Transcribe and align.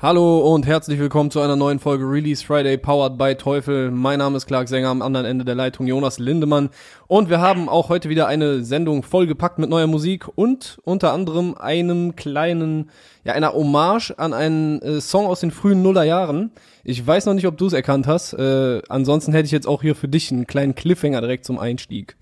Hallo 0.00 0.54
und 0.54 0.64
herzlich 0.64 1.00
willkommen 1.00 1.32
zu 1.32 1.40
einer 1.40 1.56
neuen 1.56 1.80
Folge 1.80 2.04
Release 2.04 2.46
Friday 2.46 2.78
powered 2.78 3.18
by 3.18 3.34
Teufel. 3.34 3.90
Mein 3.90 4.20
Name 4.20 4.36
ist 4.36 4.46
Clark 4.46 4.68
Sänger, 4.68 4.90
am 4.90 5.02
anderen 5.02 5.26
Ende 5.26 5.44
der 5.44 5.56
Leitung 5.56 5.88
Jonas 5.88 6.20
Lindemann 6.20 6.70
und 7.08 7.30
wir 7.30 7.40
haben 7.40 7.68
auch 7.68 7.88
heute 7.88 8.08
wieder 8.08 8.28
eine 8.28 8.62
Sendung 8.62 9.02
vollgepackt 9.02 9.58
mit 9.58 9.68
neuer 9.68 9.88
Musik 9.88 10.28
und 10.36 10.78
unter 10.84 11.12
anderem 11.12 11.56
einem 11.56 12.14
kleinen, 12.14 12.90
ja, 13.24 13.32
einer 13.32 13.54
Hommage 13.54 14.12
an 14.16 14.34
einen 14.34 14.80
äh, 14.82 15.00
Song 15.00 15.26
aus 15.26 15.40
den 15.40 15.50
frühen 15.50 15.82
Nullerjahren. 15.82 16.52
Ich 16.84 17.04
weiß 17.04 17.26
noch 17.26 17.34
nicht, 17.34 17.48
ob 17.48 17.58
du 17.58 17.66
es 17.66 17.72
erkannt 17.72 18.06
hast. 18.06 18.34
Äh, 18.34 18.82
ansonsten 18.88 19.32
hätte 19.32 19.46
ich 19.46 19.52
jetzt 19.52 19.66
auch 19.66 19.82
hier 19.82 19.96
für 19.96 20.06
dich 20.06 20.30
einen 20.30 20.46
kleinen 20.46 20.76
Cliffhanger 20.76 21.22
direkt 21.22 21.44
zum 21.44 21.58
Einstieg. 21.58 22.16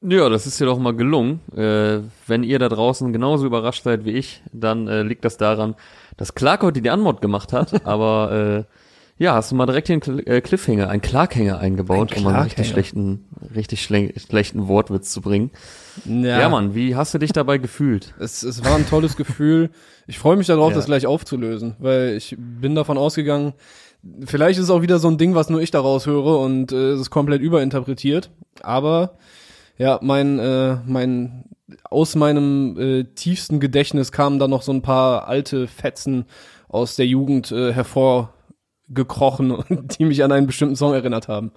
Ja, 0.00 0.28
das 0.28 0.46
ist 0.46 0.60
ja 0.60 0.66
doch 0.66 0.78
mal 0.78 0.94
gelungen. 0.94 1.40
Äh, 1.56 2.00
wenn 2.26 2.44
ihr 2.44 2.58
da 2.58 2.68
draußen 2.68 3.12
genauso 3.12 3.46
überrascht 3.46 3.82
seid 3.82 4.04
wie 4.04 4.12
ich, 4.12 4.42
dann 4.52 4.86
äh, 4.86 5.02
liegt 5.02 5.24
das 5.24 5.36
daran, 5.38 5.74
dass 6.16 6.34
Clark 6.34 6.62
heute 6.62 6.80
die 6.80 6.90
Anmod 6.90 7.20
gemacht 7.20 7.52
hat, 7.52 7.84
aber 7.86 8.64
äh, 8.68 9.22
ja, 9.22 9.34
hast 9.34 9.50
du 9.50 9.56
mal 9.56 9.66
direkt 9.66 9.88
den 9.88 10.00
äh, 10.28 10.40
Cliffhanger, 10.40 10.88
einen 10.88 11.02
Clarkhänger 11.02 11.58
eingebaut, 11.58 12.12
Ein 12.12 12.18
um 12.18 12.24
mal 12.24 12.34
einen 12.34 12.44
richtig 12.44 12.68
schlechten, 12.68 13.24
richtig 13.56 13.82
schle 13.82 14.12
schlechten 14.16 14.68
Wortwitz 14.68 15.10
zu 15.12 15.20
bringen. 15.20 15.50
Ja, 16.04 16.38
Ja. 16.42 16.48
Mann, 16.48 16.76
wie 16.76 16.94
hast 16.94 17.14
du 17.14 17.18
dich 17.18 17.32
dabei 17.32 17.58
gefühlt? 17.58 18.14
Es, 18.20 18.44
es 18.44 18.64
war 18.64 18.76
ein 18.76 18.88
tolles 18.88 19.16
Gefühl. 19.16 19.70
Ich 20.06 20.20
freue 20.20 20.36
mich 20.36 20.46
darauf, 20.46 20.70
Ja. 20.70 20.76
das 20.76 20.86
gleich 20.86 21.08
aufzulösen, 21.08 21.74
weil 21.80 22.10
ich 22.16 22.36
bin 22.38 22.76
davon 22.76 22.96
ausgegangen, 22.96 23.54
vielleicht 24.24 24.58
ist 24.60 24.66
es 24.66 24.70
auch 24.70 24.82
wieder 24.82 25.00
so 25.00 25.08
ein 25.08 25.18
Ding, 25.18 25.34
was 25.34 25.50
nur 25.50 25.60
ich 25.60 25.72
daraus 25.72 26.06
höre 26.06 26.38
und 26.38 26.70
äh, 26.70 26.90
es 26.92 27.00
ist 27.00 27.10
komplett 27.10 27.42
überinterpretiert. 27.42 28.30
Aber 28.62 29.16
ja, 29.78 29.98
mein, 30.02 30.38
äh, 30.38 30.76
mein 30.86 31.44
aus 31.90 32.14
meinem 32.16 32.78
äh, 32.78 33.04
tiefsten 33.04 33.60
Gedächtnis 33.60 34.12
kamen 34.12 34.38
da 34.38 34.48
noch 34.48 34.62
so 34.62 34.72
ein 34.72 34.82
paar 34.82 35.28
alte 35.28 35.66
Fetzen 35.66 36.24
aus 36.68 36.96
der 36.96 37.06
Jugend 37.06 37.50
äh, 37.52 37.72
hervorgekrochen, 37.72 39.64
die 39.98 40.04
mich 40.04 40.22
an 40.24 40.32
einen 40.32 40.46
bestimmten 40.46 40.76
Song 40.76 40.94
erinnert 40.94 41.28
haben. 41.28 41.52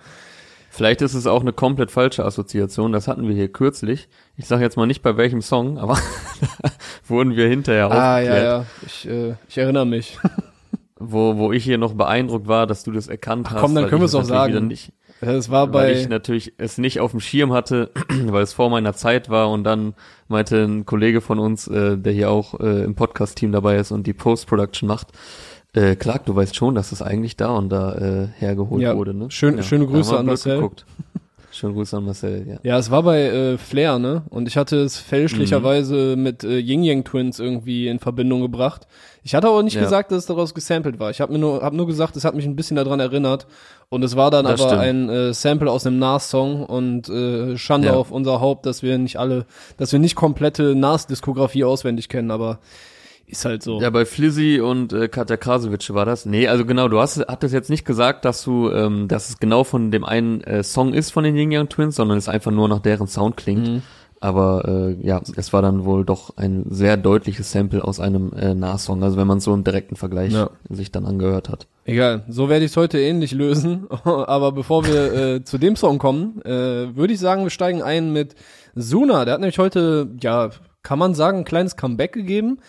Vielleicht 0.70 1.02
ist 1.02 1.16
es 1.16 1.28
auch 1.28 1.42
eine 1.42 1.52
komplett 1.52 1.92
falsche 1.92 2.24
Assoziation, 2.24 2.94
das 2.94 3.10
hatten 3.10 3.28
wir 3.28 3.36
hier 3.36 3.52
kürzlich. 3.52 4.08
Ich 4.38 4.48
sage 4.48 4.64
jetzt 4.64 4.78
mal 4.78 4.86
nicht 4.86 5.02
bei 5.02 5.18
welchem 5.18 5.42
Song, 5.42 5.78
aber 5.78 5.98
wurden 7.08 7.36
wir 7.36 7.48
hinterher 7.50 7.92
Ah, 7.92 8.16
aufgeklärt. 8.16 8.44
ja, 8.44 8.58
ja. 8.60 8.66
Ich, 8.86 9.08
äh, 9.10 9.36
ich 9.50 9.58
erinnere 9.58 9.86
mich. 9.86 10.18
wo, 10.98 11.36
wo 11.38 11.52
ich 11.52 11.64
hier 11.66 11.78
noch 11.78 11.94
beeindruckt 11.96 12.48
war, 12.48 12.68
dass 12.68 12.84
du 12.84 12.92
das 12.92 13.08
erkannt 13.10 13.48
Ach 13.50 13.56
hast. 13.56 13.62
komm, 13.62 13.76
dann 13.76 13.88
können 13.88 14.02
wir's 14.02 14.12
es 14.14 14.16
auch 14.16 14.24
sagen. 14.24 14.68
Nicht, 14.68 14.94
Es 15.22 15.50
war 15.52 15.72
weil 15.74 15.94
bei 15.94 16.00
ich 16.00 16.10
natürlich 16.10 16.54
es 16.58 16.78
nicht 16.78 17.00
auf 17.00 17.12
dem 17.12 17.20
Schirm 17.20 17.54
hatte, 17.54 17.92
weil 18.26 18.44
es 18.44 18.54
vor 18.54 18.70
meiner 18.70 18.94
Zeit 18.94 19.30
war 19.30 19.50
und 19.52 19.64
dann 19.64 19.94
meinte 20.28 20.64
ein 20.64 20.86
Kollege 20.86 21.22
von 21.22 21.38
uns, 21.40 21.68
äh, 21.68 21.98
der 21.98 22.14
hier 22.14 22.30
auch 22.32 22.60
äh, 22.60 22.84
im 22.84 22.96
Podcast-Team 22.96 23.52
dabei 23.52 23.78
ist 23.78 23.92
und 23.92 24.08
die 24.08 24.14
Post-Production 24.14 24.88
macht, 24.88 25.08
äh, 25.74 25.96
Clark, 25.96 26.26
du 26.26 26.36
weißt 26.36 26.56
schon, 26.56 26.76
dass 26.76 26.92
es 26.92 27.02
eigentlich 27.02 27.38
da 27.38 27.50
und 27.52 27.70
da 27.70 27.94
äh, 27.96 28.28
hergeholt 28.38 28.82
Ja, 28.82 28.96
wurde, 28.96 29.14
ne? 29.14 29.30
schön- 29.32 29.62
schöne 29.64 29.86
da 29.86 29.92
Grüße 29.92 30.18
an 30.18 30.26
Marcel. 30.26 30.56
geguckt. 30.58 30.86
Schöne 31.54 31.74
Grüße 31.74 31.98
an 31.98 32.06
Marcel, 32.06 32.46
ja. 32.48 32.56
Ja, 32.64 32.78
es 32.78 32.90
war 32.92 33.04
bei 33.04 33.24
äh, 33.24 33.58
Flair, 33.58 34.00
ne? 34.00 34.24
Und 34.30 34.48
ich 34.48 34.56
hatte 34.56 34.78
es 34.82 34.98
fälschlicherweise 34.98 36.16
Mhm. 36.16 36.24
mit 36.24 36.44
äh, 36.46 36.58
Ying 36.60 36.84
Yang 36.84 37.04
Twins 37.04 37.40
irgendwie 37.40 37.88
in 37.90 38.00
Verbindung 38.00 38.42
gebracht. 38.42 38.88
Ich 39.24 39.36
hatte 39.36 39.48
aber 39.50 39.62
nicht 39.62 39.76
Ja. 39.76 39.82
gesagt, 39.82 40.12
dass 40.12 40.20
es 40.20 40.26
daraus 40.28 40.54
gesampelt 40.54 41.00
war. 41.00 41.10
Ich 41.12 41.20
habe 41.20 41.34
mir 41.34 41.40
nur 41.40 41.62
hab 41.62 41.74
nur 41.74 41.88
gesagt, 41.88 42.16
es 42.16 42.24
hat 42.24 42.36
mich 42.36 42.46
ein 42.46 42.56
bisschen 42.56 42.78
daran 42.78 43.00
erinnert 43.02 43.48
und 43.90 44.02
es 44.04 44.16
war 44.16 44.32
dann 44.32 44.46
Das 44.46 44.62
aber 44.62 44.70
stimmt. 44.70 44.82
ein 44.82 45.10
äh, 45.10 45.34
Sample 45.34 45.70
aus 45.70 45.86
einem 45.86 46.00
Nas 46.00 46.30
Song 46.30 46.66
und 46.66 47.10
äh, 47.10 47.58
Schande 47.58 47.90
Ja. 47.90 47.94
auf 47.96 48.12
unser 48.12 48.40
Haupt, 48.40 48.66
dass 48.66 48.82
wir 48.82 48.98
nicht 48.98 49.18
alle, 49.18 49.46
dass 49.78 49.92
wir 49.92 50.00
nicht 50.00 50.16
komplette 50.16 50.74
Nas 50.76 51.06
Diskografie 51.08 51.66
auswendig 51.66 52.08
kennen, 52.08 52.32
aber 52.32 52.60
ist 53.32 53.46
halt 53.46 53.64
so. 53.64 53.80
Ja, 53.82 53.90
bei 53.90 54.06
Flizzy 54.06 54.60
und 54.60 54.94
äh, 54.94 55.08
Katja 55.08 55.38
Krasowitsch 55.38 55.92
war 55.94 56.06
das. 56.06 56.26
Nee, 56.26 56.48
also 56.48 56.66
genau, 56.66 56.88
du 56.88 57.00
hast 57.00 57.18
hattest 57.28 57.54
jetzt 57.54 57.70
nicht 57.70 57.86
gesagt, 57.86 58.26
dass 58.26 58.44
du, 58.44 58.70
ähm, 58.70 59.08
dass 59.08 59.30
es 59.30 59.40
genau 59.40 59.64
von 59.64 59.92
dem 59.92 60.04
einen 60.04 60.42
äh, 60.42 60.64
Song 60.64 60.94
ist 60.94 61.12
von 61.12 61.24
den 61.24 61.36
Yin 61.36 61.52
Yang 61.52 61.70
Twins, 61.70 61.96
sondern 61.96 62.18
es 62.18 62.28
einfach 62.30 62.52
nur 62.52 62.68
nach 62.68 62.80
deren 62.80 63.08
Sound 63.08 63.38
klingt. 63.38 63.68
Mhm. 63.68 63.82
Aber 64.24 64.66
äh, 64.68 65.06
ja, 65.08 65.20
es 65.36 65.52
war 65.52 65.64
dann 65.64 65.84
wohl 65.84 66.06
doch 66.06 66.38
ein 66.38 66.66
sehr 66.70 66.96
deutliches 66.96 67.52
Sample 67.52 67.84
aus 67.84 68.00
einem 68.00 68.32
äh, 68.34 68.54
Nas-Song, 68.54 69.02
also 69.02 69.18
wenn 69.18 69.26
man 69.26 69.40
so 69.40 69.52
einen 69.52 69.64
direkten 69.64 69.96
Vergleich 69.96 70.32
Ja. 70.32 70.52
sich 70.70 70.92
dann 70.92 71.06
angehört 71.08 71.50
hat. 71.50 71.66
Egal, 71.86 72.24
so 72.30 72.48
werde 72.48 72.64
ich 72.64 72.70
es 72.70 72.78
heute 72.78 73.00
ähnlich 73.00 73.32
lösen. 73.32 73.88
Aber 74.04 74.52
bevor 74.52 74.86
wir 74.86 75.14
äh, 75.14 75.44
zu 75.44 75.58
dem 75.58 75.76
Song 75.76 75.98
kommen, 75.98 76.40
äh, 76.46 76.96
würde 76.96 77.14
ich 77.14 77.20
sagen, 77.20 77.42
wir 77.44 77.50
steigen 77.50 77.82
ein 77.82 78.14
mit 78.14 78.36
Suna. 78.76 79.26
Der 79.26 79.34
hat 79.34 79.42
nämlich 79.42 79.58
heute, 79.58 80.10
ja, 80.22 80.52
kann 80.84 81.00
man 81.00 81.16
sagen, 81.16 81.40
ein 81.40 81.46
kleines 81.46 81.76
Comeback 81.76 82.14
gegeben. 82.14 82.60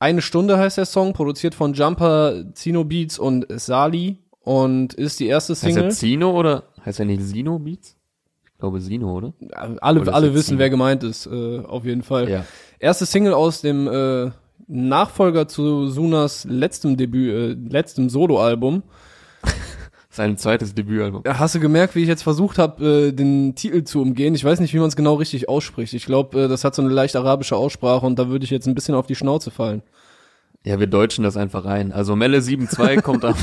Eine 0.00 0.22
Stunde 0.22 0.56
heißt 0.58 0.78
der 0.78 0.86
Song, 0.86 1.12
produziert 1.12 1.54
von 1.54 1.74
Jumper, 1.74 2.46
Zino 2.54 2.84
Beats 2.84 3.18
und 3.18 3.46
Sali 3.50 4.16
und 4.40 4.94
ist 4.94 5.20
die 5.20 5.26
erste 5.26 5.52
Heißt 5.52 5.60
Single. 5.60 5.84
er 5.84 5.90
Zino 5.90 6.30
oder 6.30 6.64
heißt 6.84 7.00
er 7.00 7.04
nicht 7.04 7.22
Sino 7.22 7.58
Beats? 7.58 7.96
Ich 8.46 8.58
glaube 8.58 8.80
Sino, 8.80 9.14
oder? 9.14 9.34
alle 9.52 10.00
oder 10.00 10.14
alle 10.14 10.32
wissen, 10.32 10.48
Zino? 10.48 10.58
wer 10.58 10.70
gemeint 10.70 11.02
ist, 11.04 11.26
äh, 11.26 11.58
auf 11.60 11.84
jeden 11.84 12.02
Fall. 12.02 12.30
Ja. 12.30 12.44
Erste 12.78 13.04
Single 13.04 13.34
aus 13.34 13.60
dem 13.60 13.86
äh, 13.88 14.30
Nachfolger 14.68 15.48
zu 15.48 15.88
Sunas 15.88 16.46
letztem 16.48 16.96
Debüt, 16.96 17.34
äh, 17.34 17.68
letztem 17.70 18.08
Soloalbum. 18.08 18.82
Sein 20.12 20.36
zweites 20.36 20.74
Debütalbum. 20.74 21.22
Ja, 21.24 21.38
Hast 21.38 21.54
du 21.54 21.60
gemerkt, 21.60 21.94
wie 21.94 22.02
ich 22.02 22.08
jetzt 22.08 22.22
versucht 22.24 22.58
habe, 22.58 22.84
äh, 22.84 23.12
den 23.12 23.54
Titel 23.54 23.84
zu 23.84 24.02
umgehen? 24.02 24.34
Ich 24.34 24.44
weiß 24.44 24.58
nicht, 24.58 24.74
wie 24.74 24.78
man 24.78 24.88
es 24.88 24.96
genau 24.96 25.14
richtig 25.14 25.48
ausspricht. 25.48 25.94
Ich 25.94 26.04
glaube, 26.04 26.42
äh, 26.42 26.48
das 26.48 26.64
hat 26.64 26.74
so 26.74 26.82
eine 26.82 26.90
leicht 26.90 27.14
arabische 27.14 27.54
Aussprache 27.56 28.04
und 28.04 28.18
da 28.18 28.28
würde 28.28 28.44
ich 28.44 28.50
jetzt 28.50 28.66
ein 28.66 28.74
bisschen 28.74 28.96
auf 28.96 29.06
die 29.06 29.14
Schnauze 29.14 29.50
fallen. 29.52 29.82
Ja, 30.64 30.78
wir 30.80 30.88
deutschen 30.88 31.22
das 31.24 31.36
einfach 31.36 31.64
rein. 31.64 31.92
Also 31.92 32.16
Melle 32.16 32.38
7.2 32.40 33.00
kommt 33.02 33.24
am, 33.24 33.34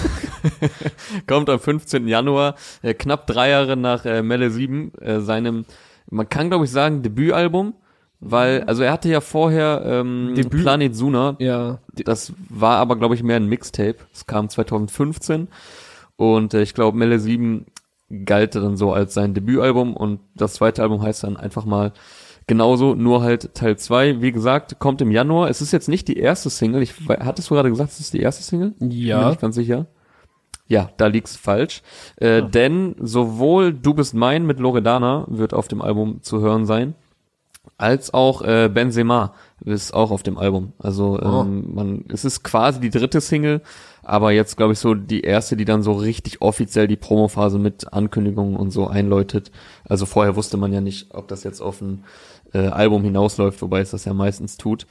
kommt 1.28 1.50
am 1.50 1.60
15. 1.60 2.08
Januar, 2.08 2.56
äh, 2.82 2.94
knapp 2.94 3.28
drei 3.28 3.50
Jahre 3.50 3.78
nach 3.78 4.06
äh, 4.06 4.22
Melle 4.22 4.52
7, 4.52 4.92
äh, 5.00 5.20
seinem, 5.22 5.66
man 6.10 6.28
kann 6.30 6.50
glaube 6.50 6.66
ich 6.66 6.72
sagen, 6.72 7.02
Debütalbum, 7.02 7.74
weil, 8.20 8.64
also 8.64 8.84
er 8.84 8.92
hatte 8.92 9.10
ja 9.10 9.22
vorher 9.22 9.84
ähm, 9.86 10.34
Debüt- 10.36 10.62
Planet 10.62 10.96
Suna, 10.96 11.36
Ja, 11.40 11.80
das 11.94 12.34
war 12.50 12.78
aber 12.78 12.96
glaube 12.98 13.16
ich 13.16 13.24
mehr 13.24 13.38
ein 13.38 13.48
Mixtape, 13.48 13.96
es 14.14 14.26
kam 14.26 14.50
2015 14.50 15.48
und 16.18 16.54
äh, 16.54 16.62
ich 16.62 16.74
glaube 16.74 16.98
Melle 16.98 17.20
7 17.20 17.66
galt 18.26 18.56
dann 18.56 18.78
so 18.78 18.92
als 18.94 19.14
sein 19.14 19.34
Debütalbum 19.34 19.96
und 19.96 20.20
das 20.36 20.54
zweite 20.54 20.82
Album 20.82 21.02
heißt 21.02 21.24
dann 21.24 21.38
einfach 21.38 21.66
mal 21.66 21.94
genauso, 22.48 22.96
nur 22.96 23.22
halt 23.22 23.54
Teil 23.54 23.78
2, 23.78 24.22
wie 24.22 24.32
gesagt, 24.32 24.80
kommt 24.80 25.02
im 25.02 25.12
Januar. 25.12 25.50
Es 25.50 25.62
ist 25.62 25.74
jetzt 25.74 25.90
nicht 25.90 26.08
die 26.08 26.18
erste 26.18 26.50
Single, 26.50 26.82
ich 26.82 26.94
hattest 27.08 27.50
du 27.50 27.56
gerade 27.56 27.70
gesagt, 27.70 27.92
es 27.92 28.00
ist 28.00 28.14
die 28.14 28.22
erste 28.22 28.44
Single? 28.44 28.72
Bin 28.80 28.92
ja. 28.92 29.30
nicht 29.30 29.42
ganz 29.42 29.56
sicher. 29.56 29.88
Ja, 30.68 30.90
da 30.98 31.08
liegt's 31.08 31.36
falsch. 31.36 31.82
Äh, 32.18 32.44
Denn 32.44 32.96
sowohl 33.00 33.74
Du 33.74 33.94
bist 33.94 34.14
mein 34.14 34.46
mit 34.46 34.60
Loredana 34.60 35.26
wird 35.30 35.54
auf 35.54 35.68
dem 35.68 35.82
Album 35.82 36.22
zu 36.24 36.42
hören 36.42 36.66
sein, 36.66 36.96
als 37.78 38.14
auch 38.14 38.42
äh, 38.42 38.70
Benzema 38.74 39.34
ist 39.64 39.94
auch 39.94 40.12
auf 40.12 40.24
dem 40.24 40.38
Album. 40.38 40.74
Also 40.80 41.20
Oh. 41.22 41.42
ähm, 41.42 41.74
man, 41.76 42.06
es 42.12 42.26
ist 42.26 42.44
quasi 42.44 42.80
die 42.80 42.90
dritte 42.90 43.22
Single, 43.22 43.62
aber 44.04 44.32
jetzt 44.32 44.58
glaube 44.58 44.74
ich 44.74 44.80
so 44.80 44.96
die 44.96 45.22
erste, 45.22 45.56
die 45.58 45.66
dann 45.66 45.84
so 45.84 45.94
richtig 45.94 46.42
offiziell 46.42 46.88
die 46.88 46.96
Promophase 46.96 47.60
mit 47.60 47.94
Ankündigungen 47.94 48.56
und 48.56 48.72
so 48.72 48.88
einläutet. 48.88 49.52
Also 49.88 50.06
vorher 50.06 50.36
wusste 50.36 50.58
man 50.58 50.74
ja 50.74 50.82
nicht, 50.82 51.14
ob 51.14 51.28
das 51.28 51.44
jetzt 51.44 51.62
auf 51.62 51.82
ein 51.82 52.04
äh, 52.54 52.68
Album 52.68 53.04
hinausläuft, 53.04 53.62
wobei 53.62 53.82
es 53.82 53.92
das 53.92 54.06
ja 54.06 54.14
meistens 54.14 54.58
tut. 54.58 54.88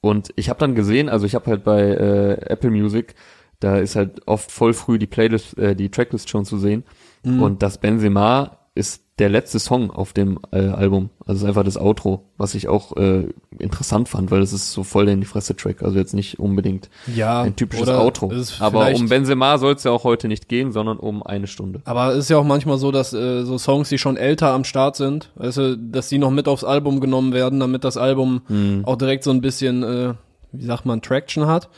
Und 0.00 0.32
ich 0.36 0.48
habe 0.50 0.60
dann 0.60 0.74
gesehen, 0.74 1.08
also 1.08 1.26
ich 1.26 1.34
habe 1.34 1.50
halt 1.50 1.64
bei 1.64 1.80
äh, 1.80 2.32
Apple 2.46 2.70
Music, 2.70 3.14
da 3.60 3.78
ist 3.78 3.96
halt 3.96 4.26
oft 4.26 4.50
voll 4.52 4.72
früh 4.74 4.98
die 4.98 5.06
Playlist, 5.06 5.56
äh, 5.58 5.74
die 5.74 5.90
Tracklist 5.90 6.28
schon 6.28 6.44
zu 6.44 6.58
sehen. 6.58 6.84
Und 7.24 7.62
das 7.62 7.78
Benzema 7.78 8.58
ist 8.74 9.03
der 9.20 9.28
letzte 9.28 9.60
Song 9.60 9.92
auf 9.92 10.12
dem 10.12 10.40
äh, 10.50 10.68
Album. 10.68 11.10
Also 11.20 11.34
es 11.34 11.42
ist 11.42 11.48
einfach 11.48 11.62
das 11.62 11.76
Outro, 11.76 12.24
was 12.36 12.54
ich 12.56 12.66
auch 12.66 12.96
äh, 12.96 13.28
interessant 13.60 14.08
fand, 14.08 14.32
weil 14.32 14.42
es 14.42 14.52
ist 14.52 14.72
so 14.72 14.82
voll 14.82 15.04
der 15.04 15.14
in 15.14 15.20
die 15.20 15.26
Fresse 15.26 15.54
Track. 15.54 15.82
Also 15.82 15.98
jetzt 15.98 16.14
nicht 16.14 16.40
unbedingt 16.40 16.90
Ja, 17.14 17.42
ein 17.42 17.54
typisches 17.54 17.88
Outro. 17.88 18.32
Aber 18.58 18.92
um 18.92 19.08
Benzema 19.08 19.58
soll 19.58 19.74
es 19.74 19.84
ja 19.84 19.92
auch 19.92 20.02
heute 20.02 20.26
nicht 20.26 20.48
gehen, 20.48 20.72
sondern 20.72 20.98
um 20.98 21.22
eine 21.22 21.46
Stunde. 21.46 21.80
Aber 21.84 22.12
es 22.12 22.24
ist 22.24 22.30
ja 22.30 22.38
auch 22.38 22.44
manchmal 22.44 22.78
so, 22.78 22.90
dass 22.90 23.12
äh, 23.12 23.44
so 23.44 23.56
Songs, 23.56 23.88
die 23.88 23.98
schon 23.98 24.16
älter 24.16 24.50
am 24.50 24.64
Start 24.64 24.96
sind, 24.96 25.30
weißt 25.36 25.58
du, 25.58 25.78
dass 25.78 26.08
die 26.08 26.18
noch 26.18 26.30
mit 26.32 26.48
aufs 26.48 26.64
Album 26.64 27.00
genommen 27.00 27.32
werden, 27.32 27.60
damit 27.60 27.84
das 27.84 27.96
Album 27.96 28.42
Hm. 28.48 28.84
auch 28.84 28.96
direkt 28.96 29.22
so 29.22 29.30
ein 29.30 29.40
bisschen, 29.40 29.82
äh, 29.84 30.14
wie 30.50 30.64
sagt 30.64 30.86
man, 30.86 31.02
Traction 31.02 31.46
hat. 31.46 31.68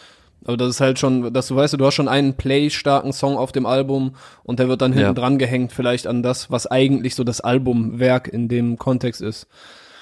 Aber 0.46 0.56
das 0.56 0.69
ist 0.70 0.81
halt 0.81 0.98
schon, 0.98 1.32
dass 1.32 1.48
du 1.48 1.56
weißt, 1.56 1.75
du 1.75 1.84
hast 1.84 1.94
schon 1.94 2.08
einen 2.08 2.34
play-starken 2.34 3.12
Song 3.12 3.37
auf 3.37 3.52
dem 3.52 3.66
Album 3.66 4.12
und 4.44 4.58
der 4.58 4.69
wird 4.69 4.81
dann 4.81 4.93
hinten 4.93 5.08
Ja. 5.08 5.12
dran 5.12 5.38
gehängt, 5.38 5.72
vielleicht 5.72 6.06
an 6.06 6.22
das, 6.22 6.50
was 6.50 6.66
eigentlich 6.66 7.14
so 7.14 7.25
das 7.25 7.40
Albumwerk 7.40 8.28
in 8.28 8.48
dem 8.48 8.78
Kontext 8.78 9.20
ist. 9.20 9.46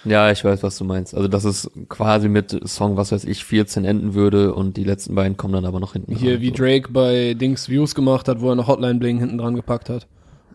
Ja, 0.05 0.31
ich 0.31 0.45
weiß, 0.45 0.63
was 0.63 0.77
du 0.77 0.85
meinst. 0.85 1.15
Also 1.15 1.29
dass 1.29 1.45
es 1.45 1.71
quasi 1.89 2.29
mit 2.29 2.61
Song, 2.69 2.99
was 2.99 3.11
weiß 3.11 3.25
ich, 3.25 3.43
14 3.45 3.87
enden 3.87 4.13
würde 4.13 4.55
und 4.55 4.77
die 4.77 4.85
letzten 4.85 5.15
beiden 5.15 5.39
kommen 5.39 5.55
dann 5.55 5.65
aber 5.65 5.81
noch 5.81 5.95
hinten 5.95 6.15
Hier, 6.15 6.33
dran. 6.33 6.43
wie 6.43 6.49
so. 6.49 6.55
Drake 6.57 6.93
bei 6.93 7.33
Dings 7.33 7.71
Views 7.71 7.95
gemacht 7.95 8.29
hat, 8.29 8.43
wo 8.43 8.49
er 8.49 8.53
eine 8.53 8.67
Hotline 8.67 8.97
Bling 8.99 9.19
hinten 9.19 9.39
dran 9.39 9.55
gepackt 9.55 9.89
hat. 9.89 10.07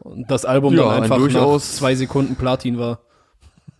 Und 0.01 0.29
das 0.29 0.45
Album 0.45 0.75
Ja, 0.75 0.83
dann 0.83 0.91
ein 0.93 1.03
einfach 1.03 1.17
durchaus- 1.17 1.71
nach 1.71 1.77
zwei 1.79 1.95
Sekunden 1.95 2.35
Platin 2.35 2.77
war. 2.77 2.99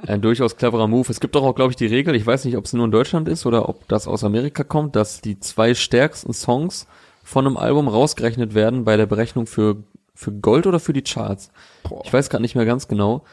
Ein 0.08 0.22
durchaus 0.22 0.56
cleverer 0.56 0.88
Move. 0.88 1.10
Es 1.10 1.20
gibt 1.20 1.36
doch 1.36 1.44
auch, 1.44 1.56
glaube 1.56 1.72
ich, 1.72 1.76
die 1.76 1.86
Regel, 1.86 2.16
ich 2.16 2.26
weiß 2.26 2.46
nicht, 2.46 2.56
ob 2.58 2.66
es 2.66 2.74
nur 2.74 2.86
in 2.86 2.92
Deutschland 2.92 3.28
ist 3.28 3.46
oder 3.46 3.68
ob 3.68 3.88
das 3.90 4.08
aus 4.08 4.24
Amerika 4.24 4.64
kommt, 4.64 4.96
dass 4.96 5.22
die 5.22 5.40
zwei 5.40 5.74
stärksten 5.74 6.34
Songs 6.34 6.88
von 7.24 7.46
einem 7.46 7.58
Album 7.58 7.88
rausgerechnet 7.88 8.54
werden 8.56 8.86
bei 8.86 8.96
der 8.98 9.06
Berechnung 9.06 9.46
für, 9.46 9.78
für 10.16 10.32
Gold 10.32 10.68
oder 10.68 10.80
für 10.80 10.94
die 10.94 11.02
Charts. 11.04 11.52
Boah. 11.84 12.02
Ich 12.06 12.14
weiß 12.14 12.30
gerade 12.30 12.42
nicht 12.42 12.56
mehr 12.56 12.66
ganz 12.66 12.88
genau. 12.88 13.24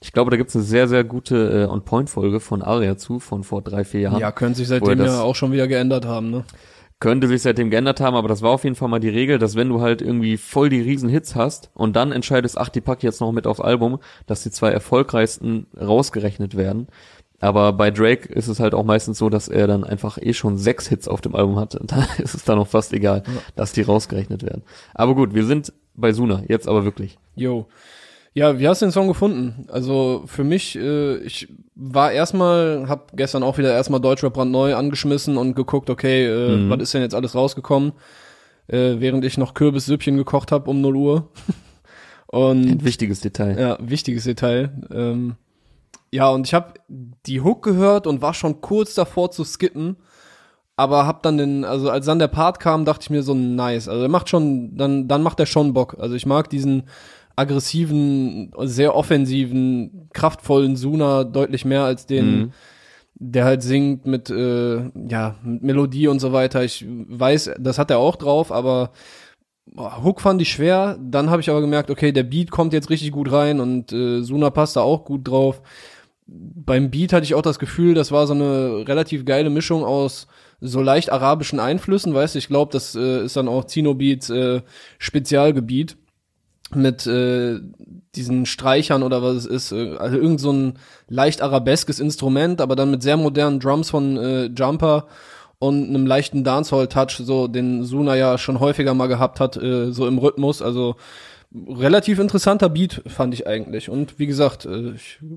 Ich 0.00 0.12
glaube, 0.12 0.30
da 0.30 0.36
gibt's 0.36 0.54
eine 0.56 0.64
sehr, 0.64 0.88
sehr 0.88 1.04
gute 1.04 1.64
äh, 1.64 1.70
On-Point-Folge 1.70 2.40
von 2.40 2.62
Aria 2.62 2.96
zu, 2.96 3.20
von 3.20 3.44
vor 3.44 3.62
drei, 3.62 3.84
vier 3.84 4.00
Jahren. 4.00 4.20
Ja, 4.20 4.32
könnte 4.32 4.58
sich 4.58 4.68
seitdem 4.68 4.98
das- 4.98 5.08
ja 5.08 5.22
auch 5.22 5.34
schon 5.36 5.52
wieder 5.52 5.68
geändert 5.68 6.04
haben, 6.06 6.30
ne? 6.30 6.44
Könnte 7.00 7.28
sich 7.28 7.42
seitdem 7.42 7.70
geändert 7.70 8.00
haben, 8.00 8.16
aber 8.16 8.28
das 8.28 8.40
war 8.40 8.50
auf 8.50 8.64
jeden 8.64 8.76
Fall 8.76 8.88
mal 8.88 9.00
die 9.00 9.08
Regel, 9.08 9.38
dass 9.38 9.56
wenn 9.56 9.68
du 9.68 9.80
halt 9.80 10.00
irgendwie 10.00 10.36
voll 10.36 10.68
die 10.68 10.80
riesen 10.80 11.08
Hits 11.08 11.34
hast 11.34 11.70
und 11.74 11.96
dann 11.96 12.12
entscheidest, 12.12 12.56
ach, 12.56 12.68
die 12.68 12.80
pack 12.80 12.98
ich 12.98 13.04
jetzt 13.04 13.20
noch 13.20 13.32
mit 13.32 13.46
aufs 13.46 13.60
Album, 13.60 13.98
dass 14.26 14.42
die 14.42 14.50
zwei 14.50 14.70
erfolgreichsten 14.70 15.66
rausgerechnet 15.78 16.56
werden. 16.56 16.88
Aber 17.40 17.74
bei 17.74 17.90
Drake 17.90 18.32
ist 18.32 18.48
es 18.48 18.58
halt 18.58 18.74
auch 18.74 18.84
meistens 18.84 19.18
so, 19.18 19.28
dass 19.28 19.48
er 19.48 19.66
dann 19.66 19.84
einfach 19.84 20.16
eh 20.18 20.32
schon 20.32 20.56
sechs 20.56 20.88
Hits 20.88 21.08
auf 21.08 21.20
dem 21.20 21.34
Album 21.34 21.56
hatte. 21.56 21.78
Und 21.78 21.92
da 21.92 22.06
ist 22.18 22.34
es 22.34 22.44
dann 22.44 22.58
auch 22.58 22.68
fast 22.68 22.92
egal, 22.94 23.22
dass 23.54 23.72
die 23.72 23.82
rausgerechnet 23.82 24.42
werden. 24.42 24.62
Aber 24.94 25.14
gut, 25.14 25.34
wir 25.34 25.44
sind 25.44 25.72
bei 25.94 26.12
Suna, 26.12 26.42
jetzt 26.48 26.68
aber 26.68 26.84
wirklich. 26.84 27.18
Yo. 27.36 27.66
Ja, 28.36 28.58
wie 28.58 28.66
hast 28.66 28.82
du 28.82 28.86
den 28.86 28.92
Song 28.92 29.06
gefunden? 29.06 29.66
Also 29.70 30.24
für 30.26 30.42
mich, 30.42 30.76
äh, 30.76 31.18
ich 31.18 31.48
war 31.76 32.10
erstmal, 32.10 32.86
hab 32.88 33.16
gestern 33.16 33.44
auch 33.44 33.58
wieder 33.58 33.72
erstmal 33.72 34.00
Deutschrap 34.00 34.34
brandneu 34.34 34.74
angeschmissen 34.74 35.36
und 35.36 35.54
geguckt, 35.54 35.88
okay, 35.88 36.26
äh, 36.26 36.56
Mhm. 36.56 36.70
was 36.70 36.80
ist 36.82 36.94
denn 36.94 37.02
jetzt 37.02 37.14
alles 37.14 37.36
rausgekommen? 37.36 37.92
Äh, 38.66 38.96
während 38.98 39.24
ich 39.24 39.38
noch 39.38 39.54
Kürbissüppchen 39.54 40.16
gekocht 40.16 40.50
habe 40.50 40.68
um 40.70 40.80
0 40.80 40.96
Uhr. 40.96 41.28
Und 42.26 42.66
Ein 42.68 42.84
wichtiges 42.84 43.20
Detail. 43.20 43.56
ja, 43.60 43.78
wichtiges 43.80 44.24
Detail. 44.24 44.72
Ähm, 44.92 45.36
ja, 46.10 46.28
und 46.30 46.46
ich 46.48 46.54
habe 46.54 46.74
die 47.26 47.40
Hook 47.40 47.62
gehört 47.62 48.08
und 48.08 48.22
war 48.22 48.34
schon 48.34 48.60
kurz 48.60 48.94
davor 48.94 49.30
zu 49.30 49.44
skippen, 49.44 49.96
aber 50.74 51.06
hab 51.06 51.22
dann 51.22 51.38
den, 51.38 51.64
also 51.64 51.90
als 51.90 52.06
dann 52.06 52.18
der 52.18 52.26
Part 52.28 52.58
kam, 52.58 52.84
dachte 52.84 53.02
ich 53.04 53.10
mir 53.10 53.22
so 53.22 53.34
nice. 53.34 53.88
Also 53.88 54.02
er 54.02 54.08
macht 54.08 54.28
schon, 54.28 54.76
dann 54.76 55.06
dann 55.06 55.22
macht 55.22 55.38
er 55.38 55.46
schon 55.46 55.74
Bock. 55.74 55.96
Also 56.00 56.16
ich 56.16 56.26
mag 56.26 56.50
diesen 56.50 56.84
aggressiven, 57.36 58.52
sehr 58.62 58.94
offensiven, 58.94 60.08
kraftvollen 60.12 60.76
Suna 60.76 61.24
deutlich 61.24 61.64
mehr 61.64 61.82
als 61.82 62.06
den, 62.06 62.38
Mhm. 62.38 62.52
der 63.14 63.44
halt 63.44 63.62
singt 63.62 64.06
mit 64.06 64.30
äh, 64.30 64.90
ja 65.08 65.36
mit 65.42 65.62
Melodie 65.62 66.08
und 66.08 66.20
so 66.20 66.32
weiter. 66.32 66.64
Ich 66.64 66.84
weiß, 66.88 67.52
das 67.58 67.78
hat 67.78 67.90
er 67.90 67.98
auch 67.98 68.16
drauf, 68.16 68.52
aber 68.52 68.90
Hook 69.76 70.20
fand 70.20 70.40
ich 70.42 70.50
schwer. 70.50 70.98
Dann 71.00 71.30
habe 71.30 71.40
ich 71.40 71.50
aber 71.50 71.60
gemerkt, 71.60 71.90
okay, 71.90 72.12
der 72.12 72.22
Beat 72.24 72.50
kommt 72.50 72.72
jetzt 72.72 72.90
richtig 72.90 73.12
gut 73.12 73.32
rein 73.32 73.60
und 73.60 73.92
äh, 73.92 74.22
Suna 74.22 74.50
passt 74.50 74.76
da 74.76 74.80
auch 74.82 75.04
gut 75.04 75.26
drauf. 75.26 75.62
Beim 76.26 76.90
Beat 76.90 77.12
hatte 77.12 77.24
ich 77.24 77.34
auch 77.34 77.42
das 77.42 77.58
Gefühl, 77.58 77.94
das 77.94 78.10
war 78.12 78.26
so 78.26 78.34
eine 78.34 78.84
relativ 78.88 79.24
geile 79.24 79.50
Mischung 79.50 79.84
aus 79.84 80.26
so 80.60 80.80
leicht 80.80 81.12
arabischen 81.12 81.60
Einflüssen, 81.60 82.14
weißt 82.14 82.34
du, 82.34 82.38
ich 82.38 82.48
glaube, 82.48 82.72
das 82.72 82.94
äh, 82.94 83.24
ist 83.24 83.36
dann 83.36 83.48
auch 83.48 83.64
Zino 83.64 83.92
Beats 83.94 84.30
äh, 84.30 84.62
Spezialgebiet 84.98 85.96
mit 86.74 87.06
äh, 87.06 87.60
diesen 88.14 88.46
Streichern 88.46 89.02
oder 89.02 89.22
was 89.22 89.36
es 89.36 89.46
ist, 89.46 89.72
äh, 89.72 89.96
also 89.96 90.16
irgend 90.16 90.40
so 90.40 90.52
ein 90.52 90.78
leicht 91.08 91.42
arabeskes 91.42 92.00
Instrument, 92.00 92.60
aber 92.60 92.76
dann 92.76 92.90
mit 92.90 93.02
sehr 93.02 93.16
modernen 93.16 93.60
Drums 93.60 93.90
von 93.90 94.16
äh, 94.16 94.44
Jumper 94.46 95.06
und 95.58 95.88
einem 95.88 96.06
leichten 96.06 96.44
Dancehall-Touch, 96.44 97.18
so 97.24 97.48
den 97.48 97.84
Suna 97.84 98.16
ja 98.16 98.38
schon 98.38 98.60
häufiger 98.60 98.94
mal 98.94 99.06
gehabt 99.06 99.40
hat, 99.40 99.56
äh, 99.56 99.92
so 99.92 100.06
im 100.06 100.18
Rhythmus, 100.18 100.62
also 100.62 100.96
relativ 101.54 102.18
interessanter 102.18 102.68
Beat 102.68 103.02
fand 103.06 103.32
ich 103.32 103.46
eigentlich 103.46 103.88
und 103.88 104.18
wie 104.18 104.26
gesagt, 104.26 104.66
äh, 104.66 104.94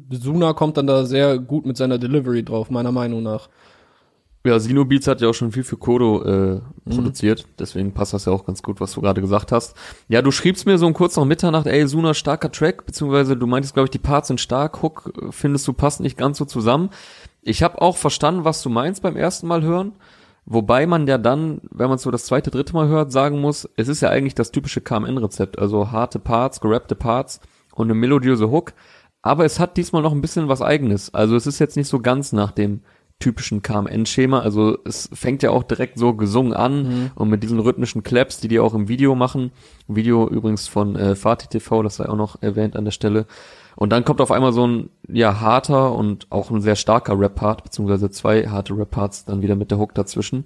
Suna 0.09 0.53
kommt 0.53 0.77
dann 0.77 0.87
da 0.87 1.05
sehr 1.05 1.37
gut 1.37 1.65
mit 1.65 1.77
seiner 1.77 1.97
Delivery 1.97 2.43
drauf, 2.43 2.69
meiner 2.69 2.91
Meinung 2.91 3.23
nach. 3.23 3.49
Ja, 4.47 4.59
Sino 4.59 4.85
Beats 4.85 5.07
hat 5.07 5.19
ja 5.19 5.27
auch 5.27 5.33
schon 5.33 5.51
viel 5.51 5.65
für 5.65 5.75
Kodo 5.75 6.23
äh, 6.23 6.61
produziert, 6.89 7.45
deswegen 7.59 7.91
passt 7.91 8.13
das 8.13 8.25
ja 8.25 8.31
auch 8.31 8.45
ganz 8.45 8.63
gut, 8.63 8.79
was 8.79 8.93
du 8.93 9.01
gerade 9.01 9.19
gesagt 9.19 9.51
hast. 9.51 9.75
Ja, 10.07 10.21
du 10.21 10.31
schriebst 10.31 10.65
mir 10.65 10.77
so 10.77 10.89
kurz 10.93 11.17
nach 11.17 11.25
Mitternacht, 11.25 11.67
ey, 11.67 11.85
Suna, 11.85 12.13
starker 12.13 12.49
Track, 12.49 12.85
beziehungsweise 12.85 13.35
du 13.35 13.45
meintest, 13.45 13.73
glaube 13.73 13.87
ich, 13.87 13.91
die 13.91 13.99
Parts 13.99 14.29
sind 14.29 14.39
stark, 14.39 14.81
Hook 14.81 15.11
äh, 15.21 15.31
findest 15.31 15.67
du 15.67 15.73
passt 15.73 15.99
nicht 15.99 16.17
ganz 16.17 16.37
so 16.37 16.45
zusammen. 16.45 16.91
Ich 17.41 17.61
habe 17.61 17.81
auch 17.81 17.97
verstanden, 17.97 18.45
was 18.45 18.61
du 18.61 18.69
meinst 18.69 19.01
beim 19.01 19.17
ersten 19.17 19.47
Mal 19.47 19.63
hören, 19.63 19.93
wobei 20.45 20.85
man 20.85 21.07
ja 21.07 21.17
dann, 21.17 21.59
wenn 21.69 21.89
man 21.89 21.97
so 21.97 22.09
das 22.09 22.25
zweite, 22.25 22.49
dritte 22.49 22.71
Mal 22.71 22.87
hört, 22.87 23.11
sagen 23.11 23.41
muss, 23.41 23.69
es 23.75 23.89
ist 23.89 24.01
ja 24.01 24.09
eigentlich 24.09 24.35
das 24.35 24.51
typische 24.51 24.79
KMN-Rezept, 24.79 25.59
also 25.59 25.91
harte 25.91 26.19
Parts, 26.19 26.61
gerappte 26.61 26.95
Parts 26.95 27.41
und 27.75 27.87
eine 27.87 27.95
melodiöse 27.95 28.49
Hook, 28.49 28.71
aber 29.21 29.43
es 29.43 29.59
hat 29.59 29.75
diesmal 29.75 30.01
noch 30.01 30.13
ein 30.13 30.21
bisschen 30.21 30.47
was 30.47 30.61
eigenes. 30.61 31.13
Also 31.13 31.35
es 31.35 31.47
ist 31.47 31.59
jetzt 31.59 31.75
nicht 31.75 31.89
so 31.89 31.99
ganz 31.99 32.31
nach 32.31 32.51
dem 32.51 32.81
typischen 33.19 33.61
KMN-Schema. 33.61 34.39
Also 34.39 34.77
es 34.85 35.09
fängt 35.11 35.43
ja 35.43 35.49
auch 35.49 35.63
direkt 35.63 35.97
so 35.97 36.13
gesungen 36.13 36.53
an 36.53 37.11
und 37.15 37.29
mit 37.29 37.43
diesen 37.43 37.59
rhythmischen 37.59 38.03
Claps, 38.03 38.39
die 38.39 38.47
die 38.47 38.59
auch 38.59 38.73
im 38.73 38.87
Video 38.87 39.15
machen. 39.15 39.51
Video 39.87 40.27
übrigens 40.27 40.67
von 40.67 40.95
äh, 40.95 41.15
Fatih 41.15 41.47
TV, 41.47 41.81
das 41.83 41.95
sei 41.95 42.07
auch 42.07 42.15
noch 42.15 42.41
erwähnt 42.41 42.75
an 42.75 42.85
der 42.85 42.91
Stelle. 42.91 43.25
Und 43.75 43.91
dann 43.91 44.05
kommt 44.05 44.21
auf 44.21 44.31
einmal 44.31 44.53
so 44.53 44.65
ein 44.65 44.89
ja 45.07 45.39
harter 45.39 45.93
und 45.93 46.27
auch 46.31 46.49
ein 46.49 46.61
sehr 46.61 46.75
starker 46.75 47.19
Rap-Part, 47.19 47.63
beziehungsweise 47.63 48.09
zwei 48.09 48.47
harte 48.47 48.75
Rap-Parts 48.77 49.25
dann 49.25 49.41
wieder 49.41 49.55
mit 49.55 49.71
der 49.71 49.77
Hook 49.77 49.93
dazwischen. 49.93 50.45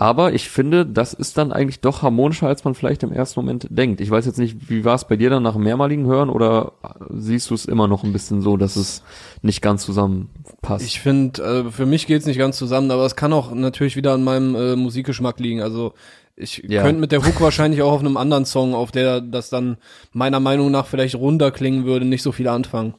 Aber 0.00 0.32
ich 0.32 0.48
finde, 0.48 0.86
das 0.86 1.12
ist 1.12 1.36
dann 1.36 1.52
eigentlich 1.52 1.80
doch 1.80 2.00
harmonischer, 2.00 2.46
als 2.48 2.64
man 2.64 2.74
vielleicht 2.74 3.02
im 3.02 3.12
ersten 3.12 3.38
Moment 3.38 3.66
denkt. 3.68 4.00
Ich 4.00 4.10
weiß 4.10 4.24
jetzt 4.24 4.38
nicht, 4.38 4.70
wie 4.70 4.86
war 4.86 4.94
es 4.94 5.04
bei 5.06 5.16
dir 5.16 5.28
dann 5.28 5.42
nach 5.42 5.56
mehrmaligen 5.56 6.06
Hören 6.06 6.30
oder 6.30 6.72
siehst 7.10 7.50
du 7.50 7.54
es 7.54 7.66
immer 7.66 7.86
noch 7.86 8.02
ein 8.02 8.12
bisschen 8.14 8.40
so, 8.40 8.56
dass 8.56 8.76
es 8.76 9.02
nicht 9.42 9.60
ganz 9.60 9.84
zusammenpasst? 9.84 10.86
Ich 10.86 11.00
finde, 11.00 11.42
äh, 11.42 11.70
für 11.70 11.84
mich 11.84 12.06
geht's 12.06 12.24
nicht 12.24 12.38
ganz 12.38 12.56
zusammen, 12.56 12.90
aber 12.90 13.04
es 13.04 13.14
kann 13.14 13.34
auch 13.34 13.52
natürlich 13.52 13.94
wieder 13.94 14.14
an 14.14 14.24
meinem 14.24 14.54
äh, 14.54 14.74
Musikgeschmack 14.74 15.38
liegen. 15.38 15.60
Also 15.60 15.92
ich 16.34 16.64
Ja. 16.66 16.80
könnte 16.80 16.98
mit 17.02 17.12
der 17.12 17.22
Hook 17.22 17.38
wahrscheinlich 17.42 17.82
auch 17.82 17.92
auf 17.92 18.00
einem 18.00 18.16
anderen 18.16 18.46
Song, 18.46 18.72
auf 18.74 18.92
der 18.92 19.20
das 19.20 19.50
dann 19.50 19.76
meiner 20.14 20.40
Meinung 20.40 20.70
nach 20.70 20.86
vielleicht 20.86 21.16
runter 21.16 21.50
klingen 21.50 21.84
würde, 21.84 22.06
nicht 22.06 22.22
so 22.22 22.32
viel 22.32 22.48
anfangen. 22.48 22.94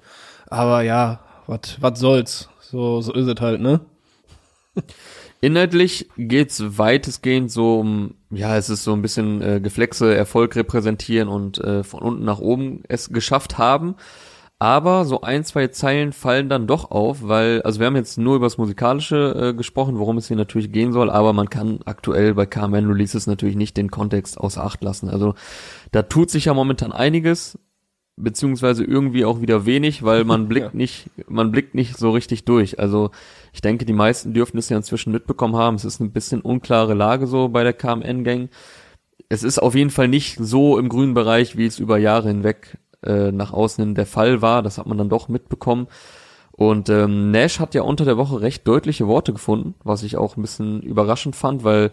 Aber 0.51 0.83
ja, 0.83 1.21
was 1.47 1.77
was 1.81 1.99
soll's? 1.99 2.49
So 2.59 3.01
so 3.01 3.11
ist 3.13 3.25
es 3.25 3.41
halt, 3.41 3.59
ne? 3.59 3.79
Inhaltlich 5.41 6.07
geht's 6.17 6.77
weitestgehend 6.77 7.51
so 7.51 7.79
um, 7.79 8.13
ja, 8.29 8.55
es 8.57 8.69
ist 8.69 8.83
so 8.83 8.93
ein 8.93 9.01
bisschen 9.01 9.41
äh, 9.41 9.59
Geflexe, 9.59 10.13
Erfolg 10.15 10.55
repräsentieren 10.55 11.27
und 11.27 11.57
äh, 11.57 11.83
von 11.83 12.01
unten 12.03 12.23
nach 12.23 12.39
oben 12.39 12.83
es 12.87 13.09
geschafft 13.09 13.57
haben. 13.57 13.95
Aber 14.59 15.05
so 15.05 15.21
ein, 15.21 15.43
zwei 15.43 15.69
Zeilen 15.69 16.13
fallen 16.13 16.47
dann 16.47 16.67
doch 16.67 16.91
auf, 16.91 17.27
weil, 17.27 17.63
also 17.63 17.79
wir 17.79 17.87
haben 17.87 17.95
jetzt 17.95 18.19
nur 18.19 18.35
über 18.35 18.45
das 18.45 18.59
Musikalische 18.59 19.49
äh, 19.49 19.53
gesprochen, 19.55 19.97
worum 19.97 20.17
es 20.17 20.27
hier 20.27 20.37
natürlich 20.37 20.71
gehen 20.71 20.93
soll, 20.93 21.09
aber 21.09 21.33
man 21.33 21.49
kann 21.49 21.79
aktuell 21.85 22.35
bei 22.35 22.45
KMN 22.45 22.85
Releases 22.85 23.25
natürlich 23.25 23.55
nicht 23.55 23.75
den 23.75 23.89
Kontext 23.89 24.37
außer 24.37 24.63
Acht 24.63 24.83
lassen. 24.83 25.09
Also 25.09 25.33
da 25.91 26.03
tut 26.03 26.29
sich 26.29 26.45
ja 26.45 26.53
momentan 26.53 26.91
einiges, 26.91 27.57
beziehungsweise 28.17 28.83
irgendwie 28.83 29.25
auch 29.25 29.41
wieder 29.41 29.65
wenig, 29.65 30.03
weil 30.03 30.25
man 30.25 30.47
blickt 30.49 30.73
Ja. 30.73 30.77
nicht, 30.77 31.09
man 31.27 31.51
blickt 31.51 31.73
nicht 31.73 31.97
so 31.97 32.11
richtig 32.11 32.45
durch. 32.45 32.77
Also 32.77 33.09
ich 33.53 33.61
denke, 33.61 33.85
die 33.85 33.93
meisten 33.93 34.33
dürften 34.33 34.57
es 34.57 34.69
ja 34.69 34.77
inzwischen 34.77 35.11
mitbekommen 35.11 35.55
haben. 35.55 35.75
Es 35.75 35.85
ist 35.85 35.99
ein 35.99 36.11
bisschen 36.11 36.41
unklare 36.41 36.93
Lage 36.93 37.27
so 37.27 37.49
bei 37.49 37.63
der 37.63 37.73
KMN-Gang. 37.73 38.49
Es 39.29 39.43
ist 39.43 39.59
auf 39.59 39.75
jeden 39.75 39.89
Fall 39.89 40.07
nicht 40.07 40.37
so 40.39 40.77
im 40.77 40.89
grünen 40.89 41.13
Bereich, 41.13 41.57
wie 41.57 41.65
es 41.65 41.79
über 41.79 41.97
Jahre 41.97 42.29
hinweg 42.29 42.77
äh, 43.03 43.31
nach 43.31 43.51
außen 43.53 43.83
hin 43.83 43.95
der 43.95 44.05
Fall 44.05 44.41
war. 44.41 44.61
Das 44.61 44.77
hat 44.77 44.87
man 44.87 44.97
dann 44.97 45.09
doch 45.09 45.27
mitbekommen. 45.27 45.87
Und 46.51 46.89
ähm, 46.89 47.31
Nash 47.31 47.59
hat 47.59 47.73
ja 47.73 47.81
unter 47.81 48.05
der 48.05 48.17
Woche 48.17 48.41
recht 48.41 48.67
deutliche 48.67 49.07
Worte 49.07 49.33
gefunden, 49.33 49.75
was 49.83 50.03
ich 50.03 50.17
auch 50.17 50.37
ein 50.37 50.41
bisschen 50.41 50.81
überraschend 50.81 51.35
fand, 51.35 51.63
weil 51.63 51.91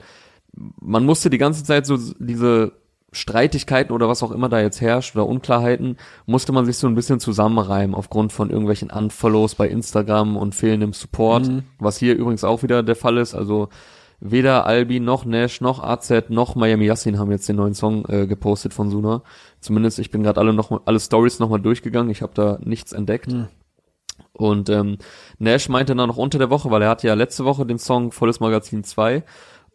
man 0.52 1.04
musste 1.04 1.30
die 1.30 1.38
ganze 1.38 1.64
Zeit 1.64 1.86
so 1.86 1.96
diese 2.18 2.72
Streitigkeiten 3.18 3.92
oder 3.92 4.08
was 4.08 4.22
auch 4.22 4.30
immer 4.30 4.48
da 4.48 4.60
jetzt 4.60 4.80
herrscht 4.80 5.14
oder 5.16 5.26
Unklarheiten, 5.26 5.96
musste 6.26 6.52
man 6.52 6.64
sich 6.64 6.78
so 6.78 6.86
ein 6.86 6.94
bisschen 6.94 7.20
zusammenreimen 7.20 7.94
aufgrund 7.94 8.32
von 8.32 8.50
irgendwelchen 8.50 8.90
Unfollows 8.90 9.54
bei 9.54 9.68
Instagram 9.68 10.36
und 10.36 10.54
fehlendem 10.54 10.92
Support, 10.92 11.48
Mhm. 11.48 11.62
was 11.78 11.98
hier 11.98 12.14
übrigens 12.16 12.44
auch 12.44 12.62
wieder 12.62 12.82
der 12.82 12.96
Fall 12.96 13.18
ist. 13.18 13.34
Also 13.34 13.68
weder 14.20 14.66
Albi 14.66 14.98
noch 15.00 15.24
Nash 15.24 15.60
noch 15.60 15.82
AZ 15.82 16.10
noch 16.28 16.54
Miami 16.56 16.86
Yassin 16.86 17.18
haben 17.18 17.30
jetzt 17.30 17.48
den 17.48 17.56
neuen 17.56 17.74
Song 17.74 18.04
äh, 18.08 18.26
gepostet 18.26 18.74
von 18.74 18.90
Suna. 18.90 19.22
Zumindest 19.60 19.98
ich 19.98 20.10
bin 20.10 20.22
gerade 20.22 20.40
alle 20.40 20.52
noch 20.52 20.80
alle 20.86 20.98
Stories 21.00 21.38
noch 21.38 21.48
mal 21.50 21.58
durchgegangen. 21.58 22.10
Ich 22.10 22.22
habe 22.22 22.32
da 22.34 22.58
nichts 22.62 22.92
entdeckt. 22.92 23.32
Mhm. 23.32 23.48
Und 24.32 24.68
ähm, 24.70 24.98
Nash 25.38 25.68
meinte 25.68 25.94
dann 25.96 26.08
noch 26.08 26.16
unter 26.16 26.38
der 26.38 26.50
Woche, 26.50 26.70
weil 26.70 26.82
er 26.82 26.88
hatte 26.90 27.06
ja 27.08 27.14
letzte 27.14 27.44
Woche 27.44 27.66
den 27.66 27.78
Song 27.78 28.12
Volles 28.12 28.40
Magazin 28.40 28.84
2 28.84 29.22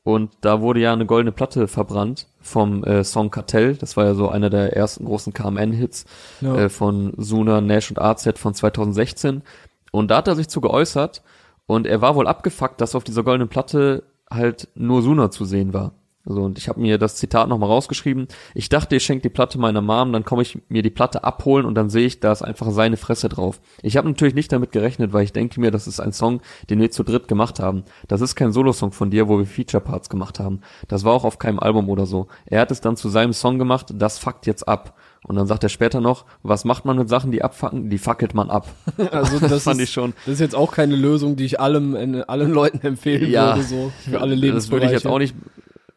und 0.04 0.32
da 0.42 0.62
wurde 0.62 0.82
ja 0.82 0.92
eine 0.94 1.06
goldene 1.06 1.32
Platte 1.32 1.68
verbrannt 1.68 2.28
vom 2.42 2.84
äh, 2.84 3.04
Song 3.04 3.32
Kartell. 3.32 3.76
Das 3.76 3.96
war 3.96 4.06
ja 4.06 4.14
so 4.16 4.28
einer 4.30 4.50
der 4.50 4.76
ersten 4.76 5.06
großen 5.06 5.34
KMN-Hits 5.34 6.06
Ja. 6.42 6.56
äh, 6.56 6.70
von 6.70 7.14
Suna, 7.18 7.62
Nash 7.62 7.90
und 7.90 8.00
AZ 8.02 8.28
von 8.38 8.54
2016. 8.54 9.44
Und 9.92 10.12
da 10.12 10.18
hat 10.18 10.28
er 10.28 10.36
sich 10.36 10.50
zu 10.50 10.60
geäußert 10.60 11.24
und 11.68 11.88
er 11.88 12.02
war 12.02 12.16
wohl 12.16 12.28
abgefuckt, 12.28 12.82
dass 12.82 12.96
auf 12.96 13.04
dieser 13.04 13.24
goldenen 13.24 13.48
Platte 13.50 14.04
halt 14.30 14.68
nur 14.76 15.02
Suna 15.02 15.32
zu 15.32 15.46
sehen 15.46 15.74
war. 15.74 15.94
So, 16.26 16.44
und 16.44 16.58
ich 16.58 16.70
habe 16.70 16.80
mir 16.80 16.98
das 16.98 17.16
Zitat 17.16 17.50
nochmal 17.50 17.70
rausgeschrieben. 17.70 18.28
Ich 18.56 18.70
dachte, 18.70 18.96
ich 18.96 19.04
schenke 19.04 19.24
die 19.24 19.30
Platte 19.30 19.60
meiner 19.60 19.82
Mom, 19.82 20.14
dann 20.14 20.24
komme 20.24 20.42
ich 20.42 20.58
mir 20.70 20.82
die 20.82 20.90
Platte 20.90 21.26
abholen 21.26 21.66
und 21.66 21.76
dann 21.76 21.90
sehe 21.90 22.06
ich, 22.06 22.22
da 22.22 22.32
ist 22.32 22.42
einfach 22.42 22.72
seine 22.72 22.96
Fresse 22.96 23.28
drauf. 23.28 23.60
Ich 23.82 23.98
habe 23.98 24.08
natürlich 24.08 24.34
nicht 24.34 24.52
damit 24.52 24.72
gerechnet, 24.72 25.12
weil 25.12 25.26
ich 25.26 25.34
denke 25.34 25.60
mir, 25.60 25.70
das 25.70 25.86
ist 25.86 26.00
ein 26.00 26.14
Song, 26.14 26.42
den 26.70 26.80
wir 26.80 26.92
zu 26.92 27.04
dritt 27.04 27.28
gemacht 27.28 27.60
haben. 27.60 27.84
Das 28.08 28.22
ist 28.22 28.36
kein 28.36 28.54
Solo-Song 28.54 28.94
von 28.94 29.12
dir, 29.12 29.28
wo 29.28 29.38
wir 29.38 29.46
Feature-Parts 29.46 30.10
gemacht 30.10 30.40
haben. 30.40 30.62
Das 30.88 31.04
war 31.04 31.12
auch 31.12 31.26
auf 31.26 31.40
keinem 31.40 31.60
Album 31.60 31.90
oder 31.90 32.06
so. 32.06 32.28
Er 32.46 32.62
hat 32.62 32.72
es 32.72 32.80
dann 32.80 32.96
zu 32.96 33.10
seinem 33.10 33.34
Song 33.34 33.60
gemacht, 33.60 33.88
das 33.94 34.18
fuckt 34.18 34.46
jetzt 34.46 34.66
ab. 34.66 34.98
Und 35.26 35.36
dann 35.36 35.48
sagt 35.48 35.64
er 35.64 35.70
später 35.70 36.02
noch, 36.02 36.26
was 36.42 36.66
macht 36.66 36.86
man 36.86 36.98
mit 36.98 37.08
Sachen, 37.08 37.32
die 37.32 37.44
abfacken? 37.44 37.90
Die 37.90 37.98
fackelt 37.98 38.34
man 38.34 38.50
ab. 38.50 38.68
Also 39.12 39.40
das, 39.40 39.50
das 39.50 39.64
fand 39.64 39.80
ist, 39.80 39.90
ich 39.90 39.94
schon. 39.94 40.14
Das 40.26 40.36
ist 40.36 40.40
jetzt 40.40 40.56
auch 40.56 40.72
keine 40.72 40.96
Lösung, 40.96 41.36
die 41.36 41.46
ich 41.46 41.60
allem, 41.60 41.96
allen 42.28 42.52
Leuten 42.52 42.86
empfehlen 42.86 43.30
ja, 43.30 43.56
würde, 43.56 43.68
so 43.68 43.92
für 44.10 44.22
alle 44.22 44.36
Lebensbereiche. 44.36 44.56
Das 44.56 44.72
würde 44.72 44.86
ich 44.86 44.92
jetzt 44.92 45.08
auch 45.08 45.20
nicht, 45.20 45.36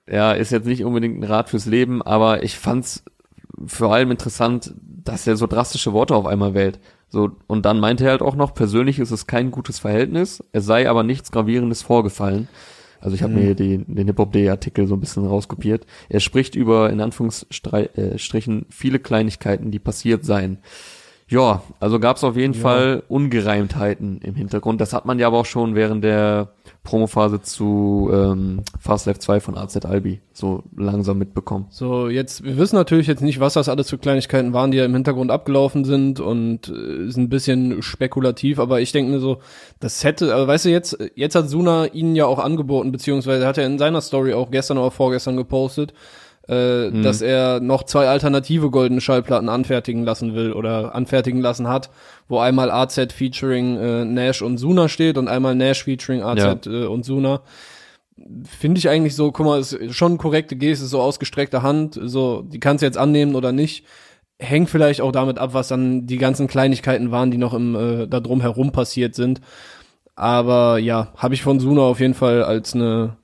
ja, 0.09 0.33
ist 0.33 0.53
jetzt 0.53 0.67
nicht 0.67 0.85
unbedingt 0.85 1.19
ein 1.19 1.25
Rat 1.25 1.51
fürs 1.51 1.67
Leben, 1.67 2.03
aber 2.03 2.43
ich 2.43 2.59
fand's 2.59 3.05
vor 3.67 3.95
allem 3.95 4.11
interessant, 4.11 4.75
dass 4.83 5.27
er 5.27 5.37
so 5.37 5.47
drastische 5.47 5.93
Worte 5.93 6.15
auf 6.15 6.27
einmal 6.27 6.55
wählt. 6.55 6.79
So, 7.09 7.31
und 7.47 7.65
dann 7.65 7.81
meinte 7.81 8.05
er 8.05 8.11
halt 8.11 8.23
auch 8.23 8.35
noch, 8.35 8.55
persönlich 8.55 8.99
ist 8.99 9.13
es 9.13 9.27
kein 9.27 9.51
gutes 9.51 9.79
Verhältnis, 9.79 10.43
es 10.53 10.67
sei 10.67 10.89
aber 10.89 11.03
nichts 11.03 11.31
Gravierendes 11.31 11.83
vorgefallen. 11.83 12.49
Also 13.01 13.15
ich 13.15 13.23
habe 13.23 13.35
mhm. 13.35 13.39
mir 13.41 13.55
die, 13.55 13.85
den 13.85 14.07
Hip-Hop-Day-Artikel 14.07 14.87
so 14.87 14.95
ein 14.95 15.01
bisschen 15.01 15.27
rauskopiert. 15.27 15.87
Er 16.09 16.21
spricht 16.21 16.55
über, 16.55 16.91
in 16.91 17.01
Anführungsstrichen, 17.01 18.67
viele 18.71 18.99
Kleinigkeiten, 18.99 19.71
die 19.71 19.79
passiert 19.79 20.25
seien. 20.25 20.59
Ja, 21.29 21.63
also 21.81 21.99
gab 21.99 22.17
es 22.17 22.25
auf 22.25 22.37
jeden 22.37 22.55
ja. 22.55 22.61
Fall 22.61 23.03
Ungereimtheiten 23.09 24.21
im 24.23 24.35
Hintergrund. 24.35 24.81
Das 24.81 24.93
hat 24.93 25.07
man 25.07 25.19
ja 25.19 25.27
aber 25.27 25.39
auch 25.39 25.47
schon 25.47 25.75
während 25.75 26.05
der 26.05 26.53
Promophase 26.87 27.43
zu 27.43 28.09
ähm, 28.12 28.62
Fast 28.81 29.07
Life 29.07 29.19
2 29.19 29.40
von 29.40 29.59
AZ 29.59 29.85
Albi 29.85 30.21
so 30.33 30.62
langsam 30.76 31.19
mitbekommen. 31.19 31.66
So, 31.71 32.09
jetzt, 32.09 32.45
wir 32.45 32.57
wissen 32.57 32.76
natürlich 32.76 33.07
jetzt 33.07 33.23
nicht, 33.23 33.40
was 33.40 33.55
das 33.55 33.69
alles 33.69 33.90
für 33.90 33.99
Kleinigkeiten 33.99 34.52
waren, 34.52 34.71
die 34.71 34.78
ja 34.78 34.85
im 34.85 34.95
Hintergrund 34.95 35.31
abgelaufen 35.31 35.85
sind 35.85 36.21
und 36.21 36.69
äh, 36.69 37.07
ist 37.07 37.16
ein 37.16 37.28
bisschen 37.28 37.83
spekulativ, 37.83 38.59
aber 38.59 38.81
ich 38.81 38.93
denke 38.93 39.11
mir 39.11 39.19
so, 39.19 39.38
das 39.81 40.05
hätte, 40.05 40.35
aber 40.35 40.47
weißt 40.47 40.66
du, 40.66 40.71
jetzt, 40.71 40.97
jetzt 41.14 41.35
hat 41.35 41.49
Suna 41.49 41.87
ihnen 41.87 42.14
ja 42.16 42.26
auch 42.26 42.38
angeboten, 42.38 42.93
beziehungsweise 42.93 43.47
hat 43.47 43.59
er 43.59 43.66
in 43.66 43.78
seiner 43.78 44.00
Story 44.00 44.33
auch 44.35 44.50
gestern 44.50 44.78
oder 44.78 44.90
vorgestern 44.90 45.37
gepostet, 45.37 45.93
äh, 46.49 46.91
mhm. 46.91 47.03
dass 47.03 47.23
er 47.23 47.61
noch 47.61 47.83
zwei 47.83 48.09
alternative 48.09 48.71
goldene 48.71 49.00
Schallplatten 49.00 49.49
anfertigen 49.49 50.05
lassen 50.05 50.35
will 50.35 50.53
oder 50.53 50.95
anfertigen 50.95 51.41
lassen 51.41 51.69
hat, 51.69 51.91
wo 52.29 52.38
einmal 52.38 52.71
AZ 52.71 53.12
featuring 53.12 53.76
äh, 53.79 54.05
Nash 54.05 54.43
und 54.43 54.59
Suna 54.59 54.88
steht 54.88 55.19
und 55.19 55.29
einmal 55.29 55.55
Nash 55.55 55.85
featuring 55.85 56.23
AZ 56.23 56.67
ja. 56.67 56.73
äh, 56.73 56.87
und 56.87 57.05
Suna. 57.05 57.43
Finde 58.45 58.79
ich 58.79 58.88
eigentlich 58.88 59.15
so, 59.15 59.31
guck 59.33 59.45
mal, 59.45 59.61
ist 59.61 59.76
schon 59.95 60.19
korrekte 60.19 60.57
Geste, 60.57 60.87
so 60.87 61.03
ausgestreckte 61.03 61.62
Hand, 61.62 61.99
so, 62.00 62.43
die 62.43 62.61
kannst 62.61 62.81
du 62.83 62.87
jetzt 62.87 62.97
annehmen 62.97 63.35
oder 63.35 63.53
nicht. 63.53 63.85
Hängt 64.38 64.71
vielleicht 64.71 65.00
auch 65.00 65.12
damit 65.12 65.38
ab, 65.38 65.53
was 65.53 65.69
dann 65.69 66.07
die 66.07 66.19
ganzen 66.19 66.47
Kleinigkeiten 66.47 67.11
waren, 67.11 67.31
die 67.31 67.38
noch 67.38 67.55
im 67.55 67.75
äh, 67.75 68.07
da 68.07 68.21
drum 68.21 68.41
herum 68.41 68.71
passiert 68.71 69.15
sind. 69.15 69.41
Aber 70.15 70.79
ja, 70.79 71.12
habe 71.17 71.35
ich 71.35 71.43
von 71.43 71.61
Suna 71.61 71.83
auf 71.83 72.00
jeden 72.00 72.15
Fall 72.15 72.43
als 72.43 72.75
eine, 72.75 73.17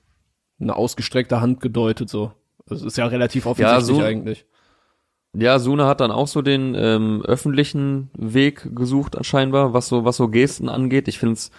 eine 0.60 0.76
ausgestreckte 0.76 1.40
Hand 1.40 1.60
gedeutet, 1.60 2.10
so. 2.10 2.32
Das 2.72 2.82
ist 2.82 2.96
ja 2.96 3.06
relativ 3.06 3.46
offensichtlich 3.46 3.88
ja, 3.88 3.94
so, 3.94 4.02
eigentlich. 4.02 4.46
Ja, 5.34 5.58
Suna 5.58 5.86
hat 5.86 6.00
dann 6.00 6.10
auch 6.10 6.28
so 6.28 6.42
den 6.42 6.74
ähm, 6.76 7.22
öffentlichen 7.24 8.10
Weg 8.16 8.68
gesucht, 8.76 9.16
scheinbar, 9.24 9.72
was 9.72 9.88
so, 9.88 10.04
was 10.04 10.18
so 10.18 10.28
Gesten 10.28 10.68
angeht. 10.68 11.08
Ich 11.08 11.18
finde 11.18 11.34
es, 11.34 11.50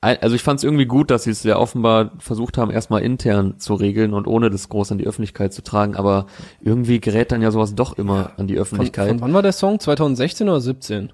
also 0.00 0.34
ich 0.34 0.42
fand 0.42 0.58
es 0.58 0.64
irgendwie 0.64 0.86
gut, 0.86 1.10
dass 1.10 1.24
sie 1.24 1.30
es 1.30 1.42
ja 1.42 1.58
offenbar 1.58 2.12
versucht 2.18 2.56
haben, 2.56 2.70
erstmal 2.70 3.02
intern 3.02 3.58
zu 3.58 3.74
regeln 3.74 4.14
und 4.14 4.26
ohne 4.26 4.48
das 4.48 4.70
groß 4.70 4.92
an 4.92 4.98
die 4.98 5.06
Öffentlichkeit 5.06 5.52
zu 5.52 5.62
tragen, 5.62 5.94
aber 5.94 6.26
irgendwie 6.62 7.00
gerät 7.00 7.32
dann 7.32 7.42
ja 7.42 7.50
sowas 7.50 7.74
doch 7.74 7.98
immer 7.98 8.32
an 8.38 8.46
die 8.46 8.56
Öffentlichkeit. 8.56 9.08
Von, 9.08 9.18
von 9.18 9.28
wann 9.28 9.34
war 9.34 9.42
der 9.42 9.52
Song? 9.52 9.78
2016 9.78 10.48
oder 10.48 10.60
17? 10.60 11.12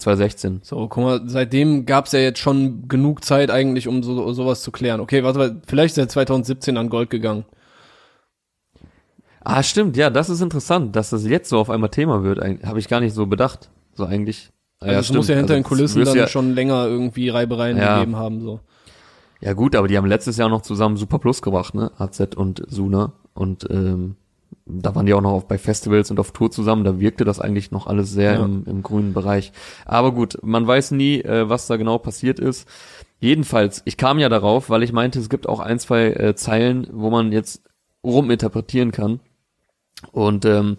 2016. 0.00 0.60
So, 0.64 0.88
guck 0.88 1.04
mal, 1.04 1.20
seitdem 1.26 1.86
gab's 1.86 2.12
ja 2.12 2.20
jetzt 2.20 2.40
schon 2.40 2.88
genug 2.88 3.24
Zeit 3.24 3.50
eigentlich, 3.50 3.86
um 3.86 4.02
so, 4.02 4.32
sowas 4.32 4.62
zu 4.62 4.72
klären. 4.72 5.00
Okay, 5.00 5.22
warte, 5.22 5.60
vielleicht 5.66 5.92
ist 5.92 5.98
er 5.98 6.08
2017 6.08 6.76
an 6.76 6.88
Gold 6.88 7.10
gegangen. 7.10 7.44
Ah, 9.42 9.62
stimmt, 9.62 9.96
ja, 9.96 10.10
das 10.10 10.28
ist 10.28 10.40
interessant, 10.42 10.94
dass 10.96 11.10
das 11.10 11.26
jetzt 11.26 11.48
so 11.48 11.58
auf 11.58 11.70
einmal 11.70 11.90
Thema 11.90 12.22
wird. 12.22 12.40
Habe 12.64 12.78
ich 12.78 12.88
gar 12.88 13.00
nicht 13.00 13.14
so 13.14 13.26
bedacht. 13.26 13.70
So 13.94 14.04
eigentlich. 14.04 14.50
Also 14.80 14.92
ja, 14.92 15.00
es 15.00 15.12
muss 15.12 15.28
ja 15.28 15.36
hinter 15.36 15.54
also, 15.54 15.62
den 15.62 15.68
Kulissen 15.68 16.04
dann 16.04 16.16
ja, 16.16 16.26
schon 16.26 16.54
länger 16.54 16.86
irgendwie 16.86 17.28
Reibereien 17.28 17.76
ja. 17.76 17.98
gegeben 17.98 18.16
haben. 18.16 18.40
so. 18.40 18.60
Ja 19.40 19.54
gut, 19.54 19.74
aber 19.74 19.88
die 19.88 19.96
haben 19.96 20.06
letztes 20.06 20.36
Jahr 20.36 20.48
noch 20.48 20.62
zusammen 20.62 20.96
Super 20.96 21.18
Plus 21.18 21.40
gebracht, 21.42 21.74
ne? 21.74 21.90
AZ 21.98 22.20
und 22.36 22.62
Suna. 22.68 23.12
Und 23.32 23.66
ähm, 23.70 24.16
da 24.66 24.94
waren 24.94 25.06
die 25.06 25.14
auch 25.14 25.22
noch 25.22 25.32
auf, 25.32 25.48
bei 25.48 25.58
Festivals 25.58 26.10
und 26.10 26.20
auf 26.20 26.32
Tour 26.32 26.50
zusammen. 26.50 26.84
Da 26.84 27.00
wirkte 27.00 27.24
das 27.24 27.40
eigentlich 27.40 27.70
noch 27.70 27.86
alles 27.86 28.12
sehr 28.12 28.34
ja. 28.34 28.44
im, 28.44 28.64
im 28.66 28.82
grünen 28.82 29.14
Bereich. 29.14 29.52
Aber 29.86 30.12
gut, 30.12 30.38
man 30.42 30.66
weiß 30.66 30.90
nie, 30.92 31.20
äh, 31.20 31.48
was 31.48 31.66
da 31.66 31.76
genau 31.76 31.98
passiert 31.98 32.38
ist. 32.38 32.68
Jedenfalls, 33.18 33.82
ich 33.84 33.96
kam 33.96 34.18
ja 34.18 34.28
darauf, 34.28 34.70
weil 34.70 34.82
ich 34.82 34.92
meinte, 34.92 35.18
es 35.18 35.28
gibt 35.28 35.48
auch 35.48 35.60
ein, 35.60 35.78
zwei 35.78 36.08
äh, 36.08 36.34
Zeilen, 36.34 36.86
wo 36.92 37.10
man 37.10 37.32
jetzt 37.32 37.62
ruminterpretieren 38.04 38.92
kann. 38.92 39.20
Und 40.12 40.44
ähm, 40.44 40.76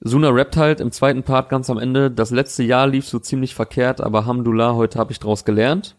Suna 0.00 0.28
rappt 0.30 0.56
halt 0.56 0.80
im 0.80 0.92
zweiten 0.92 1.22
Part 1.22 1.48
ganz 1.48 1.70
am 1.70 1.78
Ende, 1.78 2.10
das 2.10 2.30
letzte 2.30 2.62
Jahr 2.62 2.86
lief 2.86 3.08
so 3.08 3.18
ziemlich 3.18 3.54
verkehrt, 3.54 4.00
aber 4.00 4.26
Hamdullah, 4.26 4.74
heute 4.74 4.98
habe 4.98 5.12
ich 5.12 5.18
draus 5.18 5.44
gelernt. 5.44 5.96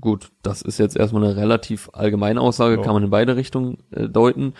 Gut, 0.00 0.30
das 0.42 0.62
ist 0.62 0.78
jetzt 0.78 0.96
erstmal 0.96 1.24
eine 1.24 1.36
relativ 1.36 1.90
allgemeine 1.92 2.40
Aussage, 2.40 2.76
ja. 2.76 2.82
kann 2.82 2.94
man 2.94 3.04
in 3.04 3.10
beide 3.10 3.36
Richtungen 3.36 3.78
äh, 3.90 4.08
deuten. 4.08 4.54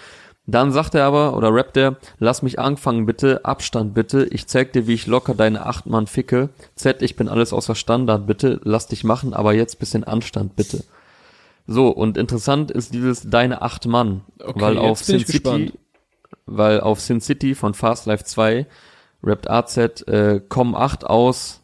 Dann 0.44 0.72
sagt 0.72 0.94
er 0.94 1.04
aber, 1.04 1.36
oder 1.36 1.54
rappt 1.54 1.76
er, 1.76 1.96
lass 2.18 2.42
mich 2.42 2.58
anfangen 2.58 3.06
bitte, 3.06 3.44
Abstand 3.44 3.94
bitte, 3.94 4.24
ich 4.24 4.46
zeig 4.46 4.72
dir, 4.72 4.86
wie 4.86 4.94
ich 4.94 5.06
locker 5.06 5.34
deine 5.34 5.64
acht 5.64 5.86
Mann 5.86 6.06
ficke. 6.06 6.50
Z, 6.74 7.00
ich 7.00 7.16
bin 7.16 7.28
alles 7.28 7.52
außer 7.52 7.76
Standard 7.76 8.26
bitte, 8.26 8.60
lass 8.64 8.88
dich 8.88 9.04
machen, 9.04 9.34
aber 9.34 9.54
jetzt 9.54 9.78
bisschen 9.78 10.04
Anstand 10.04 10.56
bitte. 10.56 10.84
So, 11.66 11.88
und 11.88 12.18
interessant 12.18 12.72
ist 12.72 12.92
dieses 12.92 13.22
deine 13.22 13.62
acht 13.62 13.86
Mann, 13.86 14.22
okay, 14.40 14.60
weil 14.60 14.78
auf 14.78 15.02
Sin 15.02 15.24
City, 15.24 15.72
weil 16.46 16.80
auf 16.80 17.00
Sin 17.00 17.20
City 17.20 17.54
von 17.54 17.74
Fast 17.74 18.06
Life 18.06 18.24
2 18.24 18.66
rappt 19.22 19.48
AZ 19.50 19.76
äh, 19.76 20.40
Com 20.48 20.74
8 20.74 21.04
aus. 21.04 21.62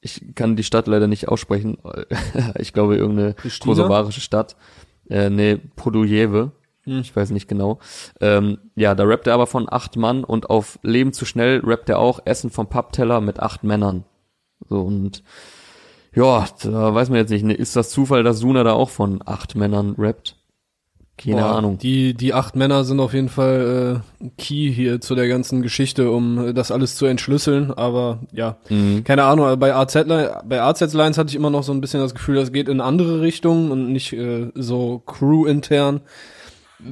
Ich 0.00 0.34
kann 0.34 0.56
die 0.56 0.64
Stadt 0.64 0.86
leider 0.86 1.06
nicht 1.06 1.28
aussprechen. 1.28 1.78
ich 2.58 2.72
glaube 2.72 2.96
irgendeine 2.96 3.34
Pristina? 3.34 3.72
kosovarische 3.72 4.20
Stadt. 4.20 4.56
Äh, 5.08 5.30
nee, 5.30 5.56
Podujeve. 5.76 6.52
Hm. 6.84 7.00
Ich 7.00 7.14
weiß 7.14 7.30
nicht 7.30 7.48
genau. 7.48 7.78
Ähm, 8.20 8.58
ja, 8.74 8.94
da 8.94 9.04
rappt 9.04 9.26
er 9.26 9.34
aber 9.34 9.46
von 9.46 9.66
acht 9.70 9.96
Mann 9.96 10.24
und 10.24 10.48
auf 10.48 10.78
Leben 10.82 11.12
zu 11.12 11.24
schnell 11.24 11.60
rappt 11.64 11.88
er 11.88 11.98
auch 11.98 12.20
Essen 12.24 12.50
vom 12.50 12.68
Pappteller 12.68 13.20
mit 13.20 13.40
acht 13.40 13.64
Männern. 13.64 14.04
So 14.68 14.80
und 14.82 15.22
ja, 16.14 16.46
da 16.62 16.94
weiß 16.94 17.08
man 17.10 17.18
jetzt 17.18 17.30
nicht, 17.30 17.44
ne, 17.44 17.54
ist 17.54 17.76
das 17.76 17.90
Zufall, 17.90 18.22
dass 18.24 18.38
Suna 18.38 18.64
da 18.64 18.72
auch 18.72 18.90
von 18.90 19.22
acht 19.24 19.54
Männern 19.54 19.94
rappt? 19.96 20.39
Keine 21.22 21.42
Boah, 21.42 21.56
Ahnung. 21.56 21.76
Die, 21.76 22.14
die 22.14 22.32
acht 22.32 22.56
Männer 22.56 22.84
sind 22.84 22.98
auf 22.98 23.12
jeden 23.12 23.28
Fall 23.28 24.02
äh, 24.22 24.28
Key 24.38 24.72
hier 24.72 25.02
zu 25.02 25.14
der 25.14 25.28
ganzen 25.28 25.60
Geschichte, 25.60 26.10
um 26.10 26.48
äh, 26.48 26.54
das 26.54 26.70
alles 26.70 26.96
zu 26.96 27.04
entschlüsseln. 27.04 27.72
Aber 27.72 28.20
ja, 28.32 28.56
mhm. 28.70 29.04
keine 29.04 29.24
Ahnung. 29.24 29.58
Bei 29.58 29.74
AZ, 29.74 29.94
bei 30.44 30.62
AZ 30.62 30.94
Lines 30.94 31.18
hatte 31.18 31.28
ich 31.28 31.36
immer 31.36 31.50
noch 31.50 31.62
so 31.62 31.72
ein 31.72 31.82
bisschen 31.82 32.00
das 32.00 32.14
Gefühl, 32.14 32.36
das 32.36 32.52
geht 32.52 32.68
in 32.68 32.80
andere 32.80 33.20
Richtungen 33.20 33.70
und 33.70 33.92
nicht 33.92 34.14
äh, 34.14 34.50
so 34.54 35.00
crew-intern. 35.00 36.00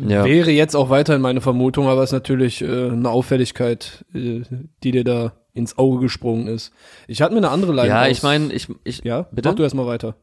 Ja. 0.07 0.27
Wäre 0.27 0.51
jetzt 0.51 0.77
auch 0.77 0.91
weiterhin 0.91 1.23
meine 1.23 1.41
Vermutung, 1.41 1.89
aber 1.89 2.03
es 2.03 2.11
ist 2.11 2.15
natürlich 2.15 2.61
äh, 2.61 2.91
eine 2.91 3.09
Auffälligkeit, 3.09 4.05
äh, 4.15 4.43
die 4.83 4.91
dir 4.91 5.05
da 5.05 5.33
ins 5.55 5.79
Auge 5.79 6.01
gesprungen 6.01 6.49
ist. 6.49 6.73
Ich 7.07 7.23
hatte 7.23 7.33
mir 7.33 7.39
eine 7.39 7.49
andere 7.49 7.73
Line 7.73 7.89
Ja, 7.89 8.07
ich 8.07 8.23
meine, 8.23 8.53
ich, 8.53 8.69
ich, 8.85 9.03
ja, 9.05 9.23
bitte? 9.33 9.49
mach 9.49 9.57
du 9.57 9.63
erstmal 9.63 9.87
weiter. 9.87 10.17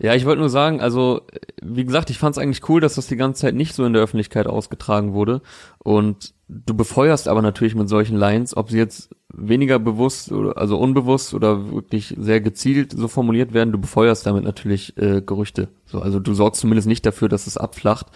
Ja, 0.00 0.14
ich 0.14 0.24
wollte 0.24 0.40
nur 0.40 0.50
sagen, 0.50 0.80
also 0.80 1.22
wie 1.60 1.84
gesagt, 1.84 2.10
ich 2.10 2.18
fand 2.18 2.36
es 2.36 2.42
eigentlich 2.42 2.68
cool, 2.68 2.80
dass 2.80 2.94
das 2.94 3.08
die 3.08 3.16
ganze 3.16 3.40
Zeit 3.40 3.54
nicht 3.54 3.74
so 3.74 3.84
in 3.84 3.92
der 3.92 4.02
Öffentlichkeit 4.02 4.46
ausgetragen 4.46 5.12
wurde. 5.12 5.42
Und 5.78 6.34
du 6.48 6.74
befeuerst 6.74 7.26
aber 7.26 7.42
natürlich 7.42 7.74
mit 7.74 7.88
solchen 7.88 8.16
Lines, 8.16 8.56
ob 8.56 8.70
sie 8.70 8.78
jetzt 8.78 9.10
weniger 9.32 9.78
bewusst 9.78 10.30
oder 10.32 10.56
also 10.56 10.78
unbewusst 10.78 11.34
oder 11.34 11.72
wirklich 11.72 12.14
sehr 12.18 12.40
gezielt 12.40 12.92
so 12.92 13.08
formuliert 13.08 13.52
werden, 13.52 13.72
du 13.72 13.78
befeuerst 13.78 14.24
damit 14.24 14.44
natürlich 14.44 14.96
äh, 14.96 15.20
Gerüchte. 15.20 15.68
So, 15.84 16.00
also 16.00 16.20
du 16.20 16.32
sorgst 16.32 16.60
zumindest 16.60 16.88
nicht 16.88 17.04
dafür, 17.04 17.28
dass 17.28 17.46
es 17.46 17.56
abflacht. 17.56 18.06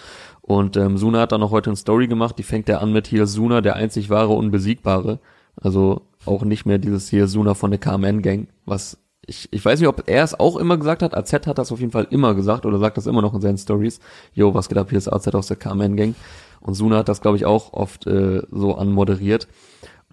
Und 0.41 0.77
ähm, 0.77 0.97
Suna 0.99 1.21
hat 1.21 1.33
dann 1.33 1.41
noch 1.41 1.51
heute 1.51 1.71
eine 1.71 1.77
Story 1.77 2.07
gemacht, 2.07 2.39
die 2.39 2.43
fängt 2.43 2.69
ja 2.69 2.79
an 2.79 2.93
mit 2.93 3.07
hier 3.07 3.27
Suna, 3.27 3.61
der 3.61 3.77
einzig 3.77 4.09
wahre, 4.09 4.33
unbesiegbare. 4.33 5.19
Also 5.57 6.03
auch 6.25 6.45
nicht 6.45 6.65
mehr 6.65 6.79
dieses 6.79 7.09
hier 7.09 7.27
Suna 7.27 7.55
von 7.55 7.71
der 7.71 7.81
KMN 7.81 8.23
Gang, 8.23 8.49
was 8.65 8.99
ich, 9.27 9.49
ich 9.53 9.65
weiß 9.65 9.81
nicht, 9.81 9.89
ob 9.89 10.09
er 10.09 10.25
es 10.25 10.39
auch 10.39 10.57
immer 10.57 10.77
gesagt 10.77 11.03
hat. 11.03 11.15
AZ 11.15 11.33
hat 11.33 11.59
das 11.59 11.73
auf 11.73 11.81
jeden 11.81 11.93
Fall 11.93 12.09
immer 12.11 12.35
gesagt 12.35 12.67
oder 12.67 12.79
sagt 12.79 12.97
das 12.97 13.07
immer 13.07 13.23
noch 13.23 13.35
in 13.35 13.41
seinen 13.41 13.59
Stories. 13.59 14.01
Jo, 14.35 14.55
was 14.55 14.69
geht 14.69 14.79
ab? 14.79 14.91
Hier 14.91 14.99
ist 14.99 15.09
AZ 15.09 15.29
aus 15.29 15.47
der 15.47 15.57
Carmen 15.57 15.97
Gang. 15.97 16.15
Und 16.61 16.75
Suna 16.75 16.99
hat 16.99 17.09
das, 17.09 17.21
glaube 17.21 17.37
ich, 17.37 17.45
auch 17.45 17.73
oft 17.73 18.07
äh, 18.07 18.43
so 18.51 18.75
anmoderiert. 18.75 19.49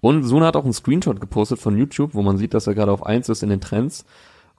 Und 0.00 0.22
Suna 0.24 0.46
hat 0.46 0.56
auch 0.56 0.64
einen 0.64 0.72
Screenshot 0.72 1.20
gepostet 1.20 1.58
von 1.58 1.76
YouTube, 1.76 2.14
wo 2.14 2.22
man 2.22 2.38
sieht, 2.38 2.54
dass 2.54 2.66
er 2.66 2.74
gerade 2.74 2.92
auf 2.92 3.04
eins 3.04 3.28
ist 3.28 3.42
in 3.42 3.50
den 3.50 3.60
Trends. 3.60 4.04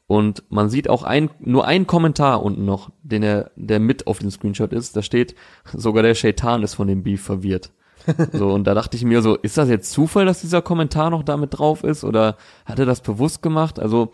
Und 0.08 0.44
man 0.50 0.70
sieht 0.70 0.90
auch 0.90 1.04
ein, 1.04 1.30
nur 1.40 1.66
einen 1.66 1.88
Kommentar 1.88 2.44
unten 2.44 2.66
noch, 2.66 2.90
den 3.02 3.24
er, 3.24 3.52
der 3.56 3.80
mit 3.80 4.08
auf 4.08 4.20
dem 4.20 4.30
Screenshot 4.30 4.74
ist. 4.74 4.96
Da 4.96 5.02
steht, 5.02 5.36
sogar 5.74 6.04
der 6.04 6.16
Shaitan 6.16 6.64
ist 6.64 6.76
von 6.76 6.88
dem 6.88 7.04
Beef 7.04 7.24
verwirrt. 7.24 7.72
So, 8.34 8.50
und 8.52 8.66
da 8.66 8.74
dachte 8.74 8.98
ich 8.98 9.04
mir 9.04 9.22
so, 9.22 9.36
ist 9.36 9.58
das 9.58 9.70
jetzt 9.70 9.92
Zufall, 9.92 10.26
dass 10.26 10.42
dieser 10.42 10.62
Kommentar 10.62 11.10
noch 11.10 11.24
damit 11.24 11.58
drauf 11.58 11.84
ist? 11.84 12.04
Oder 12.04 12.38
hat 12.66 12.80
er 12.80 12.86
das 12.86 13.02
bewusst 13.02 13.42
gemacht? 13.42 13.80
Also, 13.80 14.14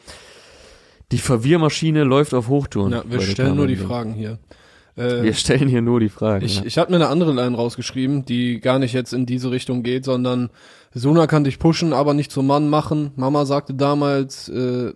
die 1.12 1.20
Verwirrmaschine 1.20 2.03
läuft 2.03 2.34
auf 2.34 2.48
Hochtouren. 2.48 2.91
Ja, 2.91 3.03
wir 3.06 3.22
stellen 3.22 3.56
nur 3.56 3.67
die. 3.67 3.77
Fragen 3.77 4.13
hier. 4.13 4.39
Äh, 4.98 5.24
Wir 5.24 5.34
stellen 5.34 5.70
hier 5.70 5.82
nur 5.82 6.00
die 6.00 6.10
Fragen. 6.10 6.44
Ich, 6.44 6.58
ja. 6.58 6.65
ich 6.65 6.77
habe 6.77 6.91
mir 6.91 6.98
eine 6.98 7.08
andere 7.08 7.32
Line 7.34 7.56
rausgeschrieben, 7.56 8.25
die 8.25 8.60
gar 8.60 8.79
nicht 8.79 8.94
jetzt 8.94 9.13
in 9.13 9.25
diese 9.25 9.51
Richtung 9.51 9.84
geht, 9.84 10.03
sondern 10.06 10.50
Suna 10.94 11.27
kann 11.27 11.44
dich 11.44 11.60
pushen, 11.60 11.94
aber 11.94 12.13
nicht 12.13 12.32
zum 12.32 12.48
Mann 12.48 12.70
machen. 12.70 13.12
Mama 13.15 13.46
sagte 13.46 13.74
damals, 13.75 14.50
äh, 14.50 14.94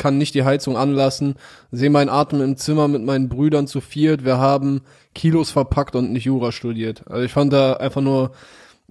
kann 0.00 0.18
nicht 0.18 0.34
die 0.34 0.42
Heizung 0.42 0.76
anlassen. 0.76 1.36
Sehe 1.70 1.90
meinen 1.90 2.08
Atem 2.08 2.40
im 2.40 2.56
Zimmer 2.56 2.88
mit 2.88 3.04
meinen 3.04 3.28
Brüdern 3.28 3.68
zu 3.68 3.80
viert. 3.80 4.24
Wir 4.24 4.38
haben 4.38 4.80
Kilos 5.14 5.50
verpackt 5.50 5.94
und 5.94 6.10
nicht 6.10 6.24
Jura 6.24 6.50
studiert. 6.50 7.04
Also 7.06 7.22
ich 7.22 7.32
fand 7.32 7.52
da 7.52 7.74
einfach 7.74 8.00
nur 8.00 8.32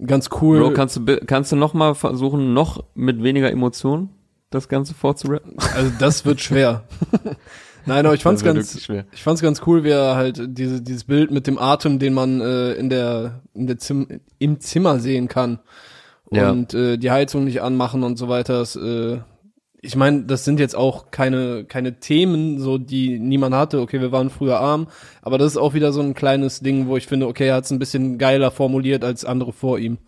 ganz 0.06 0.30
cool. 0.40 0.60
Bro, 0.60 0.72
kannst 0.72 0.96
du, 0.96 1.04
kannst 1.26 1.52
du 1.52 1.56
noch 1.56 1.74
mal 1.74 1.94
versuchen, 1.94 2.54
noch 2.54 2.84
mit 2.94 3.22
weniger 3.22 3.50
Emotionen 3.50 4.10
das 4.50 4.68
Ganze 4.68 4.94
vorzurappen? 4.94 5.56
also 5.74 5.90
das 5.98 6.24
wird 6.24 6.40
schwer. 6.40 6.84
Nein, 7.86 8.06
aber 8.06 8.14
ich 8.14 8.22
fand's 8.22 8.44
ganz, 8.44 8.88
ich 9.12 9.22
fand's 9.22 9.42
ganz 9.42 9.62
cool, 9.66 9.84
wie 9.84 9.90
er 9.90 10.14
halt 10.14 10.40
diese, 10.46 10.80
dieses 10.80 11.04
Bild 11.04 11.30
mit 11.30 11.46
dem 11.46 11.58
Atem, 11.58 11.98
den 11.98 12.14
man 12.14 12.40
äh, 12.40 12.72
in 12.74 12.88
der, 12.88 13.40
in 13.54 13.66
der 13.66 13.78
Zim 13.78 14.06
im 14.38 14.60
Zimmer 14.60 15.00
sehen 15.00 15.28
kann. 15.28 15.58
Ja. 16.30 16.50
Und 16.50 16.74
äh, 16.74 16.98
die 16.98 17.10
Heizung 17.10 17.44
nicht 17.44 17.62
anmachen 17.62 18.04
und 18.04 18.16
so 18.16 18.28
weiter. 18.28 18.58
Das, 18.60 18.76
äh, 18.76 19.18
ich 19.82 19.96
meine, 19.96 20.24
das 20.24 20.44
sind 20.44 20.60
jetzt 20.60 20.76
auch 20.76 21.10
keine, 21.10 21.64
keine 21.64 22.00
Themen, 22.00 22.58
so 22.58 22.78
die 22.78 23.18
niemand 23.18 23.54
hatte. 23.54 23.80
Okay, 23.80 24.00
wir 24.00 24.12
waren 24.12 24.30
früher 24.30 24.60
arm, 24.60 24.88
aber 25.22 25.38
das 25.38 25.52
ist 25.52 25.56
auch 25.56 25.74
wieder 25.74 25.92
so 25.92 26.00
ein 26.00 26.14
kleines 26.14 26.60
Ding, 26.60 26.86
wo 26.86 26.96
ich 26.96 27.06
finde, 27.06 27.26
okay, 27.26 27.48
er 27.48 27.56
hat's 27.56 27.70
ein 27.70 27.78
bisschen 27.78 28.18
geiler 28.18 28.50
formuliert 28.50 29.04
als 29.04 29.24
andere 29.24 29.52
vor 29.52 29.78
ihm. 29.78 29.98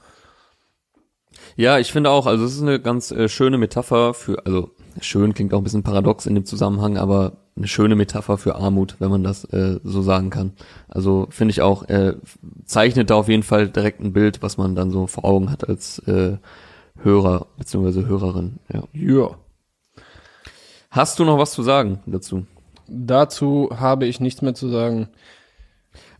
Ja, 1.56 1.78
ich 1.78 1.92
finde 1.92 2.10
auch, 2.10 2.26
also 2.26 2.44
es 2.44 2.54
ist 2.54 2.62
eine 2.62 2.80
ganz 2.80 3.10
äh, 3.10 3.28
schöne 3.28 3.58
Metapher 3.58 4.14
für, 4.14 4.44
also 4.46 4.70
schön 5.00 5.34
klingt 5.34 5.54
auch 5.54 5.58
ein 5.58 5.64
bisschen 5.64 5.82
paradox 5.82 6.26
in 6.26 6.34
dem 6.34 6.44
Zusammenhang, 6.44 6.96
aber 6.98 7.38
eine 7.56 7.66
schöne 7.66 7.96
Metapher 7.96 8.38
für 8.38 8.56
Armut, 8.56 8.96
wenn 8.98 9.10
man 9.10 9.22
das 9.22 9.44
äh, 9.44 9.78
so 9.84 10.02
sagen 10.02 10.30
kann. 10.30 10.52
Also 10.88 11.26
finde 11.30 11.52
ich 11.52 11.60
auch, 11.60 11.88
äh, 11.88 12.14
zeichnet 12.64 13.10
da 13.10 13.16
auf 13.16 13.28
jeden 13.28 13.42
Fall 13.42 13.68
direkt 13.68 14.00
ein 14.00 14.12
Bild, 14.12 14.42
was 14.42 14.56
man 14.56 14.74
dann 14.74 14.90
so 14.90 15.06
vor 15.06 15.24
Augen 15.24 15.50
hat 15.50 15.68
als 15.68 15.98
äh, 16.00 16.36
Hörer 17.02 17.46
bzw. 17.58 18.06
Hörerin. 18.06 18.58
Ja. 18.72 18.84
Ja. 18.92 19.36
Hast 20.92 21.18
du 21.18 21.24
noch 21.24 21.38
was 21.38 21.52
zu 21.52 21.62
sagen 21.62 22.00
dazu? 22.04 22.44
Dazu 22.86 23.70
habe 23.74 24.04
ich 24.04 24.20
nichts 24.20 24.42
mehr 24.42 24.52
zu 24.52 24.68
sagen. 24.68 25.08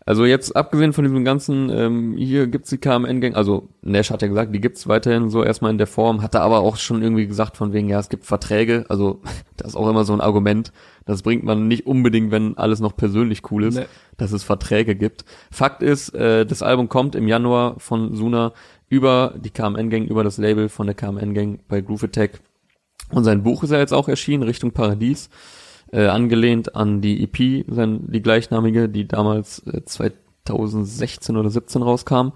Also 0.07 0.25
jetzt 0.25 0.57
abgesehen 0.57 0.95
von 0.95 1.05
diesem 1.05 1.27
ganzen, 1.27 1.69
ähm, 1.69 2.17
hier 2.17 2.47
gibt's 2.47 2.71
die 2.71 2.79
KMN-Gang, 2.79 3.35
also 3.35 3.69
Nash 3.83 4.11
hat 4.11 4.23
ja 4.23 4.29
gesagt, 4.29 4.53
die 4.55 4.63
gibt's 4.63 4.89
weiterhin 4.89 5.29
so 5.29 5.45
erstmal 5.45 5.71
in 5.71 5.79
der 5.79 5.87
Form, 5.87 6.23
hat 6.23 6.35
er 6.35 6.41
aber 6.41 6.61
auch 6.61 6.77
schon 6.77 7.03
irgendwie 7.03 7.27
gesagt 7.27 7.59
von 7.59 7.75
wegen, 7.75 7.89
ja, 7.91 8.01
es 8.01 8.09
gibt 8.09 8.25
Verträge, 8.25 8.87
also 8.89 9.21
das 9.59 9.69
ist 9.69 9.77
auch 9.77 9.89
immer 9.89 10.05
so 10.05 10.15
ein 10.15 10.23
Argument, 10.23 10.73
das 11.05 11.23
bringt 11.23 11.45
man 11.45 11.69
nicht 11.69 11.87
unbedingt, 11.87 12.31
wenn 12.33 12.57
alles 12.57 12.81
noch 12.81 12.97
persönlich 12.97 13.43
cool 13.53 13.65
ist, 13.65 13.77
Nee. 13.77 13.85
dass 14.17 14.33
es 14.33 14.43
Verträge 14.43 14.97
gibt. 14.97 15.25
Fakt 15.53 15.83
ist, 15.83 16.15
äh, 16.15 16.47
das 16.47 16.63
Album 16.63 16.89
kommt 16.89 17.15
im 17.15 17.29
Januar 17.29 17.79
von 17.79 18.17
Suna 18.17 18.53
über 18.89 19.35
die 19.39 19.51
KMN-Gang, 19.51 20.07
über 20.07 20.25
das 20.25 20.39
Label 20.39 20.69
von 20.71 20.87
der 20.87 20.97
KMN-Gang 20.97 21.61
bei 21.69 21.81
Groove 21.81 22.05
Attack 22.05 22.41
und 23.13 23.25
sein 23.25 23.43
Buch 23.43 23.63
ist 23.63 23.71
ja 23.71 23.79
jetzt 23.79 23.93
auch 23.93 24.09
erschienen, 24.09 24.43
Richtung 24.43 24.73
Paradies, 24.73 25.31
äh, 25.93 26.07
angelehnt 26.07 26.75
an 26.75 27.01
die 27.01 27.23
EP, 27.23 27.65
sein, 27.69 28.11
die 28.11 28.23
gleichnamige, 28.23 28.89
die 28.89 29.07
damals 29.07 29.61
äh, 29.67 29.85
2016 29.85 31.37
oder 31.37 31.51
17 31.51 31.83
rauskam. 31.83 32.33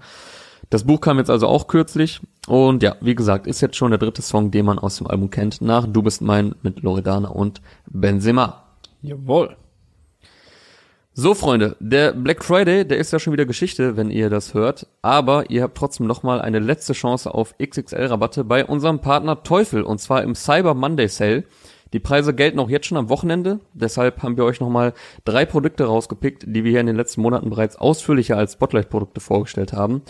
Das 0.69 0.83
Buch 0.83 1.01
kam 1.01 1.17
jetzt 1.17 1.29
also 1.29 1.47
auch 1.47 1.67
kürzlich 1.67 2.21
und 2.47 2.83
ja, 2.83 2.95
wie 3.01 3.15
gesagt, 3.15 3.47
ist 3.47 3.61
jetzt 3.61 3.77
schon 3.77 3.91
der 3.91 3.99
dritte 3.99 4.21
Song, 4.21 4.51
den 4.51 4.65
man 4.65 4.79
aus 4.79 4.97
dem 4.97 5.07
Album 5.07 5.29
kennt, 5.29 5.61
nach 5.61 5.87
Du 5.87 6.01
bist 6.01 6.21
mein 6.21 6.55
mit 6.61 6.81
Loredana 6.81 7.29
und 7.29 7.61
Benzema. 7.89 8.63
Jawohl. 9.01 9.55
So, 11.19 11.33
Freunde, 11.33 11.75
der 11.79 12.13
Black 12.13 12.45
Friday, 12.45 12.87
der 12.87 12.99
ist 12.99 13.11
ja 13.11 13.17
schon 13.17 13.33
wieder 13.33 13.47
Geschichte, 13.47 13.97
wenn 13.97 14.11
ihr 14.11 14.29
das 14.29 14.53
hört. 14.53 14.85
Aber 15.01 15.49
ihr 15.49 15.63
habt 15.63 15.75
trotzdem 15.75 16.05
nochmal 16.05 16.39
eine 16.39 16.59
letzte 16.59 16.93
Chance 16.93 17.33
auf 17.33 17.55
XXL-Rabatte 17.57 18.43
bei 18.43 18.63
unserem 18.63 18.99
Partner 18.99 19.41
Teufel 19.41 19.81
und 19.81 19.97
zwar 19.97 20.21
im 20.21 20.35
Cyber 20.35 20.75
Monday 20.75 21.07
Sale. 21.07 21.45
Die 21.91 21.99
Preise 21.99 22.35
gelten 22.35 22.59
auch 22.59 22.69
jetzt 22.69 22.85
schon 22.85 22.99
am 22.99 23.09
Wochenende. 23.09 23.61
Deshalb 23.73 24.21
haben 24.21 24.37
wir 24.37 24.43
euch 24.43 24.59
nochmal 24.59 24.93
drei 25.25 25.45
Produkte 25.47 25.85
rausgepickt, 25.85 26.43
die 26.45 26.63
wir 26.63 26.69
hier 26.69 26.81
in 26.81 26.85
den 26.85 26.95
letzten 26.95 27.21
Monaten 27.21 27.49
bereits 27.49 27.77
ausführlicher 27.77 28.37
als 28.37 28.53
Spotlight-Produkte 28.53 29.19
vorgestellt 29.19 29.73
haben. 29.73 30.03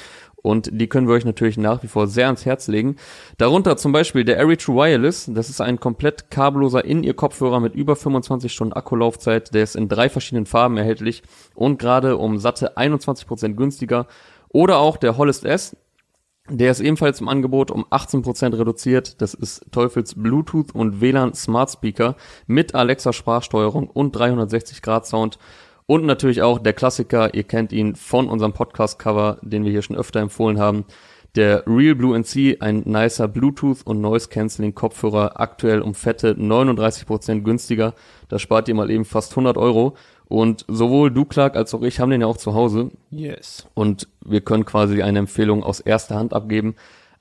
Und 0.44 0.70
die 0.72 0.88
können 0.88 1.08
wir 1.08 1.16
euch 1.16 1.26
natürlich 1.26 1.58
nach 1.58 1.84
wie 1.84 1.88
vor 1.88 2.08
sehr 2.08 2.28
ans 2.28 2.46
Herz 2.46 2.68
legen. 2.68 2.96
Darunter 3.38 3.76
zum 3.76 3.92
Beispiel 3.92 4.24
der 4.24 4.38
Airy 4.38 4.56
True 4.56 4.76
Wireless. 4.76 5.30
Das 5.34 5.50
ist 5.50 5.62
ein 5.62 5.80
komplett 5.80 6.30
kabelloser 6.30 6.86
In-Ear-Kopfhörer 6.86 7.60
mit 7.60 7.76
über 7.76 7.96
25 7.96 8.54
Stunden 8.54 8.74
Akkulaufzeit. 8.74 9.54
Der 9.54 9.64
ist 9.64 9.76
in 9.76 9.90
drei 9.90 10.10
verschiedenen 10.10 10.46
Farben 10.46 10.78
erhältlich 10.78 11.24
und 11.56 11.80
gerade 11.80 12.18
um 12.18 12.38
satte 12.38 12.78
21% 12.78 13.56
günstiger. 13.56 14.08
Oder 14.50 14.78
auch 14.78 14.98
der 14.98 15.18
Hollest 15.18 15.44
S. 15.44 15.76
Der 16.50 16.72
ist 16.72 16.80
ebenfalls 16.80 17.20
im 17.20 17.28
Angebot 17.28 17.72
um 17.72 17.86
18% 17.86 18.58
reduziert. 18.58 19.22
Das 19.22 19.34
ist 19.34 19.66
Teufels 19.72 20.16
Bluetooth 20.16 20.74
und 20.74 21.02
WLAN 21.02 21.34
Smart 21.34 21.72
Speaker 21.72 22.16
mit 22.46 22.74
Alexa 22.74 23.12
Sprachsteuerung 23.12 23.90
und 23.90 24.16
360 24.16 24.82
Grad 24.82 25.06
Sound. 25.06 25.40
Und 25.90 26.06
natürlich 26.06 26.42
auch 26.42 26.60
der 26.60 26.74
Klassiker, 26.74 27.34
ihr 27.34 27.44
kennt 27.44 27.72
ihn 27.72 27.96
von 27.96 28.28
unserem 28.28 28.52
Podcast-Cover, 28.52 29.38
den 29.42 29.64
wir 29.64 29.72
hier 29.72 29.82
schon 29.82 29.96
öfter 29.96 30.20
empfohlen 30.20 30.60
haben. 30.60 30.84
Der 31.36 31.64
Real 31.66 31.96
Blue 31.96 32.14
NC, 32.18 32.58
ein 32.62 32.82
nicer 32.86 33.30
Bluetooth 33.30 33.84
und 33.86 34.02
Noise 34.02 34.28
Cancelling 34.28 34.76
Kopfhörer, 34.76 35.40
aktuell 35.40 35.82
um 35.82 35.94
fette 35.94 36.34
39% 36.34 37.42
günstiger. 37.42 37.94
Da 38.28 38.38
spart 38.38 38.68
ihr 38.68 38.76
mal 38.76 38.90
eben 38.92 39.06
fast 39.06 39.32
100 39.32 39.58
Euro. 39.58 39.96
Und 40.28 40.66
sowohl 40.68 41.10
du, 41.10 41.24
Clark, 41.24 41.56
als 41.56 41.74
auch 41.74 41.84
ich 41.84 42.02
haben 42.02 42.10
den 42.10 42.20
ja 42.20 42.28
auch 42.28 42.38
zu 42.38 42.54
Hause 42.54 42.92
Yes. 43.12 43.66
und 43.74 44.10
wir 44.26 44.42
können 44.42 44.66
quasi 44.66 45.02
eine 45.02 45.20
Empfehlung 45.20 45.64
aus 45.64 45.80
erster 45.80 46.16
Hand 46.16 46.34
abgeben. 46.34 46.76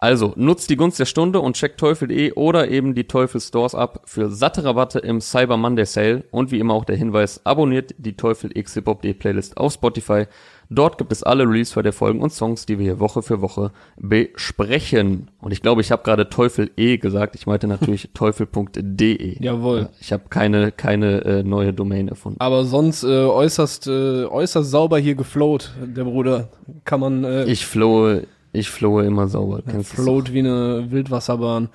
Also, 0.07 0.35
nutzt 0.37 0.71
die 0.71 0.77
Gunst 0.77 1.01
der 1.01 1.05
Stunde 1.05 1.41
und 1.41 1.57
checkt 1.57 1.81
teufel.de 1.81 2.35
oder 2.35 2.71
eben 2.71 2.95
die 2.95 3.09
Teufel 3.09 3.41
Stores 3.41 3.75
ab 3.75 4.03
für 4.05 4.31
satte 4.31 4.63
Rabatte 4.63 5.01
im 5.01 5.21
Cyber 5.21 5.57
Monday 5.57 5.85
Sale 5.85 6.23
und 6.31 6.53
wie 6.53 6.61
immer 6.61 6.75
auch 6.75 6.85
der 6.85 6.95
Hinweis, 6.95 7.41
abonniert 7.43 7.93
die 7.99 8.17
Teufel 8.17 8.57
X 8.57 8.75
Hip 8.75 8.87
Hop 8.87 9.01
Playlist 9.01 9.57
auf 9.57 9.73
Spotify. 9.73 10.27
Dort 10.71 10.99
gibt 10.99 11.11
es 11.11 11.25
alle 11.25 11.43
Release 11.43 11.83
der 11.83 11.93
Folgen 11.93 12.21
und 12.21 12.33
Songs, 12.33 12.67
die 12.67 12.79
wir 12.79 12.85
hier 12.85 13.01
Woche 13.01 13.21
für 13.23 13.41
Woche 13.41 13.73
besprechen. 13.97 15.31
Und 15.41 15.53
ich 15.53 15.61
glaube, 15.61 15.81
ich 15.81 15.91
habe 15.91 16.05
gerade 16.05 16.29
Teufel 16.29 16.71
E 16.77 16.99
gesagt. 16.99 17.35
Ich 17.35 17.47
meinte 17.47 17.67
natürlich 17.67 18.11
teufel.de. 18.15 19.43
Jawohl. 19.43 19.89
Ich 20.01 20.13
habe 20.13 20.25
keine 20.29 20.71
keine 20.71 21.25
äh, 21.25 21.43
neue 21.43 21.73
Domain 21.73 22.07
erfunden. 22.07 22.41
Aber 22.41 22.65
sonst 22.65 23.03
äh, 23.03 23.07
äußerst, 23.07 23.89
äh, 23.89 24.25
äußerst 24.25 24.71
sauber 24.71 24.99
hier 24.99 25.17
geflowt, 25.17 25.73
der 25.85 26.05
Bruder. 26.05 26.49
Kann 26.85 27.01
man 27.01 27.25
äh, 27.25 27.45
Ich 27.45 27.67
flowe, 27.67 28.25
ich 28.57 28.71
flowe 28.71 29.05
immer 29.05 29.29
sauber. 29.29 29.63
Das 29.65 29.89
float 29.89 30.33
wie 30.33 30.41
eine 30.41 30.91
Wildwasserbahn. 30.91 31.69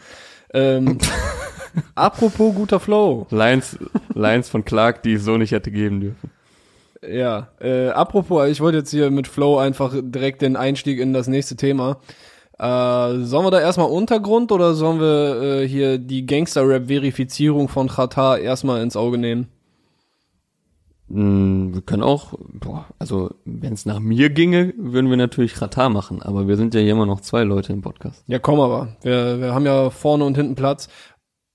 Ähm, 0.53 0.97
apropos 1.95 2.53
guter 2.55 2.79
Flow. 2.79 3.27
Lines, 3.29 3.77
Lines 4.13 4.49
von 4.49 4.65
Clark, 4.65 5.03
die 5.03 5.13
es 5.13 5.23
so 5.23 5.37
nicht 5.37 5.51
hätte 5.51 5.71
geben 5.71 6.01
dürfen. 6.01 6.31
Ja, 7.07 7.47
äh, 7.59 7.89
apropos, 7.89 8.47
ich 8.47 8.61
wollte 8.61 8.79
jetzt 8.79 8.91
hier 8.91 9.09
mit 9.09 9.27
Flow 9.27 9.57
einfach 9.57 9.93
direkt 9.99 10.41
den 10.41 10.55
Einstieg 10.55 10.99
in 10.99 11.13
das 11.13 11.27
nächste 11.27 11.55
Thema. 11.55 11.97
Äh, 12.59 13.23
sollen 13.23 13.45
wir 13.45 13.51
da 13.51 13.59
erstmal 13.59 13.89
Untergrund 13.89 14.51
oder 14.51 14.75
sollen 14.75 14.99
wir 14.99 15.41
äh, 15.41 15.67
hier 15.67 15.97
die 15.97 16.27
Gangster-Rap-Verifizierung 16.27 17.69
von 17.69 17.87
Qatar 17.87 18.37
erstmal 18.37 18.83
ins 18.83 18.95
Auge 18.95 19.17
nehmen? 19.17 19.47
Mm, 21.13 21.73
Wir 21.73 21.81
können 21.81 22.03
auch, 22.03 22.33
boah, 22.53 22.85
also 22.99 23.31
wenn 23.45 23.73
es 23.73 23.85
nach 23.85 23.99
mir 23.99 24.29
ginge, 24.29 24.73
würden 24.77 25.09
wir 25.09 25.17
natürlich 25.17 25.61
Ratar 25.61 25.89
machen, 25.89 26.21
aber 26.21 26.47
wir 26.47 26.57
sind 26.57 26.73
ja 26.73 26.81
hier 26.81 26.91
immer 26.93 27.05
noch 27.05 27.21
zwei 27.21 27.43
Leute 27.43 27.73
im 27.73 27.81
Podcast. 27.81 28.23
Ja, 28.27 28.39
komm 28.39 28.59
aber. 28.59 28.95
Wir, 29.01 29.39
wir 29.39 29.53
haben 29.53 29.65
ja 29.65 29.89
vorne 29.89 30.23
und 30.25 30.35
hinten 30.35 30.55
Platz. 30.55 30.89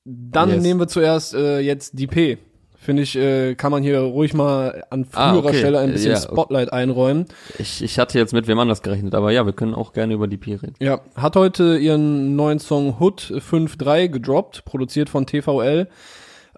Dann 0.05 0.51
Yes. 0.51 0.62
nehmen 0.62 0.81
wir 0.81 0.88
zuerst 0.88 1.35
äh, 1.35 1.59
jetzt 1.61 1.99
die 1.99 2.07
P. 2.07 2.38
Finde 2.79 3.03
ich, 3.03 3.16
äh, 3.16 3.57
kann 3.57 3.73
man 3.73 3.83
hier 3.83 3.99
ruhig 3.99 4.33
mal 4.33 4.85
an 4.90 5.07
Ah, 5.12 5.31
früherer 5.33 5.47
okay. 5.49 5.59
Stelle 5.59 5.81
ein 5.81 5.90
bisschen 5.90 6.12
Ja, 6.12 6.19
Spotlight 6.21 6.73
einräumen. 6.73 7.25
Ich, 7.59 7.83
ich 7.83 7.99
hatte 7.99 8.16
jetzt 8.16 8.33
mit 8.33 8.47
wem 8.47 8.61
anders 8.61 8.83
gerechnet, 8.83 9.16
aber 9.16 9.33
ja, 9.33 9.45
wir 9.45 9.55
können 9.55 9.75
auch 9.75 9.92
gerne 9.92 10.14
über 10.14 10.29
die 10.29 10.37
Pi 10.37 10.55
reden. 10.55 10.75
Ja, 10.79 11.01
hat 11.16 11.35
heute 11.35 11.79
ihren 11.79 12.37
neuen 12.37 12.61
Song 12.61 13.01
Hood 13.01 13.23
5.3 13.23 14.07
gedroppt, 14.09 14.64
produziert 14.64 15.09
von 15.09 15.27
TVL. 15.27 15.88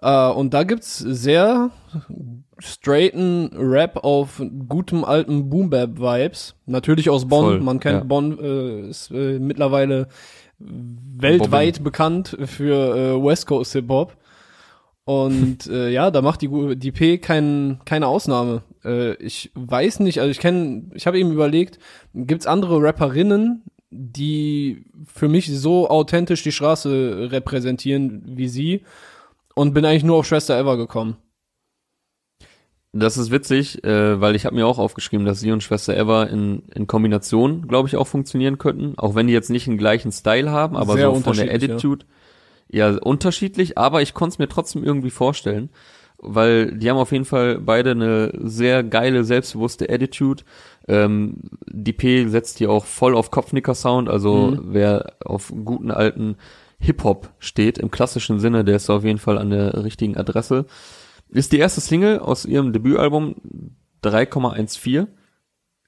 Äh, 0.01 0.29
und 0.31 0.53
da 0.53 0.63
gibt's 0.63 0.97
sehr 0.97 1.71
straighten 2.57 3.51
Rap 3.55 4.03
auf 4.03 4.41
gutem 4.67 5.03
alten 5.03 5.49
Boom 5.49 5.69
Bap 5.69 5.99
Vibes. 5.99 6.55
Natürlich 6.65 7.09
aus 7.09 7.27
Bonn. 7.27 7.45
Voll, 7.45 7.59
Man 7.61 7.79
kennt 7.79 7.99
ja. 7.99 8.03
Bonn 8.03 8.37
äh, 8.39 8.89
ist 8.89 9.11
äh, 9.11 9.39
mittlerweile 9.39 10.07
weltweit 10.59 11.83
bekannt 11.83 12.37
für 12.45 12.95
äh, 12.95 13.23
West 13.23 13.47
Coast 13.47 13.73
Hip 13.73 13.89
Hop. 13.89 14.15
Und 15.05 15.65
äh, 15.67 15.89
ja, 15.89 16.11
da 16.11 16.21
macht 16.21 16.41
die, 16.41 16.75
die 16.75 16.91
P 16.91 17.17
kein, 17.17 17.79
keine 17.85 18.07
Ausnahme. 18.07 18.61
Äh, 18.83 19.13
ich 19.15 19.51
weiß 19.55 20.01
nicht, 20.01 20.19
also 20.19 20.29
ich 20.29 20.39
kenne, 20.39 20.83
ich 20.93 21.07
habe 21.07 21.17
eben 21.17 21.31
überlegt, 21.31 21.79
gibt's 22.13 22.45
andere 22.45 22.81
Rapperinnen, 22.83 23.63
die 23.89 24.85
für 25.11 25.27
mich 25.27 25.47
so 25.47 25.89
authentisch 25.89 26.43
die 26.43 26.51
Straße 26.51 27.29
repräsentieren 27.31 28.21
wie 28.25 28.47
sie? 28.47 28.83
Und 29.59 29.73
bin 29.73 29.83
eigentlich 29.83 30.05
nur 30.05 30.15
auf 30.15 30.25
Schwester 30.25 30.57
Ever 30.57 30.77
gekommen. 30.77 31.17
Das 32.93 33.17
ist 33.17 33.29
witzig, 33.29 33.83
äh, 33.83 34.21
weil 34.21 34.37
ich 34.37 34.45
habe 34.45 34.55
mir 34.55 34.65
auch 34.65 34.79
aufgeschrieben, 34.79 35.25
dass 35.25 35.41
sie 35.41 35.51
und 35.51 35.61
Schwester 35.61 35.97
Eva 35.97 36.23
in, 36.23 36.63
in 36.73 36.87
Kombination, 36.87 37.67
glaube 37.67 37.89
ich, 37.89 37.97
auch 37.97 38.07
funktionieren 38.07 38.57
könnten. 38.57 38.97
Auch 38.97 39.15
wenn 39.15 39.27
die 39.27 39.33
jetzt 39.33 39.49
nicht 39.49 39.67
den 39.67 39.77
gleichen 39.77 40.13
Style 40.13 40.49
haben, 40.49 40.77
aber 40.77 40.93
Sehr 40.93 41.07
so 41.07 41.15
von 41.15 41.23
der 41.23 41.31
unterschiedlich, 41.43 41.69
ja. 41.69 41.75
Attitude. 41.75 42.05
Ja, 42.71 42.97
unterschiedlich, 43.01 43.77
aber 43.77 44.01
ich 44.01 44.13
konnte 44.13 44.35
es 44.35 44.39
mir 44.39 44.47
trotzdem 44.47 44.81
irgendwie 44.85 45.09
vorstellen, 45.09 45.71
weil 46.19 46.77
die 46.77 46.89
haben 46.89 46.97
auf 46.97 47.11
jeden 47.11 47.25
Fall 47.25 47.59
beide 47.59 47.91
eine 47.91 48.31
sehr 48.41 48.81
geile, 48.83 49.25
selbstbewusste 49.25 49.89
Attitude. 49.89 50.45
Ähm, 50.87 51.35
die 51.67 51.93
P 51.93 52.27
setzt 52.29 52.59
hier 52.59 52.71
auch 52.71 52.85
voll 52.85 53.13
auf 53.13 53.29
Kopfnicker-Sound, 53.29 54.07
also 54.07 54.51
Mhm. 54.51 54.59
wer 54.71 55.13
auf 55.25 55.51
guten 55.65 55.91
alten 55.91 56.37
Hip-Hop 56.79 57.29
steht, 57.39 57.77
im 57.77 57.91
klassischen 57.91 58.39
Sinne, 58.39 58.63
der 58.63 58.77
ist 58.77 58.89
auf 58.89 59.03
jeden 59.03 59.19
Fall 59.19 59.37
an 59.37 59.49
der 59.49 59.83
richtigen 59.83 60.17
Adresse. 60.17 60.65
Ist 61.29 61.51
die 61.51 61.59
erste 61.59 61.81
Single 61.81 62.19
aus 62.19 62.45
ihrem 62.45 62.73
Debütalbum 62.73 63.35
3,14. 64.03 65.07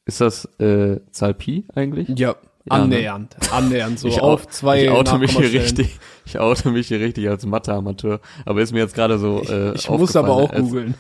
Ist 0.06 0.22
das 0.22 0.46
äh, 0.60 1.00
Zahl 1.12 1.34
Pi 1.34 1.66
eigentlich? 1.74 2.08
Ja, 2.10 2.16
Ja, 2.30 2.36
annähernd. 2.70 3.36
Annähernd, 3.52 4.00
so 4.00 4.08
ich, 4.10 4.20
auf 4.22 4.46
au- 4.46 4.50
zwei 4.50 4.84
ich 4.84 4.90
oute 4.90 5.18
mich 5.18 5.32
hier 5.38 5.52
richtig, 5.62 6.00
ich 6.26 6.40
oute 6.40 6.70
mich 6.72 6.88
hier 6.90 7.00
richtig 7.00 7.30
als 7.30 7.46
Mathe-Amateur, 7.46 8.20
aber 8.46 8.62
ist 8.62 8.74
mir 8.74 8.80
jetzt 8.80 8.96
gerade 8.96 9.18
so 9.20 9.42
äh, 9.44 9.74
Ich 9.76 9.90
muss 9.90 10.16
aber 10.16 10.34
auch 10.34 10.52
googeln. 10.54 10.96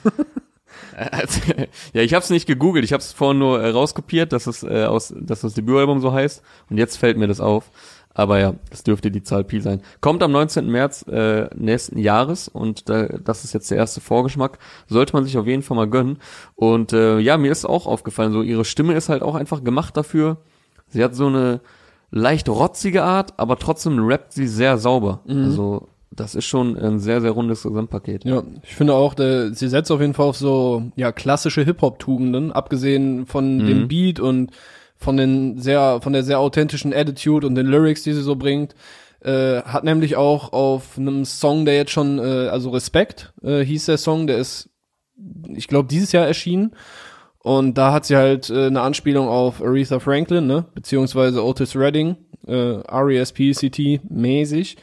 als, 0.95 1.41
als, 1.41 1.41
Ja, 1.93 2.01
ich 2.01 2.13
habe 2.13 2.23
es 2.23 2.29
nicht 2.29 2.45
gegoogelt, 2.47 2.85
ich 2.85 2.93
habe 2.93 3.01
es 3.01 3.11
vorhin 3.11 3.39
nur 3.39 3.61
äh, 3.61 3.69
rauskopiert, 3.69 4.31
dass 4.33 4.47
es 4.47 4.63
äh, 4.63 4.85
aus 4.85 5.13
dass 5.19 5.41
das 5.41 5.53
Debütalbum 5.55 5.99
so 5.99 6.13
heißt 6.13 6.41
und 6.69 6.77
jetzt 6.77 6.97
fällt 6.97 7.17
mir 7.17 7.27
das 7.27 7.39
auf. 7.41 7.69
Aber 8.13 8.39
ja, 8.39 8.55
das 8.69 8.83
dürfte 8.83 9.09
die 9.09 9.23
Zahl 9.23 9.43
Pi 9.45 9.61
sein. 9.61 9.81
Kommt 10.01 10.21
am 10.21 10.31
19. 10.33 10.67
März 10.69 11.03
äh, 11.07 11.47
nächsten 11.55 11.97
Jahres 11.97 12.47
und 12.49 12.89
äh, 12.89 13.19
das 13.23 13.45
ist 13.45 13.53
jetzt 13.53 13.71
der 13.71 13.77
erste 13.77 14.01
Vorgeschmack. 14.01 14.59
Sollte 14.87 15.13
man 15.13 15.23
sich 15.23 15.37
auf 15.37 15.47
jeden 15.47 15.61
Fall 15.61 15.77
mal 15.77 15.89
gönnen. 15.89 16.17
Und 16.55 16.91
äh, 16.93 17.19
ja, 17.19 17.37
mir 17.37 17.51
ist 17.51 17.63
auch 17.65 17.87
aufgefallen, 17.87 18.33
so 18.33 18.41
ihre 18.41 18.65
Stimme 18.65 18.93
ist 18.95 19.07
halt 19.09 19.21
auch 19.23 19.35
einfach 19.35 19.63
gemacht 19.63 19.95
dafür. 19.95 20.37
Sie 20.89 21.01
hat 21.03 21.15
so 21.15 21.27
eine 21.27 21.61
leicht 22.11 22.49
rotzige 22.49 23.03
Art, 23.03 23.33
aber 23.39 23.57
trotzdem 23.57 23.97
rappt 24.05 24.33
sie 24.33 24.47
sehr 24.47 24.77
sauber. 24.77 25.21
Also 25.29 25.87
das 26.13 26.35
ist 26.35 26.43
schon 26.43 26.75
ein 26.77 26.99
sehr, 26.99 27.21
sehr 27.21 27.31
rundes 27.31 27.63
Gesamtpaket. 27.63 28.25
Ja, 28.25 28.43
ich 28.63 28.75
finde 28.75 28.93
auch, 28.95 29.13
der, 29.13 29.53
sie 29.53 29.69
setzt 29.69 29.89
auf 29.89 30.01
jeden 30.01 30.13
Fall 30.13 30.25
auf 30.25 30.35
so 30.35 30.83
ja 30.97 31.13
klassische 31.13 31.63
Hip-Hop-Tugenden, 31.63 32.51
abgesehen 32.51 33.25
von 33.25 33.59
Mhm. 33.59 33.65
dem 33.67 33.87
Beat 33.87 34.19
und 34.19 34.51
von 35.01 35.17
den 35.17 35.59
sehr, 35.59 35.99
von 36.01 36.13
der 36.13 36.23
sehr 36.23 36.39
authentischen 36.39 36.93
Attitude 36.93 37.47
und 37.47 37.55
den 37.55 37.67
Lyrics, 37.67 38.03
die 38.03 38.13
sie 38.13 38.21
so 38.21 38.35
bringt. 38.35 38.75
Äh, 39.23 39.61
hat 39.63 39.83
nämlich 39.83 40.15
auch 40.15 40.51
auf 40.51 40.97
einem 40.97 41.25
Song, 41.25 41.65
der 41.65 41.75
jetzt 41.75 41.91
schon, 41.91 42.17
äh, 42.17 42.47
also 42.47 42.71
Respekt 42.71 43.33
äh, 43.43 43.59
hieß 43.59 43.85
der 43.85 43.97
Song, 43.97 44.25
der 44.25 44.37
ist, 44.37 44.69
ich 45.53 45.67
glaube, 45.67 45.87
dieses 45.87 46.11
Jahr 46.11 46.25
erschienen. 46.25 46.75
Und 47.43 47.77
da 47.77 47.91
hat 47.91 48.05
sie 48.05 48.15
halt 48.15 48.49
äh, 48.49 48.67
eine 48.67 48.81
Anspielung 48.81 49.27
auf 49.27 49.61
Aretha 49.61 49.99
Franklin, 49.99 50.47
ne, 50.47 50.65
beziehungsweise 50.73 51.43
Otis 51.43 51.75
Redding, 51.75 52.15
äh, 52.47 52.81
R.E.S.P.C.T. 52.81 54.01
mäßig. 54.09 54.77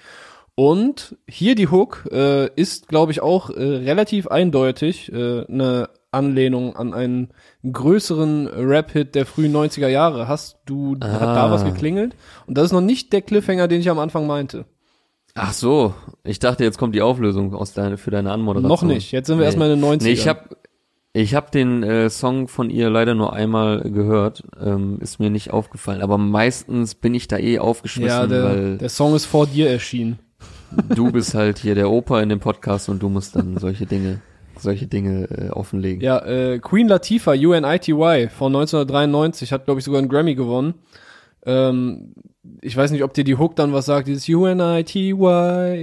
Und 0.55 1.17
hier 1.29 1.55
die 1.55 1.69
Hook 1.69 2.09
äh, 2.11 2.49
ist, 2.57 2.89
glaube 2.89 3.13
ich, 3.13 3.21
auch 3.21 3.51
äh, 3.51 3.63
relativ 3.63 4.27
eindeutig 4.27 5.13
äh, 5.13 5.45
eine 5.47 5.89
Anlehnung 6.11 6.75
an 6.77 6.95
einen 6.95 7.29
größeren 7.71 8.47
Rap-Hit 8.49 9.15
der 9.15 9.27
frühen 9.27 9.55
90er 9.55 9.89
Jahre. 9.89 10.29
Hast 10.29 10.59
du, 10.67 10.95
hat 10.95 11.03
da 11.23 11.47
Ah. 11.47 11.51
was 11.51 11.65
geklingelt? 11.65 12.15
Und 12.47 12.57
das 12.57 12.67
ist 12.67 12.73
noch 12.73 12.81
nicht 12.81 13.13
der 13.13 13.23
Cliffhanger, 13.23 13.69
den 13.69 13.81
ich 13.81 13.91
am 13.91 13.99
Anfang 13.99 14.27
meinte. 14.27 14.65
Ach 15.35 15.53
so, 15.53 15.95
ich 16.25 16.39
dachte, 16.39 16.65
jetzt 16.65 16.79
kommt 16.79 16.95
die 16.95 17.03
Auflösung 17.03 17.55
aus 17.55 17.73
deine, 17.73 17.97
für 17.99 18.11
deine 18.11 18.33
Anmoderation. 18.33 18.69
Noch 18.69 18.83
nicht. 18.83 19.13
Jetzt 19.13 19.27
sind 19.29 19.37
wir 19.37 19.41
Nee. 19.43 19.47
erstmal 19.47 19.71
in 19.71 19.81
den 19.81 19.85
90ern. 19.85 20.05
Nee, 20.05 20.13
ich 20.13 20.27
habe 20.29 20.41
ich 21.13 21.35
hab 21.35 21.53
den 21.53 21.83
äh, 21.83 22.11
Song 22.11 22.49
von 22.49 22.71
ihr 22.71 22.91
leider 22.91 23.15
nur 23.15 23.33
einmal 23.33 23.81
gehört, 23.91 24.43
ähm, 24.61 24.99
ist 25.01 25.19
mir 25.21 25.31
nicht 25.31 25.53
aufgefallen, 25.53 26.03
aber 26.03 26.19
meistens 26.19 26.95
bin 26.95 27.15
ich 27.15 27.29
da 27.29 27.39
eh 27.39 27.55
ja, 27.55 27.61
aufgeschmissen, 27.61 28.29
der, 28.29 28.45
weil 28.45 28.79
der 28.79 28.89
Song 28.89 29.15
ist 29.15 29.25
vor 29.27 29.47
dir 29.47 29.69
erschienen. 29.71 30.19
du 30.95 31.11
bist 31.11 31.35
halt 31.35 31.59
hier 31.59 31.75
der 31.75 31.91
Opa 31.91 32.21
in 32.21 32.29
dem 32.29 32.41
Podcast 32.41 32.89
und 32.89 33.03
du 33.03 33.09
musst 33.09 33.37
dann 33.37 33.57
solche 33.59 33.87
Dinge, 33.87 34.21
solche 34.61 34.87
Dinge 34.87 35.29
äh, 35.31 35.51
offenlegen. 35.51 36.01
Ja, 36.01 36.25
äh, 36.25 36.59
Queen 36.59 36.89
Latifah, 36.89 37.33
UNITY 37.33 38.29
von 38.29 38.55
1993, 38.55 39.53
hat, 39.53 39.65
glaube 39.65 39.81
ich, 39.81 39.85
sogar 39.85 39.99
einen 39.99 40.09
Grammy 40.09 40.35
gewonnen. 40.35 40.75
Ähm, 41.45 42.15
ich 42.61 42.77
weiß 42.77 42.91
nicht, 42.91 43.03
ob 43.05 43.15
dir 43.15 43.25
die 43.25 43.37
Hook 43.37 43.57
dann 43.57 43.73
was 43.73 43.87
sagt, 43.87 44.09
dieses 44.09 44.29
UNITY, 44.29 45.11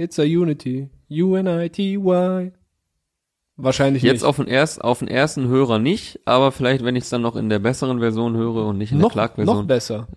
it's 0.02 0.18
a 0.18 0.24
unity, 0.24 0.88
UNITY. 1.08 1.98
Wahrscheinlich 3.58 4.02
Jetzt 4.02 4.20
nicht. 4.20 4.24
auf 4.24 4.36
den, 4.36 4.48
erst, 4.48 4.84
auf 4.84 4.98
den 4.98 5.08
ersten 5.08 5.48
Hörer 5.48 5.78
nicht, 5.78 6.20
aber 6.26 6.52
vielleicht, 6.52 6.84
wenn 6.84 6.94
ich 6.94 7.04
es 7.04 7.10
dann 7.10 7.22
noch 7.22 7.36
in 7.36 7.48
der 7.48 7.58
besseren 7.58 8.00
Version 8.00 8.36
höre 8.36 8.66
und 8.66 8.76
nicht 8.76 8.92
in 8.92 8.98
noch, 8.98 9.04
der 9.04 9.08
noch 9.08 9.12
Clark-Version, 9.12 9.66
besser. 9.66 10.08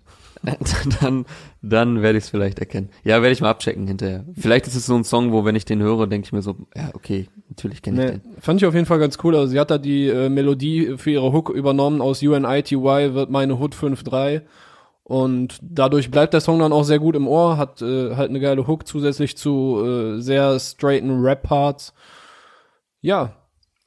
dann, 1.00 1.26
dann 1.62 2.02
werde 2.02 2.18
ich 2.18 2.24
es 2.24 2.30
vielleicht 2.30 2.58
erkennen. 2.58 2.88
Ja, 3.04 3.20
werde 3.22 3.32
ich 3.32 3.40
mal 3.40 3.50
abchecken 3.50 3.86
hinterher. 3.86 4.24
Vielleicht 4.36 4.66
ist 4.66 4.74
es 4.74 4.86
so 4.86 4.94
ein 4.94 5.04
Song, 5.04 5.32
wo 5.32 5.44
wenn 5.44 5.56
ich 5.56 5.64
den 5.64 5.82
höre, 5.82 6.06
denke 6.06 6.26
ich 6.26 6.32
mir 6.32 6.42
so, 6.42 6.56
ja, 6.74 6.90
okay, 6.94 7.28
natürlich 7.48 7.82
kenne 7.82 8.04
ich 8.04 8.10
Nee, 8.12 8.18
den. 8.18 8.40
fand 8.40 8.60
ich 8.60 8.66
auf 8.66 8.74
jeden 8.74 8.86
Fall 8.86 8.98
ganz 8.98 9.18
cool. 9.22 9.36
Also 9.36 9.48
sie 9.48 9.60
hat 9.60 9.70
da 9.70 9.78
die 9.78 10.08
äh, 10.08 10.28
Melodie 10.28 10.94
für 10.96 11.10
ihre 11.10 11.32
Hook 11.32 11.50
übernommen 11.50 12.00
aus 12.00 12.22
UNITY 12.22 12.82
wird 12.82 13.30
meine 13.30 13.58
Hood 13.58 13.74
5.3 13.74 14.42
und 15.02 15.58
dadurch 15.62 16.10
bleibt 16.10 16.32
der 16.34 16.40
Song 16.40 16.60
dann 16.60 16.72
auch 16.72 16.84
sehr 16.84 17.00
gut 17.00 17.16
im 17.16 17.26
Ohr, 17.26 17.56
hat 17.56 17.82
äh, 17.82 18.14
halt 18.14 18.30
eine 18.30 18.40
geile 18.40 18.66
Hook 18.66 18.86
zusätzlich 18.86 19.36
zu 19.36 19.82
äh, 19.84 20.20
sehr 20.20 20.58
straighten 20.60 21.20
Rap-Parts. 21.20 21.92
Ja, 23.00 23.34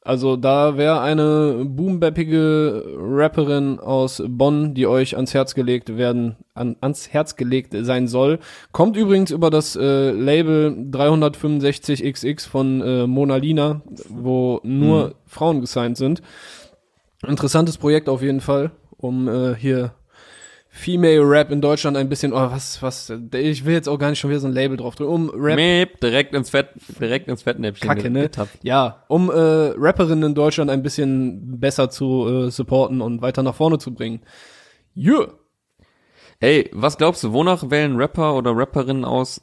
also 0.06 0.36
da 0.36 0.78
wäre 0.78 1.00
eine 1.02 1.66
boombappige 1.66 2.84
Rapperin 2.98 3.80
aus 3.80 4.22
Bonn, 4.28 4.74
die 4.74 4.86
euch 4.86 5.16
ans 5.16 5.34
Herz 5.34 5.56
gelegt 5.56 5.98
werden, 5.98 6.36
an, 6.54 6.76
ans 6.82 7.10
Herz 7.10 7.36
gelegt 7.36 7.74
sein 7.78 8.08
soll. 8.08 8.40
Kommt 8.72 8.98
übrigens 8.98 9.32
über 9.32 9.50
das 9.50 9.76
äh, 9.76 10.12
Label 10.12 10.72
365XX 10.92 12.50
von 12.50 12.82
äh, 12.82 13.08
Mona 13.08 13.38
Lina, 13.38 13.82
wo 14.10 14.60
nur 14.64 15.16
Frauen 15.26 15.62
gesigned 15.62 15.98
sind. 15.98 16.22
Interessantes 17.26 17.78
Projekt 17.78 18.10
auf 18.10 18.22
jeden 18.22 18.42
Fall, 18.42 18.72
um 18.98 19.30
äh, 19.30 19.56
hier 19.56 19.94
Female 20.76 21.22
Rap 21.22 21.52
in 21.52 21.62
Deutschland 21.62 21.96
ein 21.98 22.10
bisschen, 22.10 22.34
oh, 22.34 22.50
was, 22.50 22.82
was, 22.82 23.14
ich 23.36 23.64
will 23.64 23.74
jetzt 23.76 23.88
auch 23.88 24.00
gar 24.00 24.10
nicht 24.10 24.18
schon 24.18 24.32
wieder 24.32 24.40
so 24.40 24.48
ein 24.48 24.54
Label 24.54 24.76
drauf 24.76 24.96
drücken, 24.96 25.14
um 25.14 25.30
Rap 25.30 25.56
Meep, 25.56 26.00
direkt 26.00 26.34
ins 26.34 26.50
Fett, 26.50 26.70
direkt 27.00 27.28
ins 27.28 27.44
Fettnäpfchen 27.44 27.88
Kacke, 27.88 28.10
ne? 28.10 28.24
getappt. 28.24 28.58
Ja, 28.64 29.04
um 29.08 29.30
äh, 29.30 29.34
Rapperinnen 29.36 30.32
in 30.32 30.34
Deutschland 30.36 30.72
ein 30.72 30.82
bisschen 30.82 31.60
besser 31.60 31.92
zu 31.92 32.28
äh, 32.28 32.50
supporten 32.50 33.02
und 33.02 33.22
weiter 33.22 33.44
nach 33.44 33.54
vorne 33.54 33.78
zu 33.78 33.94
bringen. 33.94 34.22
Yeah. 34.98 35.28
Ey, 36.40 36.72
was 36.74 36.98
glaubst 36.98 37.24
du, 37.24 37.34
wonach 37.34 37.70
wählen 37.70 37.96
Rapper 37.96 38.34
oder 38.36 38.58
Rapperinnen 38.58 39.06
aus, 39.06 39.42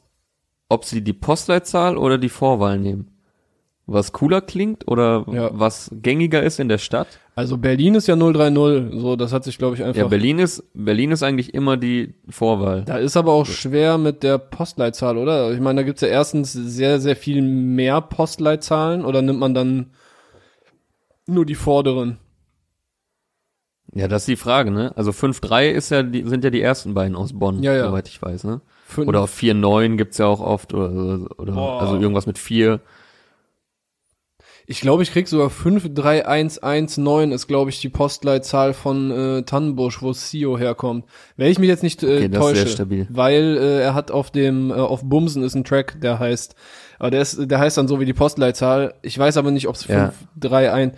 ob 0.68 0.84
sie 0.84 1.00
die 1.00 1.12
Postleitzahl 1.12 1.96
oder 1.96 2.18
die 2.18 2.28
Vorwahl 2.28 2.76
nehmen? 2.80 3.16
Was 3.86 4.10
cooler 4.10 4.40
klingt 4.40 4.88
oder 4.88 5.24
Ja. 5.30 5.50
was 5.52 5.90
gängiger 5.92 6.42
ist 6.42 6.58
in 6.58 6.68
der 6.68 6.78
Stadt? 6.78 7.20
Also 7.40 7.56
Berlin 7.56 7.94
ist 7.94 8.06
ja 8.06 8.16
030, 8.16 9.00
so 9.00 9.16
das 9.16 9.32
hat 9.32 9.44
sich 9.44 9.56
glaube 9.56 9.74
ich 9.74 9.82
einfach. 9.82 9.98
Ja, 9.98 10.08
Berlin 10.08 10.38
ist, 10.38 10.62
Berlin 10.74 11.10
ist 11.10 11.22
eigentlich 11.22 11.54
immer 11.54 11.78
die 11.78 12.12
Vorwahl. 12.28 12.84
da 12.84 12.98
ist 12.98 13.16
aber 13.16 13.32
auch 13.32 13.46
schwer 13.46 13.96
mit 13.96 14.22
der 14.22 14.36
Postleitzahl, 14.36 15.16
oder? 15.16 15.50
Ich 15.52 15.60
meine, 15.60 15.80
da 15.80 15.84
gibt's 15.86 16.02
ja 16.02 16.08
erstens 16.08 16.52
sehr, 16.52 17.00
sehr 17.00 17.16
viel 17.16 17.40
mehr 17.40 18.02
Postleitzahlen 18.02 19.06
oder 19.06 19.22
nimmt 19.22 19.40
man 19.40 19.54
dann 19.54 19.86
nur 21.26 21.46
die 21.46 21.54
vorderen? 21.54 22.18
Ja, 23.94 24.06
das 24.06 24.22
ist 24.22 24.28
die 24.28 24.36
Frage, 24.36 24.70
ne? 24.70 24.92
Also 24.96 25.10
5-3 25.10 25.70
ist 25.70 25.90
ja 25.90 26.02
die, 26.02 26.22
sind 26.28 26.44
ja 26.44 26.50
die 26.50 26.60
ersten 26.60 26.92
beiden 26.92 27.16
aus 27.16 27.32
Bonn, 27.32 27.62
Ja, 27.62 27.74
ja. 27.74 27.86
soweit 27.86 28.06
ich 28.08 28.20
weiß, 28.20 28.44
ne? 28.44 28.60
Fünf- 28.86 29.08
Oder 29.08 29.22
auf 29.22 29.34
4-9 29.34 29.96
gibt's 29.96 30.18
ja 30.18 30.26
auch 30.26 30.40
oft 30.40 30.74
oder, 30.74 31.26
oder 31.38 31.52
Boah. 31.54 31.80
also 31.80 31.96
irgendwas 31.96 32.26
mit 32.26 32.38
4. 32.38 32.80
Ich 34.72 34.80
glaube, 34.80 35.02
ich 35.02 35.10
krieg 35.10 35.26
sogar 35.26 35.50
53119 35.50 37.32
ist, 37.32 37.48
glaube 37.48 37.70
ich, 37.70 37.80
die 37.80 37.88
Postleitzahl 37.88 38.72
von 38.72 39.10
äh, 39.10 39.42
Tannenbusch, 39.42 40.00
wo 40.00 40.12
Sio 40.12 40.56
herkommt. 40.58 41.06
Wenn 41.36 41.50
ich 41.50 41.58
mich 41.58 41.68
jetzt 41.68 41.82
nicht 41.82 42.04
äh, 42.04 42.06
Okay, 42.18 42.28
das 42.28 42.40
ist 42.40 42.46
sehr 42.54 42.54
täusche, 42.64 42.68
stabil. 42.68 43.06
weil 43.10 43.56
äh, 43.58 43.80
er 43.82 43.94
hat 43.94 44.12
auf 44.12 44.30
dem 44.30 44.70
äh, 44.70 44.74
auf 44.74 45.02
Bumsen 45.02 45.42
ist 45.42 45.56
ein 45.56 45.64
Track, 45.64 46.00
der 46.00 46.20
heißt, 46.20 46.54
aber 47.00 47.10
der 47.10 47.22
ist 47.22 47.50
der 47.50 47.58
heißt 47.58 47.78
dann 47.78 47.88
so 47.88 47.98
wie 47.98 48.04
die 48.04 48.12
Postleitzahl. 48.12 48.94
Ich 49.02 49.18
weiß 49.18 49.38
aber 49.38 49.50
nicht, 49.50 49.66
ob 49.66 49.74
es 49.74 49.88
Ja. 49.88 50.12
531 50.40 50.92